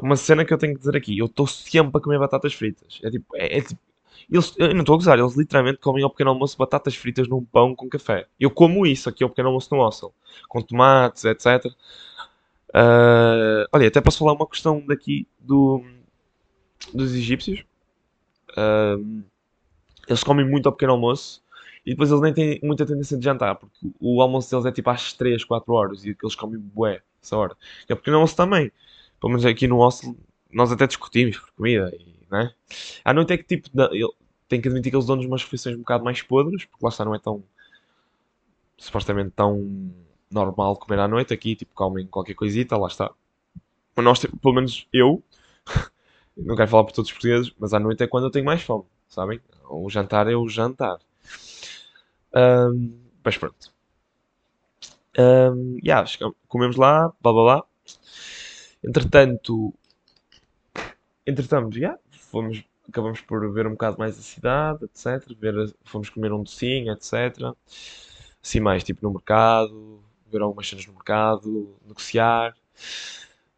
Uma 0.00 0.16
cena 0.16 0.44
que 0.44 0.52
eu 0.54 0.58
tenho 0.58 0.74
que 0.74 0.80
dizer 0.80 0.96
aqui, 0.96 1.18
eu 1.18 1.26
estou 1.26 1.46
sempre 1.46 1.98
a 1.98 2.00
comer 2.00 2.18
batatas 2.18 2.54
fritas. 2.54 3.00
É 3.02 3.10
tipo, 3.10 3.36
é, 3.36 3.58
é 3.58 3.62
tipo 3.62 3.80
eles, 4.30 4.54
eu 4.58 4.74
não 4.74 4.80
estou 4.80 4.94
a 4.94 4.98
gozar, 4.98 5.18
eles 5.18 5.36
literalmente 5.36 5.78
comem 5.78 6.02
ao 6.02 6.10
pequeno 6.10 6.30
almoço 6.30 6.58
batatas 6.58 6.96
fritas 6.96 7.28
num 7.28 7.44
pão 7.44 7.74
com 7.74 7.88
café. 7.88 8.26
Eu 8.38 8.50
como 8.50 8.86
isso 8.86 9.08
aqui 9.08 9.22
ao 9.22 9.30
pequeno 9.30 9.48
almoço 9.48 9.74
no 9.74 9.80
hostel, 9.80 10.12
com 10.48 10.60
tomates, 10.62 11.24
etc. 11.24 11.66
Ah, 12.74 13.66
olha, 13.72 13.88
até 13.88 14.00
posso 14.00 14.18
falar 14.18 14.32
uma 14.32 14.46
questão 14.46 14.84
daqui 14.86 15.26
do, 15.38 15.82
dos 16.92 17.14
egípcios. 17.14 17.64
Ah, 18.56 18.96
eles 20.08 20.22
comem 20.24 20.46
muito 20.48 20.66
ao 20.66 20.72
pequeno 20.72 20.92
almoço 20.92 21.42
e 21.84 21.90
depois 21.90 22.10
eles 22.10 22.22
nem 22.22 22.34
têm 22.34 22.60
muita 22.62 22.84
tendência 22.86 23.16
de 23.16 23.24
jantar, 23.24 23.54
porque 23.56 23.90
o 24.00 24.20
almoço 24.20 24.50
deles 24.50 24.66
é 24.66 24.72
tipo 24.72 24.90
às 24.90 25.12
3, 25.12 25.44
4 25.44 25.72
horas 25.72 26.04
e 26.04 26.16
eles 26.20 26.34
comem 26.34 26.58
bué 26.58 27.00
essa 27.22 27.36
hora. 27.36 27.56
E 27.88 27.92
ao 27.92 27.96
pequeno 27.96 28.16
almoço 28.16 28.36
também. 28.36 28.72
Pelo 29.20 29.30
menos 29.30 29.46
aqui 29.46 29.66
no 29.66 29.78
hostel 29.78 30.16
nós 30.56 30.72
até 30.72 30.86
discutimos 30.86 31.38
por 31.38 31.52
comida, 31.52 31.92
e, 31.94 32.26
né? 32.30 32.52
À 33.04 33.12
noite 33.14 33.32
é 33.32 33.38
que 33.38 33.44
tipo, 33.44 33.70
eu 33.92 34.14
tenho 34.48 34.62
que 34.62 34.68
admitir 34.68 34.90
que 34.90 34.96
eles 34.96 35.06
dão-nos 35.06 35.26
umas 35.26 35.42
refeições 35.42 35.76
um 35.76 35.80
bocado 35.80 36.04
mais 36.04 36.22
podres, 36.22 36.64
porque 36.64 36.84
lá 36.84 36.90
está 36.90 37.04
não 37.04 37.14
é 37.14 37.18
tão 37.18 37.44
supostamente 38.78 39.30
tão 39.30 39.92
normal 40.30 40.76
comer 40.76 41.00
à 41.00 41.08
noite. 41.08 41.32
Aqui 41.34 41.54
tipo 41.56 41.74
comem 41.74 42.06
qualquer 42.06 42.34
coisita, 42.34 42.76
lá 42.76 42.88
está. 42.88 43.10
Mas 43.96 44.04
nós, 44.04 44.20
tipo, 44.20 44.36
pelo 44.38 44.54
menos 44.54 44.88
eu, 44.92 45.22
não 46.36 46.56
quero 46.56 46.70
falar 46.70 46.84
por 46.84 46.92
todos 46.92 47.10
os 47.10 47.14
portugueses, 47.14 47.52
mas 47.58 47.74
à 47.74 47.80
noite 47.80 48.02
é 48.02 48.06
quando 48.08 48.26
eu 48.26 48.30
tenho 48.30 48.44
mais 48.44 48.62
fome, 48.62 48.84
sabem? 49.08 49.40
O 49.70 49.88
jantar 49.90 50.28
é 50.28 50.36
o 50.36 50.48
jantar. 50.48 50.98
Ahm, 52.32 53.10
mas 53.24 53.36
pronto. 53.38 53.72
Um, 55.18 55.78
yeah, 55.82 56.04
comemos 56.48 56.76
lá, 56.76 57.12
blá 57.22 57.32
blá 57.32 57.42
blá. 57.44 57.66
Entretanto, 58.82 59.72
entretanto, 61.26 61.78
yeah, 61.78 61.98
fomos, 62.12 62.64
acabamos 62.88 63.20
por 63.20 63.52
ver 63.52 63.66
um 63.66 63.72
bocado 63.72 63.98
mais 63.98 64.18
a 64.18 64.22
cidade, 64.22 64.84
etc. 64.84 65.34
Ver, 65.38 65.74
fomos 65.84 66.08
comer 66.10 66.32
um 66.32 66.42
docinho, 66.42 66.92
etc. 66.92 67.54
Assim 68.42 68.60
mais, 68.60 68.84
tipo 68.84 69.00
no 69.04 69.12
mercado, 69.14 70.02
ver 70.30 70.42
algumas 70.42 70.68
cenas 70.68 70.86
no 70.86 70.94
mercado, 70.94 71.76
negociar. 71.86 72.54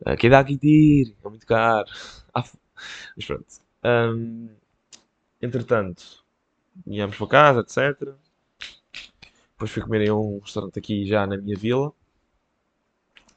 Uh, 0.07 0.16
que 0.16 0.28
dá 0.28 0.40
aqui 0.40 0.59
ir, 0.62 1.14
é 1.24 1.28
muito 1.28 1.46
caro. 1.46 1.88
Ah, 2.35 2.44
mas 3.16 3.26
pronto. 3.26 3.46
Um, 3.85 4.48
entretanto, 5.42 6.24
íamos 6.87 7.16
para 7.16 7.28
casa, 7.28 7.61
etc. 7.62 8.16
Depois 9.52 9.70
fui 9.70 9.83
comer 9.83 10.02
em 10.02 10.11
um 10.12 10.40
restaurante 10.40 10.78
aqui 10.78 11.07
já 11.07 11.26
na 11.26 11.37
minha 11.38 11.57
vila. 11.57 11.92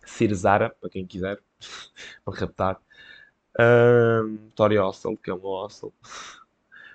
Cirzara, 0.06 0.70
para 0.80 0.89
quem 0.89 1.06
quiser, 1.06 1.39
para 2.26 2.39
raptar. 2.39 2.82
Um, 3.60 4.50
Tori 4.56 4.78
Hostel, 4.78 5.18
que 5.18 5.30
é 5.30 5.34
meu 5.34 5.44
hostel. 5.44 5.94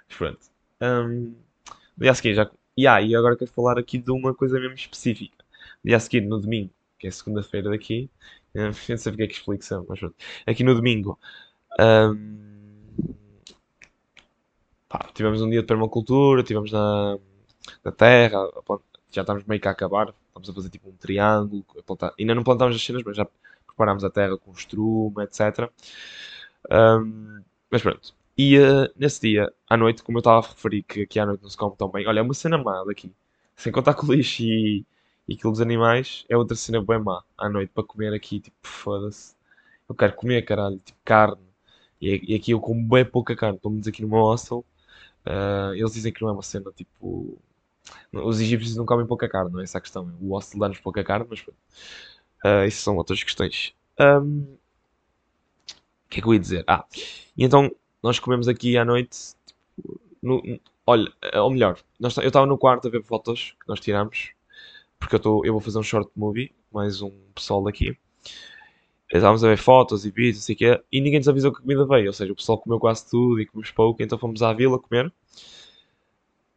Mas 0.09 0.17
pronto. 0.19 0.41
Um, 0.81 1.35
dia 1.99 2.11
a 2.13 2.15
seguir 2.15 2.35
já. 2.35 2.51
Yeah, 2.79 3.03
e 3.03 3.17
agora 3.17 3.37
quero 3.37 3.51
falar 3.53 3.79
aqui 3.79 3.99
de 3.99 4.11
uma 4.11 4.35
coisa 4.35 4.61
mesmo 4.61 4.75
específica. 4.77 5.37
Dia 5.85 5.97
a 5.97 6.01
seguir, 6.01 6.23
no 6.23 6.41
domingo, 6.41 6.71
que 6.99 7.07
é 7.07 7.11
segunda-feira 7.11 7.71
daqui. 7.71 8.11
Eu 8.55 8.67
não 8.69 8.73
sei 8.75 8.97
porque 9.13 9.23
é 9.25 9.27
que 9.27 9.35
explico 9.35 9.63
isso, 9.65 9.87
mas 9.89 9.99
pronto. 10.01 10.17
Aqui 10.47 10.65
no 10.65 10.75
domingo. 10.75 11.19
um, 11.81 12.39
pá, 14.89 14.99
tivemos 15.15 15.43
um 15.43 15.51
dia 15.51 15.61
de 15.61 15.67
permacultura, 15.67 16.43
tivemos 16.43 16.73
na, 16.73 17.19
na 17.85 17.93
terra, 17.93 18.39
já 19.11 19.23
estamos 19.23 19.45
meio 19.45 19.61
que 19.61 19.69
a 19.69 19.73
acabar, 19.73 20.15
estamos 20.29 20.51
a 20.51 20.55
fazer 20.55 20.71
tipo 20.71 20.89
um 20.91 20.97
triângulo, 20.97 21.65
plantar- 21.87 22.15
ainda 22.19 22.35
não 22.35 22.45
plantámos 22.45 22.77
as 22.77 22.83
cenas, 22.85 23.03
mas 23.05 23.17
já 23.17 23.27
preparámos 23.67 24.05
a 24.05 24.11
terra 24.11 24.37
com 24.39 24.53
estrume, 24.53 25.25
etc. 25.25 25.71
Um, 26.71 27.43
mas 27.71 27.83
pronto. 27.83 28.15
E 28.37 28.57
eh, 28.57 28.93
nesse 28.97 29.21
dia, 29.21 29.53
à 29.69 29.77
noite, 29.77 30.03
como 30.03 30.19
eu 30.19 30.21
estava 30.21 30.39
a 30.39 30.49
referir 30.49 30.83
que 30.83 31.03
aqui 31.03 31.19
à 31.19 31.27
noite 31.27 31.43
não 31.43 31.49
se 31.51 31.57
come 31.57 31.75
tão 31.77 31.89
bem, 31.91 32.07
olha, 32.07 32.21
é 32.21 32.23
uma 32.23 32.35
cena 32.35 32.59
má 32.59 32.85
daqui. 32.85 33.13
Sem 33.57 33.73
contar 33.73 33.95
com 33.95 34.07
o 34.07 34.13
lixo 34.13 34.43
e, 34.43 34.85
e 35.29 35.35
aquilo 35.35 35.53
dos 35.53 35.61
animais, 35.61 36.25
é 36.29 36.37
outra 36.37 36.57
cena 36.57 36.83
bem 36.83 36.99
má 36.99 37.23
à 37.39 37.49
noite 37.49 37.71
para 37.75 37.85
comer 37.85 38.13
aqui, 38.15 38.41
tipo, 38.41 38.57
foda-se. 38.63 39.35
Eu 39.89 39.95
quero 39.95 40.15
comer, 40.15 40.43
caralho, 40.43 40.79
tipo, 40.85 40.99
carne. 41.05 41.43
E, 42.01 42.33
e 42.33 42.37
aqui 42.37 42.51
eu 42.53 42.61
como 42.61 42.87
bem 42.89 43.05
pouca 43.05 43.35
carne, 43.37 43.59
pelo 43.59 43.73
menos 43.73 43.89
aqui 43.89 44.03
no 44.03 44.09
meu 44.09 44.19
hostel. 44.21 44.65
ah, 45.27 45.73
eles 45.77 45.93
dizem 45.95 46.13
que 46.13 46.23
não 46.23 46.31
é 46.31 46.33
uma 46.33 46.43
cena 46.43 46.73
tipo. 46.73 47.39
Os 48.13 48.41
egípcios 48.41 48.77
não 48.77 48.87
comem 48.87 49.07
pouca 49.07 49.29
carne, 49.29 49.53
não 49.53 49.61
é 49.61 49.65
essa 49.65 49.79
a 49.79 49.81
questão. 49.81 50.13
O 50.21 50.31
hostel 50.35 50.61
dá-nos 50.61 50.79
pouca 50.81 51.05
carne, 51.05 51.27
mas 51.31 51.41
pronto. 51.43 51.59
Ah, 52.45 52.67
isso 52.67 52.83
são 52.83 52.97
outras 52.97 53.23
questões. 53.23 53.75
Ahm, 53.99 54.45
o 56.07 56.09
que 56.11 56.21
é 56.21 56.23
que 56.23 56.29
eu 56.29 56.35
ia 56.35 56.41
dizer? 56.41 56.65
Ah, 56.67 56.85
e 57.37 57.45
então 57.45 57.71
nós 58.03 58.19
comemos 58.19 58.49
aqui 58.49 58.77
à 58.77 58.85
noite. 58.85 59.35
tipo, 59.47 60.01
no- 60.23 60.43
no- 60.43 60.61
olha, 60.87 61.13
eh, 61.23 61.41
ou 61.41 61.51
melhor, 61.51 61.79
nós 62.01 62.15
tá- 62.15 62.23
eu 62.23 62.29
estava 62.29 62.47
no 62.47 62.59
quarto 62.59 62.89
a 62.89 62.91
ver 62.91 63.03
fotos 63.05 63.53
que 63.61 63.69
nós 63.69 63.81
tiramos, 63.81 64.33
porque 65.01 65.17
eu, 65.17 65.21
tô, 65.21 65.45
eu 65.45 65.53
vou 65.55 65.61
fazer 65.63 65.79
um 65.81 65.85
short 65.85 66.11
movie, 66.17 66.55
mais 66.73 67.03
um 67.03 67.13
pessoal 67.35 67.65
daqui. 67.65 67.97
Estávamos 69.13 69.43
a 69.43 69.49
ver 69.49 69.57
fotos 69.59 70.05
e 70.07 70.11
vídeos, 70.13 70.45
sei 70.45 70.55
quê, 70.55 70.81
e 70.93 71.01
ninguém 71.01 71.19
nos 71.19 71.29
avisou 71.29 71.53
que 71.53 71.59
a 71.59 71.63
comida 71.63 71.85
veio. 71.87 72.07
Ou 72.09 72.13
seja, 72.13 72.33
o 72.33 72.37
pessoal 72.37 72.59
comeu 72.59 72.79
quase 72.79 73.09
tudo 73.09 73.41
e 73.41 73.47
comemos 73.47 73.71
pouco, 73.73 74.01
então 74.03 74.17
fomos 74.19 74.43
à 74.43 74.53
vila 74.53 74.79
comer. 74.79 75.13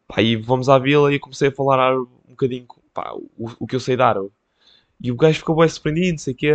Pá, 0.08 0.22
e 0.22 0.42
fomos 0.44 0.70
à 0.70 0.78
vila 0.80 1.14
e 1.14 1.20
comecei 1.20 1.50
a 1.50 1.52
falar 1.52 1.96
um 2.00 2.06
bocadinho, 2.30 2.68
pá, 2.94 3.14
o, 3.14 3.52
o 3.60 3.68
que 3.68 3.76
eu 3.76 3.80
sei 3.80 4.00
árabe. 4.02 4.30
E 5.02 5.12
o 5.12 5.18
gajo 5.18 5.40
ficou 5.40 5.56
bem 5.58 5.70
surpreendido, 5.70 6.20
sei 6.22 6.34
quê. 6.36 6.54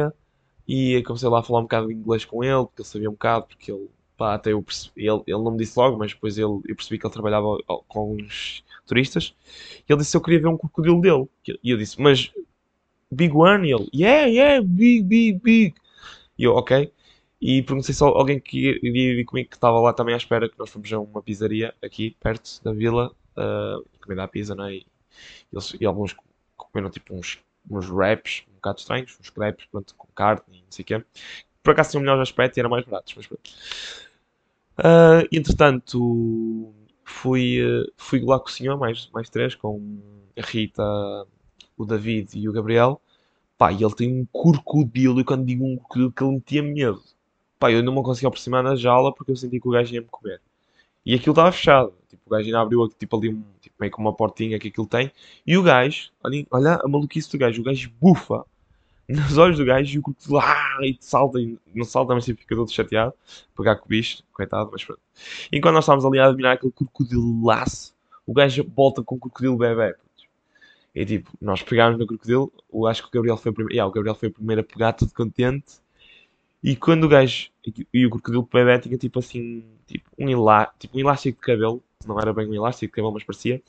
E 0.66 1.02
comecei 1.02 1.28
lá 1.28 1.40
a 1.40 1.42
falar 1.42 1.60
um 1.60 1.64
bocado 1.64 1.88
de 1.88 1.94
inglês 1.94 2.24
com 2.24 2.42
ele, 2.42 2.64
porque 2.64 2.82
ele 2.82 2.88
sabia 2.88 3.08
um 3.10 3.12
bocado, 3.12 3.46
porque 3.46 3.70
ele, 3.70 3.88
pá, 4.16 4.34
até 4.34 4.52
eu 4.52 4.62
percebi, 4.62 5.06
ele, 5.06 5.22
ele 5.26 5.38
não 5.38 5.52
me 5.52 5.58
disse 5.58 5.78
logo, 5.78 5.98
mas 5.98 6.12
depois 6.12 6.38
ele, 6.38 6.60
eu 6.66 6.76
percebi 6.76 6.98
que 6.98 7.06
ele 7.06 7.12
trabalhava 7.12 7.58
com 7.88 8.14
uns 8.14 8.64
turistas. 8.86 9.34
E 9.88 9.92
ele 9.92 9.98
disse 10.00 10.12
que 10.12 10.16
eu 10.16 10.22
queria 10.22 10.40
ver 10.40 10.48
um 10.48 10.56
crocodilo 10.56 11.00
dele. 11.00 11.28
E 11.62 11.70
eu 11.70 11.76
disse, 11.76 12.00
mas 12.00 12.32
Big 13.10 13.34
One? 13.34 13.68
E 13.68 13.72
ele, 13.72 13.88
yeah, 13.94 14.26
yeah, 14.26 14.66
big, 14.66 15.02
big, 15.04 15.40
big. 15.40 15.74
E 16.38 16.44
eu, 16.44 16.54
ok. 16.54 16.92
E 17.40 17.62
perguntei 17.62 17.94
se 17.94 18.02
alguém 18.02 18.40
que 18.40 18.80
iria 18.82 19.20
ir 19.20 19.24
comigo 19.24 19.50
que 19.50 19.56
estava 19.56 19.78
lá 19.78 19.92
também 19.92 20.14
à 20.14 20.16
espera, 20.16 20.48
que 20.48 20.58
nós 20.58 20.70
fomos 20.70 20.90
a 20.92 20.98
uma 20.98 21.22
pizzaria 21.22 21.74
aqui, 21.82 22.16
perto 22.20 22.62
da 22.62 22.72
vila, 22.72 23.14
uh, 23.36 23.84
comer 24.00 24.20
a 24.20 24.28
pizza, 24.28 24.54
né? 24.54 24.76
E, 24.76 24.86
eles, 25.52 25.76
e 25.78 25.84
alguns 25.84 26.16
comeram 26.56 26.90
tipo 26.90 27.14
uns, 27.14 27.38
uns 27.70 27.88
wraps 27.88 28.44
um 28.50 28.54
bocado 28.54 28.78
estranhos, 28.78 29.18
uns 29.20 29.30
crepes, 29.30 29.66
pronto, 29.66 29.94
com 29.94 30.08
carne 30.14 30.42
e 30.52 30.58
não 30.58 30.70
sei 30.70 30.82
o 30.82 30.86
quê. 30.86 31.04
Por 31.62 31.72
acaso 31.72 31.92
tinham 31.92 32.02
melhor 32.02 32.20
aspecto 32.20 32.56
e 32.56 32.60
eram 32.60 32.70
mais 32.70 32.84
baratos, 32.84 33.14
mas 33.16 33.26
pronto. 33.26 33.50
Ah, 34.76 35.22
entretanto, 35.32 36.72
fui, 37.04 37.60
eh, 37.60 37.90
fui 37.96 38.20
lá 38.20 38.38
com 38.40 38.48
o 38.48 38.50
senhor, 38.50 38.78
mais, 38.78 39.08
mais 39.12 39.30
três, 39.30 39.54
com 39.54 40.00
a 40.36 40.42
Rita, 40.42 40.82
o 41.76 41.84
David 41.84 42.38
e 42.38 42.48
o 42.48 42.52
Gabriel. 42.52 43.00
Pá, 43.58 43.72
e 43.72 43.82
ele 43.84 43.94
tem 43.94 44.12
um 44.12 44.26
crocodilo, 44.26 45.20
e 45.20 45.24
quando 45.24 45.46
digo 45.46 45.64
um 45.64 45.78
que 46.10 46.24
ele 46.24 46.34
metia 46.34 46.62
medo. 46.62 47.02
Pá, 47.58 47.70
eu 47.72 47.82
não 47.82 47.94
me 47.94 48.02
conseguia 48.02 48.28
aproximar 48.28 48.62
na 48.62 48.76
jaula 48.76 49.14
porque 49.14 49.32
eu 49.32 49.36
senti 49.36 49.60
que 49.60 49.68
o 49.68 49.70
gajo 49.70 49.94
ia 49.94 50.00
me 50.00 50.08
comer. 50.08 50.40
E 51.06 51.14
aquilo 51.14 51.32
estava 51.32 51.52
fechado. 51.52 51.94
Tipo, 52.08 52.22
o 52.26 52.30
gajo 52.30 52.46
ainda 52.46 52.60
abriu 52.60 52.88
tipo, 52.88 53.16
ali 53.16 53.30
um, 53.30 53.44
meio 53.78 53.92
com 53.92 54.02
uma 54.02 54.14
portinha 54.14 54.58
que 54.58 54.68
aquilo 54.68 54.86
tem. 54.86 55.10
E 55.46 55.56
o 55.56 55.62
gajo, 55.62 56.10
olha, 56.22 56.46
olha 56.50 56.80
a 56.82 56.88
maluquice 56.88 57.30
do 57.30 57.38
gajo, 57.38 57.60
o 57.60 57.64
gajo 57.64 57.90
bufa 58.00 58.44
nos 59.08 59.36
olhos 59.36 59.58
do 59.58 59.64
gajo 59.64 59.94
e 59.94 59.98
o 59.98 60.02
crocodilo 60.02 60.38
ah, 60.38 60.78
e 60.82 60.96
salta, 61.00 61.38
e 61.38 61.58
não 61.74 61.84
salta, 61.84 62.14
mas 62.14 62.24
tipo, 62.24 62.40
fica 62.40 62.54
todo 62.54 62.70
chateado, 62.70 63.12
pegar 63.56 63.76
com 63.76 63.84
o 63.84 63.88
bicho, 63.88 64.22
coitado, 64.32 64.70
mas 64.72 64.84
pronto. 64.84 65.00
E 65.52 65.60
quando 65.60 65.74
nós 65.74 65.84
estávamos 65.84 66.04
ali 66.06 66.18
a 66.18 66.26
admirar 66.26 66.54
aquele 66.54 66.72
crocodilaço, 66.72 67.94
o 68.26 68.32
gajo 68.32 68.64
volta 68.74 69.02
com 69.02 69.16
o 69.16 69.18
crocodilo 69.18 69.56
bebê. 69.56 69.94
E 70.94 71.04
tipo, 71.04 71.30
nós 71.40 71.62
pegámos 71.62 71.98
no 71.98 72.06
crocodilo, 72.06 72.52
eu 72.72 72.86
acho 72.86 73.02
que 73.02 73.08
o 73.08 73.10
Gabriel 73.10 73.36
foi 73.36 73.50
o 73.50 73.54
primeiro, 73.54 73.74
yeah, 73.74 73.88
o 73.88 73.92
Gabriel 73.92 74.14
foi 74.14 74.28
o 74.28 74.32
primeiro 74.32 74.60
a 74.62 74.64
pegar, 74.64 74.92
todo 74.92 75.12
contente. 75.12 75.83
E 76.64 76.74
quando 76.74 77.04
o 77.04 77.08
gajo 77.08 77.50
e 77.92 78.06
o 78.06 78.10
crocodilo 78.10 78.48
bebê 78.50 78.78
tinha 78.78 78.96
tipo 78.96 79.18
assim, 79.18 79.62
tipo 79.86 80.08
um, 80.18 80.26
tipo 80.78 80.96
um 80.96 81.00
elástico 81.00 81.38
de 81.38 81.46
cabelo, 81.46 81.84
não 82.06 82.18
era 82.18 82.32
bem 82.32 82.48
um 82.48 82.54
elástico 82.54 82.90
de 82.90 82.96
cabelo, 82.96 83.12
mas 83.12 83.22
parecia, 83.22 83.62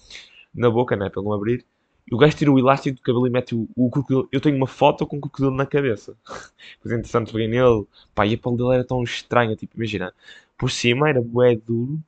na 0.54 0.70
boca, 0.70 0.96
né, 0.96 1.12
ele 1.14 1.26
não 1.26 1.34
abrir. 1.34 1.66
E 2.10 2.16
o 2.16 2.18
gajo 2.18 2.38
tira 2.38 2.52
o 2.54 2.58
elástico 2.58 2.96
do 2.96 3.02
cabelo 3.02 3.28
e 3.28 3.30
mete 3.30 3.54
o, 3.54 3.68
o 3.76 3.90
crocodilo. 3.90 4.30
Eu 4.32 4.40
tenho 4.40 4.56
uma 4.56 4.68
foto 4.68 5.06
com 5.06 5.18
o 5.18 5.22
crocodilo 5.22 5.54
na 5.54 5.66
cabeça. 5.66 6.16
Pois 6.82 6.94
entretanto 6.94 7.34
peguei 7.34 7.50
nele. 7.50 7.86
Pá, 8.14 8.26
e 8.26 8.36
a 8.36 8.38
pele 8.38 8.58
dele 8.58 8.76
era 8.76 8.86
tão 8.86 9.04
estranha. 9.04 9.56
Tipo, 9.58 9.76
imagina. 9.76 10.14
Por 10.58 10.72
cima 10.72 11.10
era 11.10 11.22
bué 11.22 11.56
duro. 11.56 12.00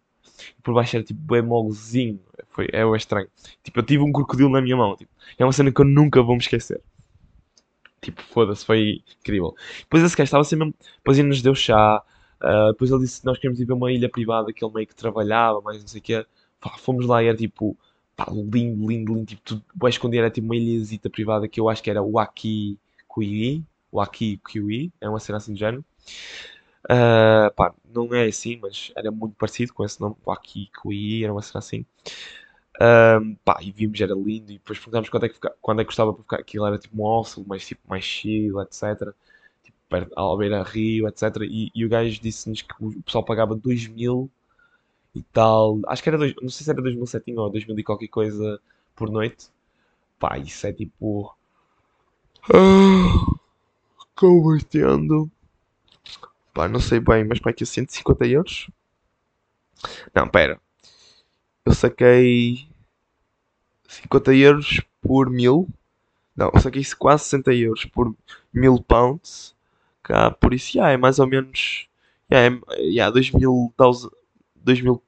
E 0.58 0.62
por 0.62 0.74
baixo 0.74 0.96
era 0.98 1.04
tipo 1.04 1.20
bué 1.20 1.42
molezinho. 1.42 2.20
Foi, 2.50 2.68
é 2.72 2.86
bué 2.86 2.98
estranho. 2.98 3.28
Tipo, 3.64 3.80
eu 3.80 3.84
tive 3.84 4.04
um 4.04 4.12
crocodilo 4.12 4.50
na 4.50 4.62
minha 4.62 4.78
mão. 4.78 4.96
Tipo, 4.96 5.12
é 5.38 5.44
uma 5.44 5.52
cena 5.52 5.72
que 5.72 5.82
eu 5.82 5.86
nunca 5.86 6.22
vou 6.22 6.36
me 6.36 6.42
esquecer. 6.42 6.82
Tipo, 8.02 8.22
foda-se, 8.24 8.66
foi 8.66 9.02
incrível. 9.20 9.56
Depois 9.80 10.04
esse 10.04 10.16
gajo 10.16 10.26
estava 10.26 10.44
sempre 10.44 10.66
mesmo. 10.68 10.80
Depois 10.98 11.18
ele 11.18 11.28
nos 11.28 11.42
deu 11.42 11.56
chá. 11.56 12.04
ah, 12.40 12.68
depois 12.72 12.92
ele 12.92 13.02
disse 13.02 13.22
que 13.22 13.26
nós 13.26 13.38
queríamos 13.38 13.60
ir 13.60 13.66
para 13.66 13.76
uma 13.76 13.92
ilha 13.92 14.10
privada 14.10 14.54
que 14.54 14.64
ele 14.64 14.74
meio 14.74 14.88
que 14.88 14.96
trabalhava, 14.96 15.62
mais 15.62 15.80
não 15.82 15.88
sei 15.88 16.00
o 16.00 16.04
quê. 16.04 16.26
Pá, 16.60 16.78
fomos 16.78 17.06
lá 17.06 17.24
e 17.24 17.28
era 17.28 17.38
tipo. 17.38 17.78
Pá, 18.16 18.28
lindo, 18.32 18.88
lindo, 18.88 19.14
lindo. 19.14 19.26
Tipo, 19.26 19.42
tudo 19.44 19.64
bem. 19.76 20.20
Era 20.20 20.30
tipo 20.32 20.46
uma 20.46 20.56
ilhazita 20.56 21.10
privada 21.10 21.48
que 21.48 21.60
eu 21.60 21.70
acho 21.70 21.84
que 21.84 21.90
era 21.90 22.02
Waki 22.04 22.80
Kui. 23.08 23.64
Waki 23.94 24.38
Kui. 24.40 24.92
É 25.02 25.10
uma 25.10 25.20
cena 25.20 25.38
assim 25.38 25.54
de 25.54 25.60
género. 25.60 25.84
Ah, 26.90 27.52
pá, 27.56 27.74
não 27.94 28.14
é 28.14 28.26
assim, 28.28 28.58
mas 28.58 28.92
era 28.96 29.12
muito 29.12 29.36
parecido 29.36 29.74
com 29.74 29.84
esse 29.84 30.00
nome. 30.00 30.16
Waki 30.26 30.70
Kui. 30.82 31.24
Era 31.24 31.34
uma 31.34 31.42
cena 31.42 31.60
assim. 31.60 31.86
Ahm, 32.80 33.36
pá, 33.44 33.58
e 33.62 33.72
vimos, 33.72 34.00
era 34.02 34.14
lindo, 34.14 34.52
e 34.52 34.56
depois 34.60 34.78
perguntámos 34.80 35.10
quando 35.10 35.26
é 35.26 35.30
que, 35.30 35.36
fica- 35.36 35.56
quando 35.62 35.82
é 35.82 35.84
que 35.84 35.88
gostava 35.88 36.14
para 36.14 36.24
ficar. 36.24 36.38
Aquilo 36.40 36.66
era 36.68 36.78
tipo 36.78 36.96
um 37.02 37.06
hostel, 37.06 37.44
mais 37.48 37.66
tipo 37.66 37.82
mais 37.90 38.04
chill, 38.04 38.62
etc. 38.62 39.16
Tipo, 39.64 39.78
perto, 39.90 40.14
à 40.20 40.38
beira-rio, 40.38 41.08
etc. 41.08 41.46
E, 41.46 41.72
e 41.74 41.86
o 41.86 41.90
gajo 41.90 42.22
disse-nos 42.22 42.62
que 42.62 42.74
o 42.80 43.02
pessoal 43.04 43.24
pagava 43.26 43.56
2 43.56 43.88
mil 43.88 44.30
e 45.16 45.24
tal. 45.24 45.80
Acho 45.88 46.04
que 46.04 46.10
era, 46.10 46.18
dois, 46.18 46.36
não 46.42 46.50
sei 46.50 46.66
se 46.66 46.72
era 46.72 46.82
2007 46.82 47.34
ou 47.38 47.50
2000 47.52 47.80
e 47.80 47.84
qualquer 47.84 48.08
coisa 48.10 48.60
por 48.96 49.10
noite. 49.12 49.50
Pá, 50.20 50.38
isso 50.40 50.68
é 50.68 50.74
tipo. 50.74 51.36
Ah, 52.54 53.24
Convertendo. 54.16 55.30
Pá, 56.54 56.68
não 56.68 56.80
sei 56.80 57.00
bem, 57.00 57.24
mas 57.24 57.40
pá, 57.40 57.54
que 57.54 57.66
150 57.66 58.26
euros? 58.26 58.68
Não, 60.14 60.28
pera. 60.28 60.60
Eu 61.68 61.74
saquei 61.74 62.66
50 63.90 64.34
euros 64.34 64.82
por 65.02 65.30
mil. 65.30 65.68
Não, 66.34 66.50
eu 66.54 66.62
saquei 66.62 66.82
quase 66.98 67.26
60 67.26 67.54
euros 67.56 67.84
por 67.84 68.16
mil 68.54 68.82
pounds. 68.82 69.54
Cá, 70.02 70.32
por 70.32 70.54
isso, 70.54 70.72
já, 70.72 70.90
é 70.92 70.96
mais 70.96 71.20
ou 71.20 71.28
menos. 71.28 71.90
Já, 72.32 72.38
é, 72.40 72.92
já, 72.94 73.10
2 73.10 73.32
mil, 73.32 73.74
2 74.56 74.82
mil, 74.82 75.04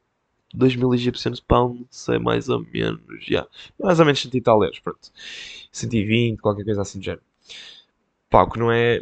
2 0.53 0.75
mil 0.75 0.93
egípcios 0.93 1.39
pounds 1.39 2.09
é 2.09 2.19
mais 2.19 2.49
ou 2.49 2.59
menos, 2.59 3.23
já. 3.25 3.47
Mais 3.79 3.97
ou 3.97 4.05
menos 4.05 4.21
100 4.21 4.31
e 4.33 4.41
tal 4.41 4.61
euros, 4.61 4.79
pronto. 4.79 5.13
120, 5.71 6.41
qualquer 6.41 6.65
coisa 6.65 6.81
assim 6.81 6.99
do 6.99 7.05
género. 7.05 7.23
Pá, 8.29 8.43
o 8.43 8.49
que 8.49 8.59
não 8.59 8.69
é. 8.69 8.99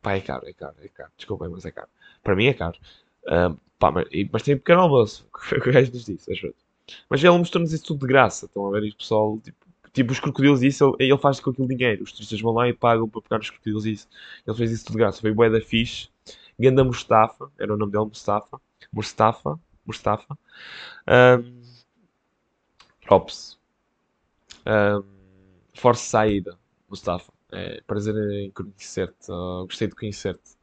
Pá, 0.00 0.12
é 0.12 0.20
caro, 0.20 0.46
é 0.46 0.52
caro, 0.52 0.76
é 0.80 0.86
caro. 0.86 1.10
Desculpem, 1.16 1.48
mas 1.48 1.64
é 1.64 1.72
caro. 1.72 1.88
Para 2.22 2.36
mim 2.36 2.46
é 2.46 2.54
caro. 2.54 2.78
Ah, 3.26 3.52
pá, 3.84 3.90
mas, 3.90 4.06
e- 4.10 4.28
mas 4.32 4.42
tem 4.42 4.56
pequeno 4.56 4.80
almoço. 4.82 5.26
O 5.56 5.60
que 5.60 5.68
o 5.68 5.72
gajo 5.72 5.92
nos 5.92 6.04
disse, 6.04 6.40
pronto. 6.40 6.56
Mas 7.08 7.22
ele 7.24 7.38
mostrou-nos 7.38 7.72
isso 7.72 7.84
tudo 7.84 8.00
de 8.00 8.06
graça. 8.06 8.46
Estão 8.46 8.66
a 8.66 8.70
ver? 8.70 8.84
E 8.84 8.90
o 8.90 8.96
pessoal, 8.96 9.38
tipo, 9.40 9.66
tipo 9.92 10.12
os 10.12 10.20
crocodilos 10.20 10.62
e 10.62 10.68
isso, 10.68 10.96
ele, 10.98 11.10
ele 11.12 11.18
faz 11.20 11.40
com 11.40 11.50
aquele 11.50 11.68
dinheiro. 11.68 12.02
Os 12.04 12.12
turistas 12.12 12.40
vão 12.40 12.52
lá 12.52 12.68
e 12.68 12.72
pagam 12.74 13.08
para 13.08 13.20
pegar 13.22 13.40
os 13.40 13.50
crocodilos 13.50 13.86
e 13.86 13.92
isso. 13.92 14.08
Ele 14.46 14.56
fez 14.56 14.70
isso 14.72 14.84
tudo 14.86 14.94
de 14.94 14.98
graça. 15.00 15.20
Foi 15.20 15.32
bué 15.32 15.50
da 15.50 15.60
fixe. 15.60 16.08
Ganda 16.58 16.84
Mustafa, 16.84 17.50
era 17.58 17.74
o 17.74 17.76
nome 17.76 17.92
dele, 17.92 18.04
Mustafa. 18.06 18.60
Mustafa. 18.92 19.58
Mustafa. 19.86 20.38
Um, 21.08 21.62
props. 23.06 23.56
Um, 24.66 25.04
Force 25.74 26.04
Saída, 26.08 26.56
Mustafa. 26.88 27.32
É, 27.52 27.80
prazer 27.86 28.14
em 28.16 28.50
conhecer-te. 28.50 29.30
ah, 29.30 29.62
gostei 29.66 29.88
de 29.88 29.94
conhecer-te. 29.94 30.56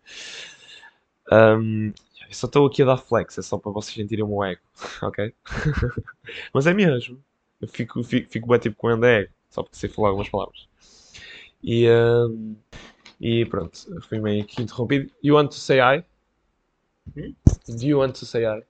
Um, 1.31 1.93
eu 2.31 2.35
só 2.35 2.47
estou 2.47 2.65
aqui 2.65 2.81
a 2.81 2.85
dar 2.85 2.97
flex, 2.97 3.37
é 3.37 3.41
só 3.41 3.57
para 3.57 3.73
vocês 3.73 3.93
sentirem 3.93 4.23
o 4.23 4.27
meu 4.27 4.41
ego, 4.41 4.61
ok? 5.03 5.35
Mas 6.53 6.65
é 6.65 6.73
mesmo. 6.73 7.21
Eu 7.59 7.67
fico, 7.67 8.01
fico, 8.03 8.31
fico 8.31 8.47
bem 8.47 8.57
tipo 8.57 8.77
com 8.77 8.87
o 8.87 9.05
ego, 9.05 9.29
só 9.49 9.61
porque 9.61 9.75
sei 9.75 9.89
falar 9.89 10.07
algumas 10.07 10.29
palavras. 10.29 10.69
E, 11.61 11.89
um, 11.89 12.55
e 13.19 13.45
pronto, 13.45 13.77
fui 14.07 14.19
meio 14.19 14.45
que 14.45 14.61
interrompido. 14.61 15.11
You 15.21 15.35
want 15.35 15.49
to 15.49 15.57
say 15.57 15.79
hi? 15.79 16.05
Hmm? 17.13 17.33
Do 17.67 17.85
you 17.85 17.99
want 17.99 18.17
to 18.17 18.25
say 18.25 18.45
hi? 18.45 18.63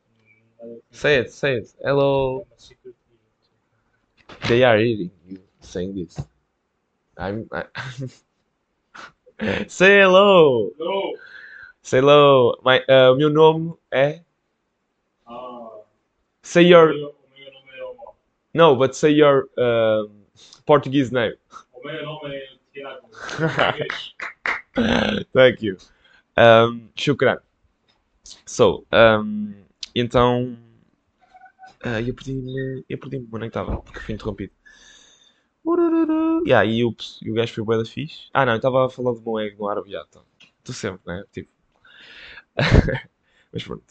Say 0.90 1.20
it, 1.20 1.32
say 1.32 1.60
it. 1.60 1.72
Hello. 1.84 2.48
They 4.48 4.64
are 4.64 4.82
eating 4.82 5.12
you 5.28 5.40
saying 5.60 5.94
this. 5.94 6.20
I'm. 7.16 7.48
I... 7.52 7.66
say 9.68 10.00
hello. 10.00 10.72
No! 10.80 11.14
Say 11.84 12.00
hello. 12.00 12.58
My, 12.64 12.80
uh, 12.88 13.12
o 13.12 13.16
meu 13.16 13.30
nome 13.30 13.74
é. 13.92 14.22
Ah, 15.26 15.82
Say 16.44 16.68
your. 16.68 16.90
o 16.90 16.94
meu 16.94 17.10
o 17.10 17.16
meu 17.36 17.52
nome 17.54 17.72
é 17.74 17.84
Omar. 17.84 18.16
No, 18.54 18.76
but 18.76 18.94
say 18.94 19.12
your 19.12 19.50
um, 19.58 20.26
Portuguese 20.66 21.12
name. 21.12 21.36
O 21.74 21.86
meu 21.86 22.04
nome 22.04 22.36
é 22.36 22.48
Tiago. 22.72 23.10
Thank 25.34 25.66
you. 25.66 25.78
Um, 26.38 26.90
shukran. 26.96 27.40
So, 28.46 28.86
um, 28.94 29.54
então. 29.96 30.56
ah, 31.84 32.00
eu 32.00 32.14
perdi-me. 32.14 32.86
Eu 32.88 32.98
perdi-me 33.00 33.28
onde 33.34 33.46
é 33.46 33.50
que 33.50 33.58
estava, 33.58 33.82
porque 33.82 34.00
fui 34.00 34.14
interrompido. 34.14 34.54
Yeah, 36.46 36.66
e, 36.66 36.84
o, 36.84 36.96
e 37.22 37.32
o 37.32 37.34
gajo 37.36 37.54
foi 37.54 37.64
bué 37.64 37.78
da 37.78 37.86
fixe. 37.86 38.30
Ah, 38.34 38.46
não, 38.46 38.54
eu 38.54 38.58
estava 38.58 38.86
a 38.86 38.90
falar 38.90 39.14
do 39.14 39.22
meu 39.22 39.40
ego 39.40 39.64
no 39.64 39.70
árabe. 39.70 39.96
então. 39.96 40.24
Tu 40.64 40.74
sempre, 40.74 41.02
né? 41.06 41.24
Tipo. 41.32 41.61
Mas 43.54 43.64
pronto. 43.64 43.84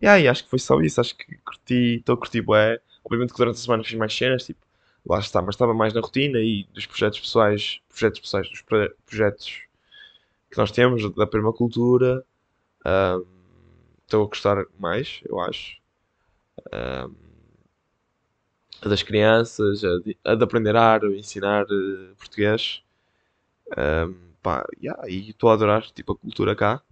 E 0.00 0.06
acho 0.06 0.44
que 0.44 0.50
foi 0.50 0.58
só 0.58 0.80
isso. 0.80 1.00
Acho 1.00 1.16
que 1.16 1.36
curti, 1.38 1.96
estou 1.98 2.14
a 2.14 2.18
curtir 2.18 2.42
bué. 2.42 2.80
Obviamente 3.04 3.32
que 3.32 3.38
durante 3.38 3.56
a 3.56 3.58
semana 3.60 3.84
fiz 3.84 3.94
mais 3.94 4.14
cenas, 4.14 4.44
tipo, 4.44 4.60
lá 5.06 5.18
está, 5.18 5.40
mas 5.42 5.54
estava 5.54 5.74
mais 5.74 5.92
na 5.94 6.00
rotina 6.00 6.38
e 6.40 6.64
dos 6.72 6.86
projetos 6.86 7.20
pessoais, 7.20 7.80
projetos 7.88 8.20
pessoais, 8.20 8.48
dos 8.50 8.62
pro- 8.62 8.94
projetos 9.06 9.62
que 10.50 10.58
nós 10.58 10.72
temos 10.72 11.14
da 11.14 11.26
permacultura. 11.26 12.24
ahm, 12.86 13.24
Estou 14.06 14.24
a 14.24 14.28
gostar 14.28 14.64
mais, 14.78 15.20
eu 15.28 15.40
acho. 15.40 15.78
Ahm, 16.72 17.14
a 18.82 18.88
das 18.88 19.02
crianças, 19.02 19.82
a 19.84 19.98
de, 20.00 20.16
a 20.24 20.34
de 20.34 20.44
aprender 20.44 20.76
árabe, 20.76 21.18
ensinar 21.18 21.64
eh, 21.70 22.14
português. 22.18 22.82
Ahm, 23.76 24.14
pá, 24.42 24.66
yeah, 24.82 25.08
e 25.08 25.30
estou 25.30 25.50
a 25.50 25.54
adorar 25.54 25.82
tipo, 25.92 26.12
a 26.12 26.16
cultura 26.18 26.56
cá. 26.56 26.82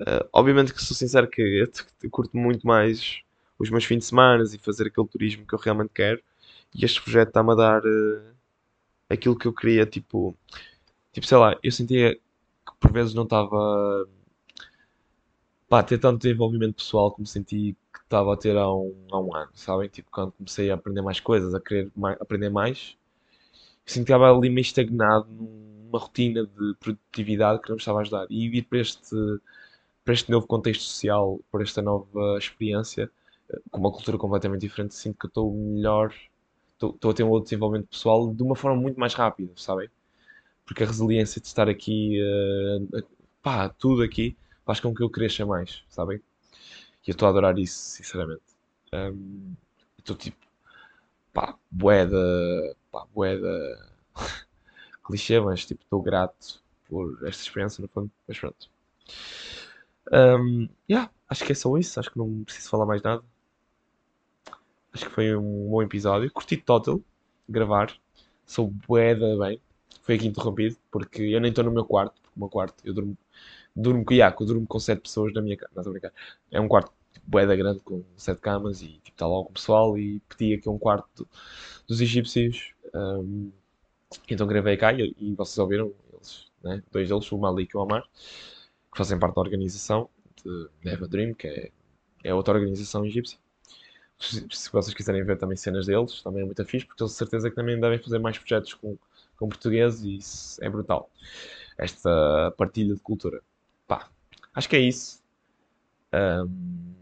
Ah, 0.00 0.26
obviamente 0.32 0.72
que 0.74 0.82
sou 0.82 0.96
sincero 0.96 1.28
que 1.28 1.40
eu, 1.42 2.10
curto 2.10 2.36
muito 2.36 2.66
mais 2.66 3.20
os 3.58 3.70
meus 3.70 3.84
fins 3.84 3.98
de 4.00 4.04
semana 4.06 4.44
e 4.44 4.58
fazer 4.58 4.86
aquele 4.88 5.06
turismo 5.08 5.46
que 5.46 5.54
eu 5.54 5.58
realmente 5.58 5.90
quero. 5.94 6.22
E 6.74 6.84
este 6.84 7.00
projeto 7.02 7.28
está-me 7.28 7.52
a 7.52 7.54
dar 7.54 7.82
eh, 7.84 8.32
aquilo 9.10 9.38
que 9.38 9.46
eu 9.48 9.52
queria, 9.54 9.86
tipo, 9.86 10.36
tipo, 11.12 11.26
sei 11.26 11.38
lá, 11.38 11.58
eu 11.62 11.72
sentia 11.72 12.16
que 12.16 12.74
por 12.80 12.92
vezes 12.92 13.14
não 13.14 13.24
estava 13.24 14.06
pá, 15.68 15.82
ter 15.82 15.98
tanto 15.98 16.22
desenvolvimento 16.22 16.76
pessoal 16.76 17.10
como 17.12 17.26
senti 17.26 17.76
que 17.92 17.98
estava 18.00 18.34
a 18.34 18.36
ter 18.36 18.56
há 18.56 18.72
um, 18.72 18.94
há 19.10 19.20
um 19.20 19.34
ano, 19.34 19.50
sabem? 19.54 19.88
Tipo, 19.88 20.10
quando 20.10 20.32
comecei 20.32 20.70
a 20.70 20.74
aprender 20.74 21.02
mais 21.02 21.20
coisas, 21.20 21.54
a 21.54 21.60
querer 21.60 21.90
mai- 21.96 22.16
aprender 22.20 22.50
mais, 22.50 22.96
senti 23.86 24.06
que 24.06 24.12
estava 24.12 24.30
ali 24.32 24.50
meio 24.50 24.62
estagnado 24.62 25.28
numa 25.30 25.98
rotina 26.00 26.46
de 26.46 26.74
produtividade 26.80 27.62
que 27.62 27.68
não 27.70 27.76
me 27.76 27.80
estava 27.82 28.00
a 28.00 28.02
ajudar. 28.02 28.26
E 28.30 28.48
vir 28.50 28.64
para 28.64 28.80
este, 28.80 29.16
para 30.06 30.14
este 30.14 30.30
novo 30.30 30.46
contexto 30.46 30.82
social, 30.84 31.40
para 31.50 31.64
esta 31.64 31.82
nova 31.82 32.38
experiência, 32.38 33.10
eh, 33.50 33.60
com 33.72 33.80
uma 33.80 33.90
cultura 33.92 34.16
completamente 34.16 34.60
diferente, 34.62 34.94
sinto 34.94 35.18
que 35.18 35.26
estou 35.26 35.52
melhor, 35.52 36.14
estou 36.80 37.10
a 37.10 37.14
ter 37.14 37.24
um 37.24 37.30
outro 37.30 37.46
desenvolvimento 37.50 37.88
pessoal 37.88 38.32
de 38.32 38.42
uma 38.42 38.54
forma 38.56 38.80
muito 38.80 39.00
mais 39.00 39.14
rápida, 39.14 39.52
sabem? 39.56 39.90
Porque 40.66 40.84
a 40.84 40.86
resiliência 40.86 41.40
de 41.40 41.48
estar 41.48 41.68
aqui, 41.68 42.20
eh, 42.20 43.02
pá, 43.42 43.68
tudo 43.68 44.02
aqui, 44.02 44.36
faz 44.64 44.80
com 44.80 44.94
que 44.94 45.02
eu 45.02 45.10
cresça 45.10 45.46
mais, 45.46 45.84
sabem? 45.88 46.18
E 47.06 47.10
eu 47.10 47.12
estou 47.12 47.26
a 47.26 47.30
adorar 47.30 47.58
isso, 47.58 47.76
sinceramente. 47.78 48.42
Estou 49.98 50.16
tipo, 50.16 50.38
pá, 51.32 51.56
boeda, 51.70 52.18
pá, 52.92 53.06
boeda, 53.14 53.48
clichê, 55.04 55.40
mas 55.40 55.66
tipo, 55.66 55.82
estou 55.82 56.02
grato 56.02 56.62
por 56.88 57.26
esta 57.26 57.42
experiência, 57.42 57.82
no 57.82 57.88
fundo, 57.88 58.10
mas 58.28 58.38
pronto. 58.38 58.70
Ahm, 60.12 60.68
yeah, 60.88 61.10
acho 61.28 61.44
que 61.44 61.52
é 61.52 61.54
só 61.54 61.76
isso, 61.76 61.98
acho 62.00 62.10
que 62.10 62.18
não 62.18 62.44
preciso 62.44 62.68
falar 62.70 62.86
mais 62.86 63.02
nada. 63.02 63.22
Acho 64.92 65.06
que 65.06 65.12
foi 65.12 65.36
um 65.36 65.68
bom 65.70 65.82
episódio. 65.82 66.30
Curti 66.32 66.56
total 66.56 67.00
gravar. 67.48 67.92
Sou 68.46 68.68
boeda 68.68 69.36
bem. 69.38 69.60
Foi 70.02 70.14
aqui 70.16 70.26
interrompido 70.26 70.76
porque 70.90 71.22
eu 71.22 71.40
nem 71.40 71.50
estou 71.50 71.64
no 71.64 71.70
meu 71.72 71.84
quarto, 71.84 72.14
porque 72.22 72.36
o 72.36 72.40
meu 72.40 72.48
quarto 72.48 72.76
eu 72.84 72.94
durmo, 72.94 73.16
durmo 73.74 74.04
com 74.04 74.14
Iaco, 74.14 74.42
eu 74.44 74.46
durmo 74.48 74.66
com 74.66 74.78
sete 74.78 75.02
pessoas 75.02 75.32
na 75.34 75.42
minha 75.42 75.56
casa. 75.56 75.72
Não. 75.84 76.10
É 76.52 76.60
um 76.60 76.68
quarto 76.68 76.92
boeda 77.26 77.56
grande 77.56 77.80
com 77.80 78.04
sete 78.16 78.40
camas 78.40 78.82
e 78.82 78.88
tipo, 79.04 79.10
está 79.10 79.26
lá 79.26 79.38
o 79.40 79.50
pessoal 79.50 79.98
e 79.98 80.20
pedi 80.28 80.54
aqui 80.54 80.68
um 80.68 80.78
quarto 80.78 81.28
dos 81.88 82.00
egípcios 82.00 82.72
Um, 82.94 83.50
então 84.30 84.46
gravei 84.46 84.76
cá 84.76 84.92
e, 84.92 85.14
e 85.18 85.34
vocês 85.34 85.58
ouviram 85.58 85.92
eles, 86.12 86.46
né? 86.62 86.82
dois 86.90 87.08
deles, 87.08 87.30
o 87.32 87.38
Malik 87.38 87.74
e 87.74 87.78
o 87.78 87.82
Omar, 87.82 88.04
que 88.96 88.98
fazem 88.98 89.18
parte 89.18 89.34
da 89.34 89.42
organização 89.42 90.08
de 90.42 90.68
Never 90.82 91.06
Dream, 91.06 91.34
que 91.34 91.46
é, 91.46 91.70
é 92.24 92.34
outra 92.34 92.54
organização 92.54 93.04
egípcia. 93.04 93.38
Se, 94.18 94.72
vocês 94.72 94.94
quiserem 94.94 95.22
ver 95.22 95.36
também 95.36 95.54
cenas 95.54 95.84
deles, 95.84 96.22
também 96.22 96.40
é 96.40 96.44
muito 96.46 96.64
fixe, 96.64 96.86
porque 96.86 97.04
de 97.04 97.12
certeza 97.12 97.50
que 97.50 97.56
também 97.56 97.78
devem 97.78 97.98
fazer 97.98 98.18
mais 98.18 98.38
projetos 98.38 98.72
com, 98.72 98.96
com 99.38 99.48
português 99.50 100.02
e 100.02 100.16
isso 100.16 100.64
é 100.64 100.70
brutal. 100.70 101.10
Esta 101.76 102.54
partilha 102.56 102.94
de 102.94 103.00
cultura. 103.02 103.42
Pá, 103.86 104.08
acho 104.54 104.66
que 104.66 104.76
é 104.76 104.80
isso. 104.80 105.22
Um, 106.14 106.94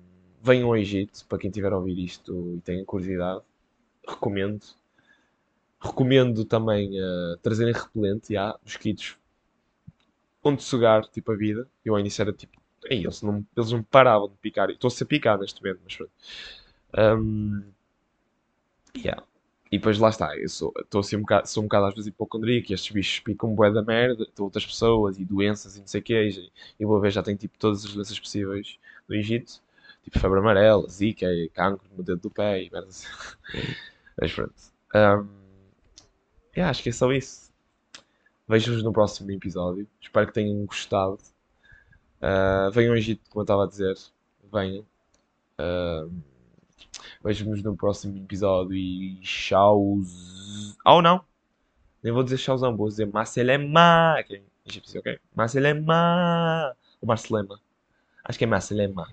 venham 0.42 0.70
ao 0.70 0.76
Egito, 0.76 1.24
para 1.28 1.38
quem 1.38 1.48
tiver 1.48 1.72
a 1.72 1.78
ouvir 1.78 1.96
isto 1.96 2.56
e 2.56 2.60
tenha 2.60 2.84
curiosidade, 2.84 3.40
recomendo. 4.06 4.64
Recomendo 5.80 6.44
também 6.44 6.90
uh, 7.00 7.36
trazerem 7.40 7.72
repelente, 7.72 8.32
já, 8.32 8.58
mosquitos, 8.64 9.16
onde 10.44 10.62
sugar, 10.62 11.06
tipo, 11.08 11.32
a 11.32 11.36
vida. 11.36 11.68
Eu 11.84 11.94
ao 11.94 12.00
início 12.00 12.22
era 12.22 12.32
tipo, 12.32 12.60
ei, 12.84 13.00
eles 13.00 13.22
não, 13.22 13.44
eles 13.56 13.72
não 13.72 13.82
paravam 13.82 14.28
de 14.28 14.36
picar. 14.36 14.70
Estou 14.70 14.88
a 14.88 14.90
ser 14.90 15.06
picar 15.06 15.38
neste 15.38 15.62
momento, 15.62 15.80
mas 15.84 15.96
pronto. 15.96 16.12
Um, 16.96 17.62
yeah. 18.96 19.22
E 19.72 19.78
depois 19.78 19.98
lá 19.98 20.08
está, 20.08 20.36
eu 20.38 20.48
sou, 20.48 20.72
estou 20.78 21.00
assim 21.00 21.16
um 21.16 21.22
bocado, 21.22 21.48
sou 21.48 21.62
um 21.62 21.66
bocado 21.66 21.86
às 21.86 21.94
vezes 21.94 22.06
hipocondríaco 22.06 22.70
e 22.70 22.74
estes 22.74 22.92
bichos 22.92 23.18
picam 23.20 23.54
bué 23.56 23.72
da 23.72 23.82
merda 23.82 24.24
de 24.24 24.42
outras 24.42 24.64
pessoas 24.64 25.18
e 25.18 25.24
doenças 25.24 25.76
e 25.76 25.80
não 25.80 25.86
sei 25.88 26.00
o 26.00 26.04
que 26.04 26.14
e, 26.14 26.52
e 26.78 26.84
vou 26.84 27.00
ver 27.00 27.10
já 27.10 27.22
tem 27.24 27.34
tipo 27.34 27.58
todas 27.58 27.84
as 27.84 27.92
doenças 27.92 28.20
possíveis 28.20 28.78
do 29.08 29.14
Egito, 29.16 29.60
tipo 30.04 30.18
febre 30.20 30.38
amarela, 30.38 30.88
zika, 30.88 31.26
e 31.26 31.48
cancro 31.48 31.88
no 31.96 32.04
dedo 32.04 32.20
do 32.20 32.30
pé 32.30 32.62
e 32.62 32.70
merda 32.70 32.88
assim. 32.88 33.08
Mas 34.20 34.32
pronto. 34.32 34.54
Um, 34.94 35.28
yeah, 36.56 36.70
acho 36.70 36.82
que 36.82 36.90
é 36.90 36.92
só 36.92 37.12
isso. 37.12 37.43
Vejo-vos 38.46 38.82
no 38.82 38.92
próximo 38.92 39.30
episódio. 39.30 39.88
Espero 40.00 40.26
que 40.26 40.32
tenham 40.32 40.64
gostado. 40.66 41.18
Uh, 42.20 42.70
venham 42.72 42.92
ao 42.92 42.96
Egito, 42.96 43.22
como 43.30 43.40
eu 43.40 43.44
estava 43.44 43.64
a 43.64 43.68
dizer. 43.68 43.96
Venham. 44.52 44.84
Uh, 45.58 46.10
Vejo-nos 47.22 47.62
no 47.62 47.76
próximo 47.76 48.16
episódio 48.18 48.76
e 48.76 49.16
tchau. 49.20 49.98
Oh 50.84 51.00
não! 51.00 51.24
Nem 52.02 52.12
vou 52.12 52.22
dizer 52.22 52.36
tchauzão, 52.36 52.76
vou 52.76 52.88
dizer 52.88 53.06
Marcelema. 53.06 54.16
É 54.18 54.42
egípcio, 54.66 55.00
ok? 55.00 55.18
Marcelema. 55.34 56.76
Ou 57.00 57.08
Marcelema. 57.08 57.58
Acho 58.24 58.38
que 58.38 58.44
é 58.44 58.46
Marcelema. 58.46 59.08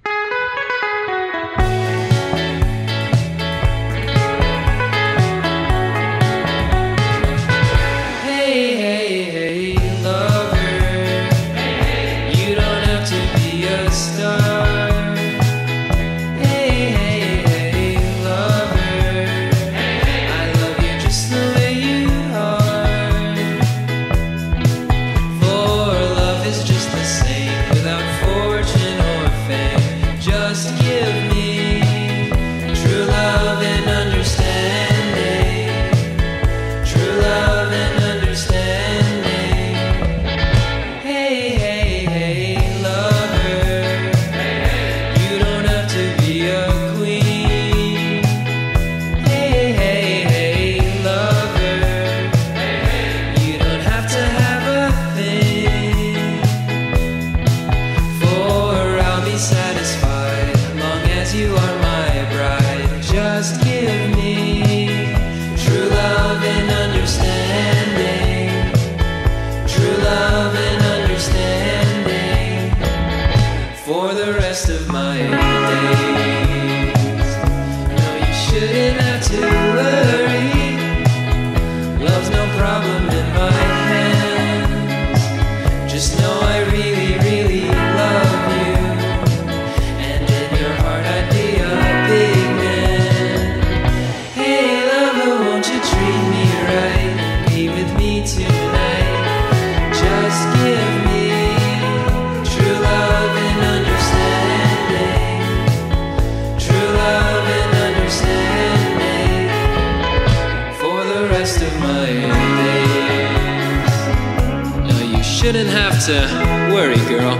To 116.11 116.27
worry, 116.73 116.99
girl. 117.07 117.37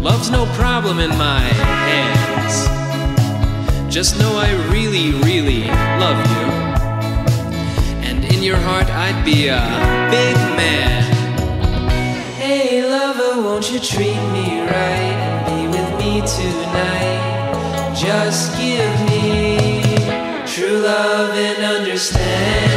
Love's 0.00 0.30
no 0.30 0.46
problem 0.54 0.98
in 1.00 1.10
my 1.10 1.44
hands. 1.90 2.56
Just 3.94 4.18
know 4.18 4.32
I 4.36 4.50
really, 4.72 5.12
really 5.28 5.64
love 6.04 6.20
you. 6.32 6.46
And 8.08 8.24
in 8.32 8.42
your 8.42 8.56
heart, 8.56 8.88
I'd 8.88 9.22
be 9.22 9.48
a 9.48 9.60
big 10.10 10.36
man. 10.56 11.02
Hey, 12.40 12.88
lover, 12.88 13.42
won't 13.42 13.70
you 13.70 13.80
treat 13.80 14.22
me 14.36 14.60
right 14.74 15.16
and 15.26 15.38
be 15.48 15.60
with 15.76 15.90
me 16.00 16.12
tonight? 16.38 17.20
Just 17.94 18.56
give 18.56 18.94
me 19.10 19.82
true 20.46 20.78
love 20.78 21.34
and 21.34 21.62
understanding. 21.76 22.70